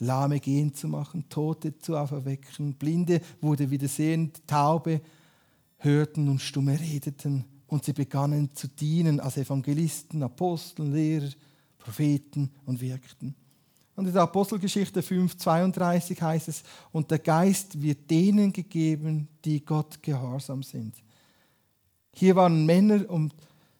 Lahme 0.00 0.40
gehen 0.40 0.74
zu 0.74 0.88
machen, 0.88 1.28
Tote 1.28 1.78
zu 1.78 1.96
auferwecken, 1.96 2.74
Blinde 2.74 3.20
wurde 3.40 3.70
wieder 3.70 3.86
sehend, 3.86 4.44
Taube 4.48 5.00
hörten 5.78 6.28
und 6.28 6.40
Stumme 6.40 6.80
redeten 6.80 7.44
und 7.68 7.84
sie 7.84 7.92
begannen 7.92 8.50
zu 8.52 8.66
dienen 8.66 9.20
als 9.20 9.36
Evangelisten, 9.36 10.20
Aposteln, 10.24 10.92
Lehrer, 10.92 11.30
Propheten 11.78 12.50
und 12.66 12.80
wirkten. 12.80 13.36
Und 13.94 14.08
in 14.08 14.12
der 14.12 14.22
Apostelgeschichte 14.22 15.02
5, 15.02 15.36
32 15.36 16.20
heißt 16.20 16.48
es, 16.48 16.64
und 16.90 17.12
der 17.12 17.20
Geist 17.20 17.80
wird 17.80 18.10
denen 18.10 18.52
gegeben, 18.52 19.28
die 19.44 19.64
Gott 19.64 20.02
gehorsam 20.02 20.64
sind. 20.64 20.96
Hier 22.20 22.36
waren 22.36 22.66
Männer 22.66 23.08
und 23.08 23.34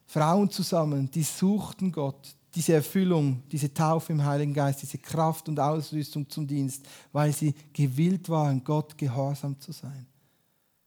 Frauen 0.06 0.48
zusammen, 0.48 1.10
die 1.10 1.24
suchten 1.24 1.92
Gott, 1.92 2.34
diese 2.54 2.72
Erfüllung, 2.72 3.42
diese 3.52 3.74
Taufe 3.74 4.14
im 4.14 4.24
Heiligen 4.24 4.54
Geist, 4.54 4.80
diese 4.80 4.96
Kraft 4.96 5.50
und 5.50 5.60
Ausrüstung 5.60 6.26
zum 6.26 6.46
Dienst, 6.46 6.86
weil 7.12 7.34
sie 7.34 7.54
gewillt 7.74 8.30
waren, 8.30 8.64
Gott 8.64 8.96
gehorsam 8.96 9.60
zu 9.60 9.72
sein. 9.72 10.06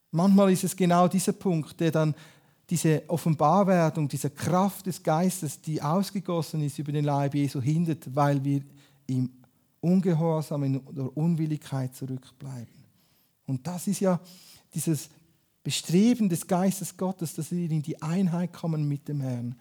Manchmal 0.09 0.51
ist 0.51 0.63
es 0.63 0.75
genau 0.75 1.07
dieser 1.07 1.33
Punkt, 1.33 1.79
der 1.79 1.91
dann 1.91 2.15
diese 2.67 3.03
Offenbarwerdung, 3.07 4.07
diese 4.07 4.31
Kraft 4.31 4.87
des 4.87 5.03
Geistes, 5.03 5.61
die 5.61 5.79
ausgegossen 5.79 6.63
ist 6.63 6.79
über 6.79 6.91
den 6.91 7.05
Leib 7.05 7.35
Jesu, 7.35 7.61
hindert, 7.61 8.15
weil 8.15 8.43
wir 8.43 8.63
im 9.05 9.29
Ungehorsam 9.79 10.81
oder 10.87 11.15
Unwilligkeit 11.15 11.95
zurückbleiben. 11.95 12.83
Und 13.45 13.67
das 13.67 13.85
ist 13.85 13.99
ja 13.99 14.19
dieses 14.73 15.07
Bestreben 15.63 16.29
des 16.29 16.47
Geistes 16.47 16.97
Gottes, 16.97 17.35
dass 17.35 17.51
wir 17.51 17.69
in 17.69 17.81
die 17.81 18.01
Einheit 18.01 18.53
kommen 18.53 18.87
mit 18.87 19.07
dem 19.07 19.21
Herrn. 19.21 19.55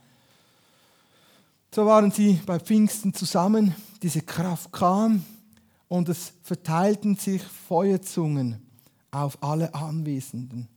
So 1.74 1.86
waren 1.86 2.10
sie 2.10 2.40
bei 2.44 2.58
Pfingsten 2.58 3.14
zusammen, 3.14 3.74
diese 4.02 4.20
Kraft 4.20 4.72
kam 4.72 5.24
und 5.88 6.08
es 6.08 6.34
verteilten 6.42 7.16
sich 7.16 7.42
Feuerzungen 7.42 8.60
auf 9.10 9.42
alle 9.42 9.74
Anwesenden. 9.74 10.68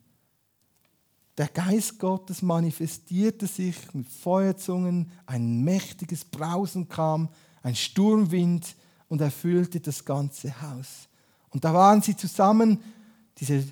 Der 1.38 1.48
Geist 1.48 2.00
Gottes 2.00 2.42
manifestierte 2.42 3.48
sich 3.48 3.76
mit 3.94 4.08
Feuerzungen, 4.08 5.12
ein 5.26 5.64
mächtiges 5.64 6.24
Brausen 6.24 6.88
kam, 6.88 7.28
ein 7.62 7.76
Sturmwind 7.76 8.76
und 9.10 9.20
erfüllte 9.20 9.82
das 9.82 10.06
ganze 10.06 10.62
Haus. 10.62 11.10
Und 11.50 11.66
da 11.66 11.74
waren 11.74 12.02
sie 12.02 12.16
zusammen, 12.16 12.80
diese 13.38 13.66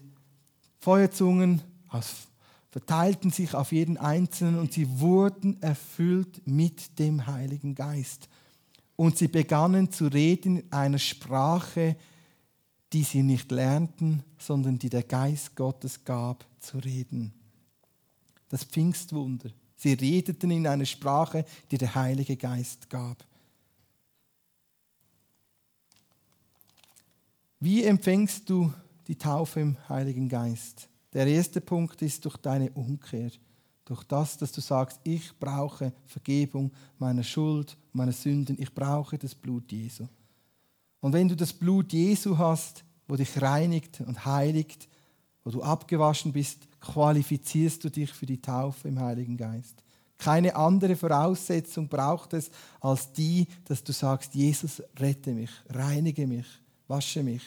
Feuerzungen 0.83 1.61
aus, 1.89 2.27
verteilten 2.71 3.31
sich 3.31 3.53
auf 3.53 3.71
jeden 3.71 3.97
Einzelnen 3.97 4.59
und 4.59 4.73
sie 4.73 4.99
wurden 4.99 5.61
erfüllt 5.61 6.41
mit 6.45 6.99
dem 6.99 7.27
Heiligen 7.27 7.75
Geist. 7.75 8.29
Und 8.95 9.17
sie 9.17 9.27
begannen 9.27 9.91
zu 9.91 10.07
reden 10.07 10.59
in 10.59 10.71
einer 10.71 10.99
Sprache, 10.99 11.95
die 12.91 13.03
sie 13.03 13.23
nicht 13.23 13.51
lernten, 13.51 14.23
sondern 14.37 14.77
die 14.77 14.89
der 14.89 15.03
Geist 15.03 15.55
Gottes 15.55 16.03
gab 16.03 16.45
zu 16.59 16.77
reden 16.77 17.33
das 18.53 18.63
Pfingstwunder. 18.65 19.49
Sie 19.75 19.93
redeten 19.93 20.51
in 20.51 20.67
einer 20.67 20.85
Sprache, 20.85 21.43
die 21.71 21.79
der 21.79 21.95
Heilige 21.95 22.37
Geist 22.37 22.87
gab. 22.87 23.25
Wie 27.59 27.83
empfängst 27.83 28.47
du 28.47 28.71
die 29.07 29.17
Taufe 29.17 29.59
im 29.59 29.77
Heiligen 29.89 30.29
Geist? 30.29 30.89
Der 31.13 31.27
erste 31.27 31.61
Punkt 31.61 32.01
ist 32.01 32.25
durch 32.25 32.37
deine 32.37 32.71
Umkehr. 32.71 33.31
Durch 33.85 34.03
das, 34.03 34.37
dass 34.37 34.51
du 34.51 34.61
sagst, 34.61 34.99
ich 35.03 35.37
brauche 35.39 35.93
Vergebung 36.05 36.71
meiner 36.97 37.23
Schuld, 37.23 37.77
meiner 37.91 38.13
Sünden, 38.13 38.55
ich 38.59 38.73
brauche 38.73 39.17
das 39.17 39.35
Blut 39.35 39.71
Jesu. 39.71 40.07
Und 41.01 41.11
wenn 41.11 41.27
du 41.27 41.35
das 41.35 41.51
Blut 41.51 41.91
Jesu 41.91 42.37
hast, 42.37 42.83
wo 43.07 43.15
dich 43.17 43.41
reinigt 43.41 44.01
und 44.01 44.25
heiligt, 44.25 44.87
wo 45.43 45.51
du 45.51 45.61
abgewaschen 45.61 46.31
bist, 46.31 46.67
qualifizierst 46.79 47.83
du 47.83 47.89
dich 47.89 48.11
für 48.11 48.25
die 48.25 48.41
Taufe 48.41 48.87
im 48.87 48.99
Heiligen 48.99 49.35
Geist. 49.35 49.83
Keine 50.17 50.55
andere 50.55 50.95
Voraussetzung 50.95 51.89
braucht 51.89 52.33
es 52.33 52.49
als 52.79 53.11
die, 53.11 53.47
dass 53.65 53.83
du 53.83 53.91
sagst, 53.91 54.33
Jesus, 54.33 54.81
rette 54.97 55.33
mich, 55.33 55.51
reinige 55.69 56.25
mich, 56.25 56.45
wasche 56.87 57.21
mich, 57.21 57.43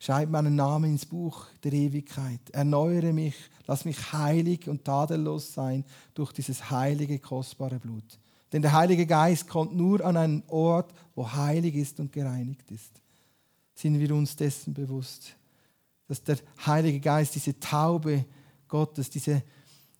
schreib 0.00 0.30
meinen 0.30 0.56
Namen 0.56 0.92
ins 0.92 1.06
Buch 1.06 1.46
der 1.62 1.72
Ewigkeit, 1.72 2.40
erneuere 2.50 3.12
mich, 3.12 3.36
lass 3.66 3.84
mich 3.84 4.12
heilig 4.12 4.68
und 4.68 4.84
tadellos 4.84 5.52
sein 5.52 5.84
durch 6.14 6.32
dieses 6.32 6.70
heilige, 6.70 7.18
kostbare 7.20 7.78
Blut. 7.78 8.18
Denn 8.52 8.62
der 8.62 8.72
Heilige 8.72 9.06
Geist 9.06 9.46
kommt 9.46 9.76
nur 9.76 10.04
an 10.04 10.16
einen 10.16 10.42
Ort, 10.48 10.92
wo 11.14 11.30
heilig 11.30 11.76
ist 11.76 12.00
und 12.00 12.12
gereinigt 12.12 12.68
ist. 12.72 13.00
Sind 13.74 14.00
wir 14.00 14.12
uns 14.14 14.34
dessen 14.34 14.74
bewusst, 14.74 15.36
dass 16.08 16.24
der 16.24 16.38
Heilige 16.66 16.98
Geist 16.98 17.34
diese 17.36 17.60
Taube 17.60 18.24
Gottes, 18.66 19.10
diese 19.10 19.42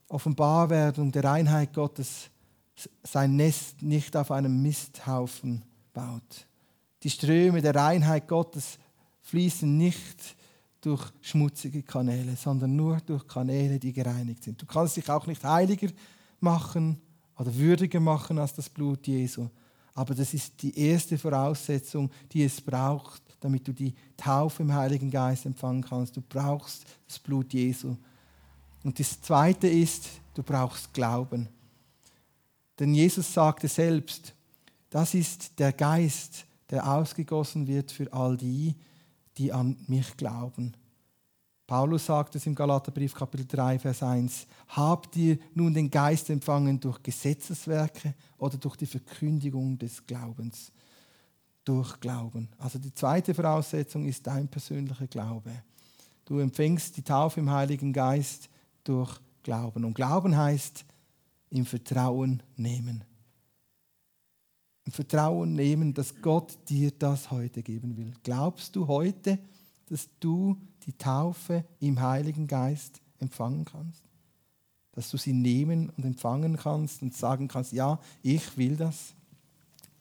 Offenbarwerdung 0.09 1.12
der 1.12 1.30
Einheit 1.30 1.72
Gottes, 1.74 2.30
sein 3.05 3.36
Nest 3.36 3.82
nicht 3.82 4.16
auf 4.16 4.30
einem 4.30 4.62
Misthaufen 4.62 5.62
baut. 5.92 6.46
Die 7.03 7.11
Ströme 7.11 7.62
der 7.62 7.76
Einheit 7.76 8.26
Gottes 8.26 8.78
fließen 9.22 9.76
nicht 9.76 10.36
durch 10.80 11.12
schmutzige 11.20 11.82
Kanäle, 11.82 12.36
sondern 12.36 12.74
nur 12.74 12.98
durch 13.00 13.26
Kanäle, 13.26 13.78
die 13.78 13.92
gereinigt 13.92 14.44
sind. 14.44 14.60
Du 14.60 14.66
kannst 14.66 14.96
dich 14.96 15.08
auch 15.10 15.26
nicht 15.26 15.44
heiliger 15.44 15.88
machen 16.40 17.00
oder 17.36 17.54
würdiger 17.54 18.00
machen 18.00 18.38
als 18.38 18.54
das 18.54 18.68
Blut 18.68 19.06
Jesu. 19.06 19.48
Aber 19.94 20.14
das 20.14 20.32
ist 20.32 20.62
die 20.62 20.76
erste 20.78 21.18
Voraussetzung, 21.18 22.10
die 22.32 22.44
es 22.44 22.60
braucht, 22.60 23.22
damit 23.40 23.66
du 23.66 23.72
die 23.72 23.94
Taufe 24.16 24.62
im 24.62 24.72
Heiligen 24.72 25.10
Geist 25.10 25.46
empfangen 25.46 25.82
kannst. 25.82 26.16
Du 26.16 26.22
brauchst 26.22 26.84
das 27.06 27.18
Blut 27.18 27.52
Jesu. 27.52 27.96
Und 28.82 28.98
das 28.98 29.20
Zweite 29.20 29.68
ist, 29.68 30.08
du 30.34 30.42
brauchst 30.42 30.92
Glauben. 30.94 31.48
Denn 32.78 32.94
Jesus 32.94 33.32
sagte 33.32 33.68
selbst, 33.68 34.34
das 34.88 35.14
ist 35.14 35.58
der 35.58 35.72
Geist, 35.72 36.46
der 36.70 36.90
ausgegossen 36.90 37.66
wird 37.66 37.92
für 37.92 38.10
all 38.12 38.36
die, 38.36 38.74
die 39.41 39.53
an 39.53 39.76
mich 39.88 40.16
glauben. 40.18 40.76
Paulus 41.66 42.07
sagt 42.07 42.34
es 42.34 42.47
im 42.47 42.55
Galaterbrief 42.55 43.14
Kapitel 43.14 43.47
3, 43.47 43.78
Vers 43.78 44.03
1, 44.03 44.47
habt 44.68 45.16
ihr 45.16 45.38
nun 45.55 45.72
den 45.72 45.91
Geist 45.91 46.28
empfangen 46.28 46.78
durch 46.78 47.03
Gesetzeswerke 47.03 48.14
oder 48.38 48.59
durch 48.59 48.76
die 48.76 48.86
Verkündigung 48.86 49.78
des 49.78 50.05
Glaubens? 50.07 50.72
Durch 51.64 51.99
Glauben. 52.01 52.49
Also 52.59 52.78
die 52.78 52.93
zweite 52.93 53.32
Voraussetzung 53.32 54.05
ist 54.07 54.26
dein 54.26 54.49
persönlicher 54.49 55.07
Glaube. 55.07 55.51
Du 56.26 56.38
empfängst 56.38 56.97
die 56.97 57.03
Taufe 57.03 57.41
im 57.41 57.51
Heiligen 57.51 57.93
Geist 57.93 58.51
durch 58.84 59.20
Glauben. 59.43 59.84
Und 59.84 59.95
Glauben 59.95 60.36
heißt 60.36 60.84
im 61.51 61.64
Vertrauen 61.64 62.43
nehmen. 62.57 63.05
Im 64.91 64.95
Vertrauen 64.95 65.55
nehmen, 65.55 65.95
dass 65.95 66.20
Gott 66.20 66.59
dir 66.68 66.91
das 66.91 67.30
heute 67.30 67.62
geben 67.62 67.97
will. 67.97 68.12
Glaubst 68.24 68.74
du 68.74 68.88
heute, 68.88 69.38
dass 69.86 70.09
du 70.18 70.57
die 70.84 70.95
Taufe 70.95 71.64
im 71.78 72.01
Heiligen 72.01 72.49
Geist 72.49 73.01
empfangen 73.20 73.64
kannst? 73.64 74.03
Dass 74.91 75.09
du 75.09 75.16
sie 75.16 75.32
nehmen 75.32 75.91
und 75.91 76.05
empfangen 76.05 76.57
kannst 76.57 77.03
und 77.03 77.16
sagen 77.16 77.47
kannst, 77.47 77.72
ja, 77.72 78.01
ich 78.20 78.57
will 78.57 78.74
das. 78.74 79.14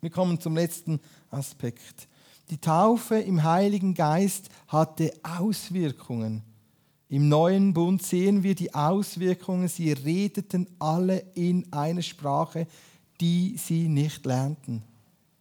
Wir 0.01 0.09
kommen 0.09 0.39
zum 0.39 0.55
letzten 0.55 0.99
Aspekt. 1.29 2.07
Die 2.49 2.57
Taufe 2.57 3.19
im 3.19 3.43
Heiligen 3.43 3.93
Geist 3.93 4.49
hatte 4.69 5.13
Auswirkungen 5.21 6.41
im 7.11 7.27
neuen 7.27 7.73
Bund 7.73 8.03
sehen 8.03 8.43
wir 8.43 8.53
die 8.53 8.75
Auswirkungen. 8.75 9.67
Sie 9.67 9.91
redeten 9.91 10.67
alle 10.77 11.17
in 11.33 11.65
einer 11.73 12.03
Sprache, 12.03 12.67
die 13.19 13.55
sie 13.57 13.87
nicht 13.87 14.25
lernten. 14.25 14.83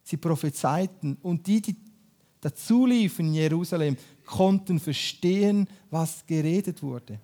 Sie 0.03 0.17
prophezeiten 0.17 1.17
und 1.21 1.45
die, 1.47 1.61
die 1.61 1.75
dazu 2.41 2.85
liefen 2.85 3.27
in 3.27 3.33
Jerusalem, 3.33 3.97
konnten 4.25 4.79
verstehen, 4.79 5.67
was 5.89 6.25
geredet 6.25 6.81
wurde. 6.81 7.19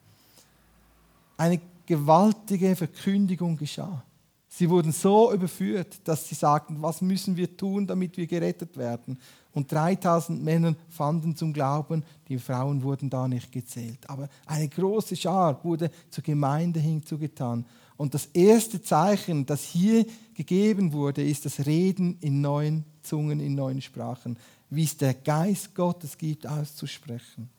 Eine 1.37 1.59
gewaltige 1.85 2.75
Verkündigung 2.75 3.57
geschah. 3.57 4.03
Sie 4.47 4.69
wurden 4.69 4.91
so 4.91 5.33
überführt, 5.33 5.99
dass 6.05 6.29
sie 6.29 6.35
sagten, 6.35 6.81
was 6.81 7.01
müssen 7.01 7.35
wir 7.35 7.57
tun, 7.57 7.85
damit 7.85 8.15
wir 8.15 8.25
gerettet 8.25 8.77
werden? 8.77 9.19
Und 9.55 9.71
3000 9.71 10.43
Männer 10.43 10.75
fanden 10.89 11.37
zum 11.37 11.53
Glauben, 11.53 12.03
die 12.27 12.37
Frauen 12.37 12.83
wurden 12.83 13.09
da 13.09 13.25
nicht 13.25 13.53
gezählt. 13.53 14.09
Aber 14.09 14.27
eine 14.45 14.67
große 14.67 15.15
Schar 15.15 15.63
wurde 15.63 15.89
zur 16.09 16.25
Gemeinde 16.25 16.81
hinzugetan. 16.81 17.65
Und 17.95 18.13
das 18.13 18.25
erste 18.33 18.83
Zeichen, 18.83 19.45
das 19.45 19.63
hier 19.63 20.05
gegeben 20.33 20.91
wurde, 20.91 21.23
ist 21.23 21.45
das 21.45 21.65
Reden 21.65 22.17
in 22.19 22.41
neuen 22.41 22.83
Zungen, 23.01 23.39
in 23.39 23.55
neuen 23.55 23.81
Sprachen, 23.81 24.37
wie 24.69 24.83
es 24.83 24.97
der 24.97 25.13
Geist 25.13 25.73
Gottes 25.73 26.17
gibt, 26.17 26.45
auszusprechen. 26.45 27.49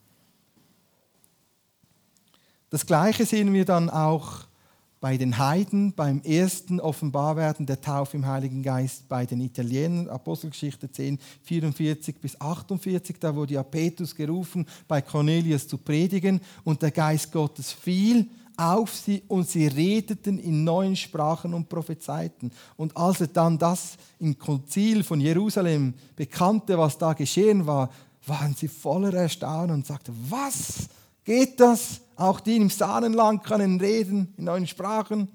Das 2.69 2.85
Gleiche 2.85 3.25
sehen 3.25 3.55
wir 3.55 3.65
dann 3.65 3.89
auch 3.89 4.45
bei 5.07 5.17
den 5.17 5.39
Heiden 5.39 5.93
beim 5.93 6.21
ersten 6.23 6.81
Offenbarwerden 6.81 7.65
der 7.65 7.81
Taufe 7.81 8.17
im 8.17 8.27
Heiligen 8.27 8.65
Geist 8.65 9.09
bei 9.09 9.25
den 9.25 9.41
Italienern, 9.41 10.09
Apostelgeschichte 10.09 10.91
10, 10.91 11.21
44 11.45 12.17
bis 12.21 12.41
48, 12.41 13.15
da 13.21 13.33
wurde 13.37 13.55
ja 13.55 13.63
Petrus 13.63 14.17
gerufen, 14.17 14.67
bei 14.89 15.01
Cornelius 15.01 15.69
zu 15.69 15.79
predigen 15.79 16.41
und 16.65 16.83
der 16.83 16.91
Geist 16.91 17.31
Gottes 17.31 17.71
fiel 17.71 18.29
auf 18.57 18.97
sie 18.97 19.23
und 19.29 19.49
sie 19.49 19.69
redeten 19.69 20.41
in 20.41 20.65
neuen 20.65 20.97
Sprachen 20.97 21.55
und 21.55 21.69
prophezeiten. 21.69 22.51
Und 22.77 22.97
als 22.97 23.21
er 23.21 23.29
dann 23.29 23.59
das 23.59 23.99
im 24.19 24.37
Konzil 24.37 25.05
von 25.05 25.21
Jerusalem 25.21 25.95
bekannte, 26.17 26.77
was 26.77 26.99
da 26.99 27.13
geschehen 27.13 27.65
war, 27.65 27.91
waren 28.27 28.57
sie 28.57 28.67
voller 28.67 29.15
Erstaunen 29.15 29.71
und 29.71 29.87
sagten, 29.87 30.17
was? 30.29 30.89
Geht 31.27 31.59
das? 31.59 32.01
Auch 32.15 32.41
die 32.41 32.57
im 32.57 32.71
Sahnenland 32.71 33.45
können 33.45 33.79
reden 33.79 34.33
in 34.39 34.45
neuen 34.45 34.67
Sprachen. 34.67 35.29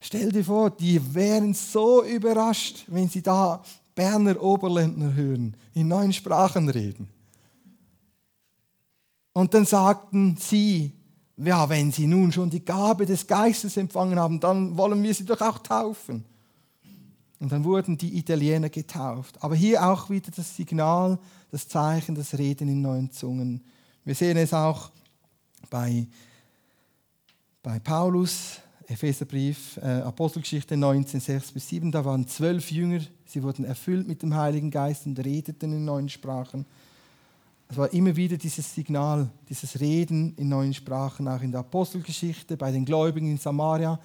Stell 0.00 0.32
dir 0.32 0.44
vor, 0.44 0.70
die 0.70 1.14
wären 1.14 1.54
so 1.54 2.02
überrascht, 2.02 2.84
wenn 2.88 3.08
sie 3.08 3.22
da 3.22 3.62
Berner 3.94 4.42
Oberländner 4.42 5.14
hören, 5.14 5.56
in 5.74 5.88
neuen 5.88 6.12
Sprachen 6.12 6.68
reden. 6.68 7.08
Und 9.34 9.52
dann 9.52 9.66
sagten 9.66 10.36
sie, 10.40 10.92
ja, 11.36 11.68
wenn 11.68 11.92
sie 11.92 12.06
nun 12.06 12.32
schon 12.32 12.48
die 12.48 12.64
Gabe 12.64 13.04
des 13.04 13.26
Geistes 13.26 13.76
empfangen 13.76 14.18
haben, 14.18 14.40
dann 14.40 14.76
wollen 14.76 15.02
wir 15.02 15.12
sie 15.14 15.26
doch 15.26 15.40
auch 15.42 15.58
taufen. 15.58 16.24
Und 17.38 17.52
dann 17.52 17.64
wurden 17.64 17.98
die 17.98 18.16
Italiener 18.18 18.70
getauft. 18.70 19.36
Aber 19.42 19.54
hier 19.54 19.86
auch 19.86 20.08
wieder 20.08 20.30
das 20.34 20.56
Signal, 20.56 21.18
das 21.50 21.68
Zeichen, 21.68 22.14
das 22.14 22.36
Reden 22.36 22.68
in 22.68 22.82
neuen 22.82 23.10
Zungen. 23.10 23.62
Wir 24.04 24.14
sehen 24.14 24.36
es 24.36 24.52
auch 24.52 24.90
bei, 25.70 26.06
bei 27.62 27.78
Paulus, 27.78 28.60
Epheserbrief, 28.88 29.78
äh, 29.78 30.02
Apostelgeschichte 30.02 30.76
19, 30.76 31.20
6 31.20 31.52
bis 31.52 31.68
7. 31.68 31.90
Da 31.90 32.04
waren 32.04 32.26
zwölf 32.28 32.70
Jünger, 32.70 33.00
sie 33.24 33.42
wurden 33.42 33.64
erfüllt 33.64 34.06
mit 34.06 34.22
dem 34.22 34.34
Heiligen 34.34 34.70
Geist 34.70 35.06
und 35.06 35.18
redeten 35.18 35.72
in 35.72 35.84
neuen 35.84 36.08
Sprachen. 36.08 36.64
Es 37.68 37.76
war 37.76 37.92
immer 37.92 38.14
wieder 38.14 38.36
dieses 38.36 38.72
Signal, 38.72 39.28
dieses 39.48 39.80
Reden 39.80 40.34
in 40.36 40.48
neuen 40.48 40.72
Sprachen, 40.72 41.26
auch 41.26 41.42
in 41.42 41.50
der 41.50 41.60
Apostelgeschichte, 41.60 42.56
bei 42.56 42.70
den 42.70 42.84
Gläubigen 42.84 43.28
in 43.28 43.38
Samaria. 43.38 43.98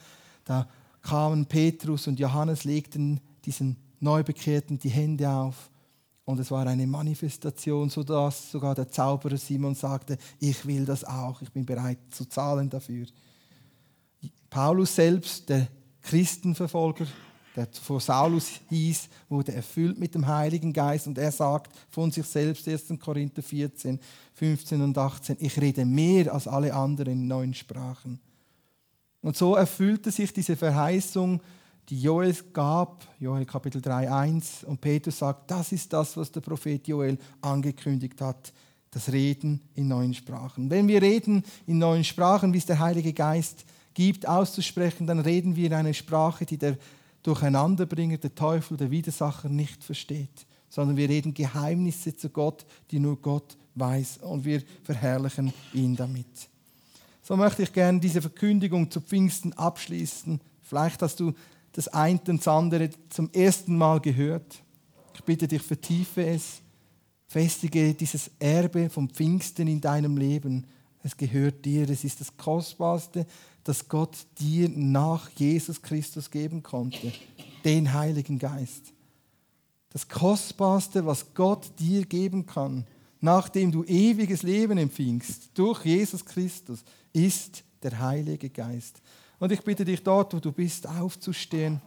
Da 0.46 0.68
kamen 1.04 1.46
Petrus 1.46 2.08
und 2.08 2.20
Johannes, 2.20 2.64
legten 2.64 3.20
diesen 3.46 3.78
Neubekehrten 4.00 4.80
die 4.80 4.90
Hände 4.90 5.30
auf. 5.30 5.71
Und 6.26 6.40
es 6.40 6.52
war 6.52 6.66
eine 6.68 6.86
Manifestation, 6.86 7.90
sodass 7.90 8.52
sogar 8.52 8.76
der 8.76 8.90
Zauberer 8.90 9.38
Simon 9.38 9.76
sagte, 9.76 10.18
ich 10.40 10.66
will 10.66 10.86
das 10.86 11.04
auch, 11.04 11.42
ich 11.42 11.52
bin 11.52 11.66
bereit 11.66 11.98
zu 12.12 12.26
zahlen 12.26 12.70
dafür. 12.70 13.08
Paulus 14.50 14.96
selbst, 14.96 15.50
der 15.50 15.68
Christenverfolger, 16.02 17.08
der 17.56 17.68
vor 17.72 18.00
Saulus 18.00 18.62
hieß, 18.70 19.10
wurde 19.30 19.54
erfüllt 19.54 19.98
mit 19.98 20.14
dem 20.16 20.28
Heiligen 20.28 20.72
Geist 20.72 21.08
und 21.08 21.18
er 21.18 21.32
sagt 21.32 21.76
von 21.90 22.12
sich 22.12 22.26
selbst, 22.26 22.68
1. 22.68 22.94
Korinther 23.00 23.42
14, 23.42 24.00
15 24.34 24.82
und 24.82 24.98
18, 24.98 25.38
ich 25.40 25.60
rede 25.60 25.86
mehr 25.86 26.34
als 26.34 26.48
alle 26.48 26.74
anderen 26.74 27.14
in 27.14 27.28
neuen 27.28 27.54
Sprachen. 27.54 28.20
Und 29.22 29.38
so 29.38 29.56
erfüllte 29.56 30.12
sich 30.12 30.34
diese 30.34 30.56
Verheißung, 30.56 31.42
die 31.90 32.02
Joel 32.02 32.34
gab, 32.54 33.06
Joel 33.20 33.46
Kapitel 33.46 33.82
3, 33.82 34.12
1, 34.12 34.64
und 34.64 34.80
Petrus 34.80 35.20
sagt, 35.20 35.52
das 35.52 35.72
ist 35.72 35.92
das, 35.92 36.16
was 36.16 36.32
der 36.32 36.42
Prophet 36.42 36.88
Joel 36.88 37.18
angekündigt 37.42 38.22
hat, 38.22 38.54
das 38.92 39.12
Reden 39.12 39.62
in 39.76 39.88
neuen 39.88 40.14
Sprachen. 40.14 40.70
Wenn 40.70 40.88
wir 40.88 41.02
reden 41.02 41.44
in 41.66 41.80
neuen 41.80 42.04
Sprachen, 42.04 42.54
wie 42.54 42.58
es 42.58 42.66
der 42.66 42.80
Heilige 42.80 43.14
Geist 43.14 43.66
gibt, 43.94 44.28
auszusprechen, 44.28 45.08
dann 45.08 45.20
reden 45.20 45.56
wir 45.56 45.68
in 45.68 45.74
einer 45.74 45.94
Sprache, 45.94 46.46
die 46.46 46.58
der 46.58 46.78
Durcheinanderbringer, 47.24 48.18
der 48.18 48.36
Teufel, 48.36 48.78
der 48.78 48.92
Widersacher 48.92 49.50
nicht 49.50 49.84
versteht, 49.84 50.46
sondern 50.70 50.98
wir 50.98 51.08
reden 51.08 51.34
Geheimnisse 51.34 52.16
zu 52.16 52.30
Gott, 52.30 52.66
die 52.90 53.00
nur 53.00 53.18
Gott 53.18 53.58
weiß 53.76 54.20
und 54.20 54.44
wir 54.44 54.62
verherrlichen 54.84 55.54
ihn 55.74 55.96
damit. 55.96 56.50
So 57.22 57.38
möchte 57.38 57.64
ich 57.64 57.72
gerne 57.72 58.00
diese 58.00 58.22
Verkündigung 58.22 58.90
zu 58.90 59.00
Pfingsten 59.00 59.54
abschließen. 59.54 60.42
Vielleicht 60.62 61.02
hast 61.02 61.20
du 61.20 61.34
das 61.74 61.88
eine 61.88 62.20
und 62.28 62.40
das 62.40 62.48
andere 62.48 62.90
zum 63.10 63.30
ersten 63.32 63.78
Mal 63.78 64.00
gehört. 64.00 64.62
Ich 65.14 65.24
bitte 65.24 65.48
dich, 65.48 65.62
vertiefe 65.62 66.26
es, 66.26 66.62
festige 67.28 67.94
dieses 67.94 68.32
Erbe 68.40 68.90
vom 68.90 69.10
Pfingsten 69.10 69.68
in 69.68 69.80
deinem 69.80 70.18
Leben. 70.18 70.68
Es 71.04 71.16
gehört 71.16 71.66
dir, 71.66 71.90
es 71.90 72.04
ist 72.04 72.20
das 72.20 72.36
Kostbarste, 72.36 73.26
das 73.64 73.88
Gott 73.88 74.18
dir 74.40 74.70
nach 74.70 75.30
Jesus 75.36 75.82
Christus 75.82 76.30
geben 76.30 76.64
konnte, 76.64 77.12
den 77.64 77.94
Heiligen 77.94 78.40
Geist. 78.40 78.94
Das 79.92 80.08
Kostbarste, 80.08 81.06
was 81.06 81.34
Gott 81.34 81.72
dir 81.80 82.06
geben 82.06 82.46
kann, 82.46 82.86
nachdem 83.20 83.72
du 83.72 83.84
ewiges 83.84 84.44
Leben 84.44 84.78
empfingst, 84.78 85.50
durch 85.54 85.86
Jesus 85.86 86.26
Christus, 86.26 86.84
ist 87.14 87.64
der 87.84 88.00
Heilige 88.00 88.50
Geist. 88.50 89.02
Und 89.42 89.52
ich 89.52 89.64
bitte 89.64 89.84
dich 89.84 90.04
dort, 90.04 90.36
wo 90.36 90.40
du 90.40 90.52
bist, 90.52 90.88
aufzustehen. 90.88 91.82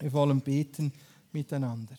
Wir 0.00 0.10
wollen 0.14 0.40
beten 0.40 0.90
miteinander. 1.32 1.96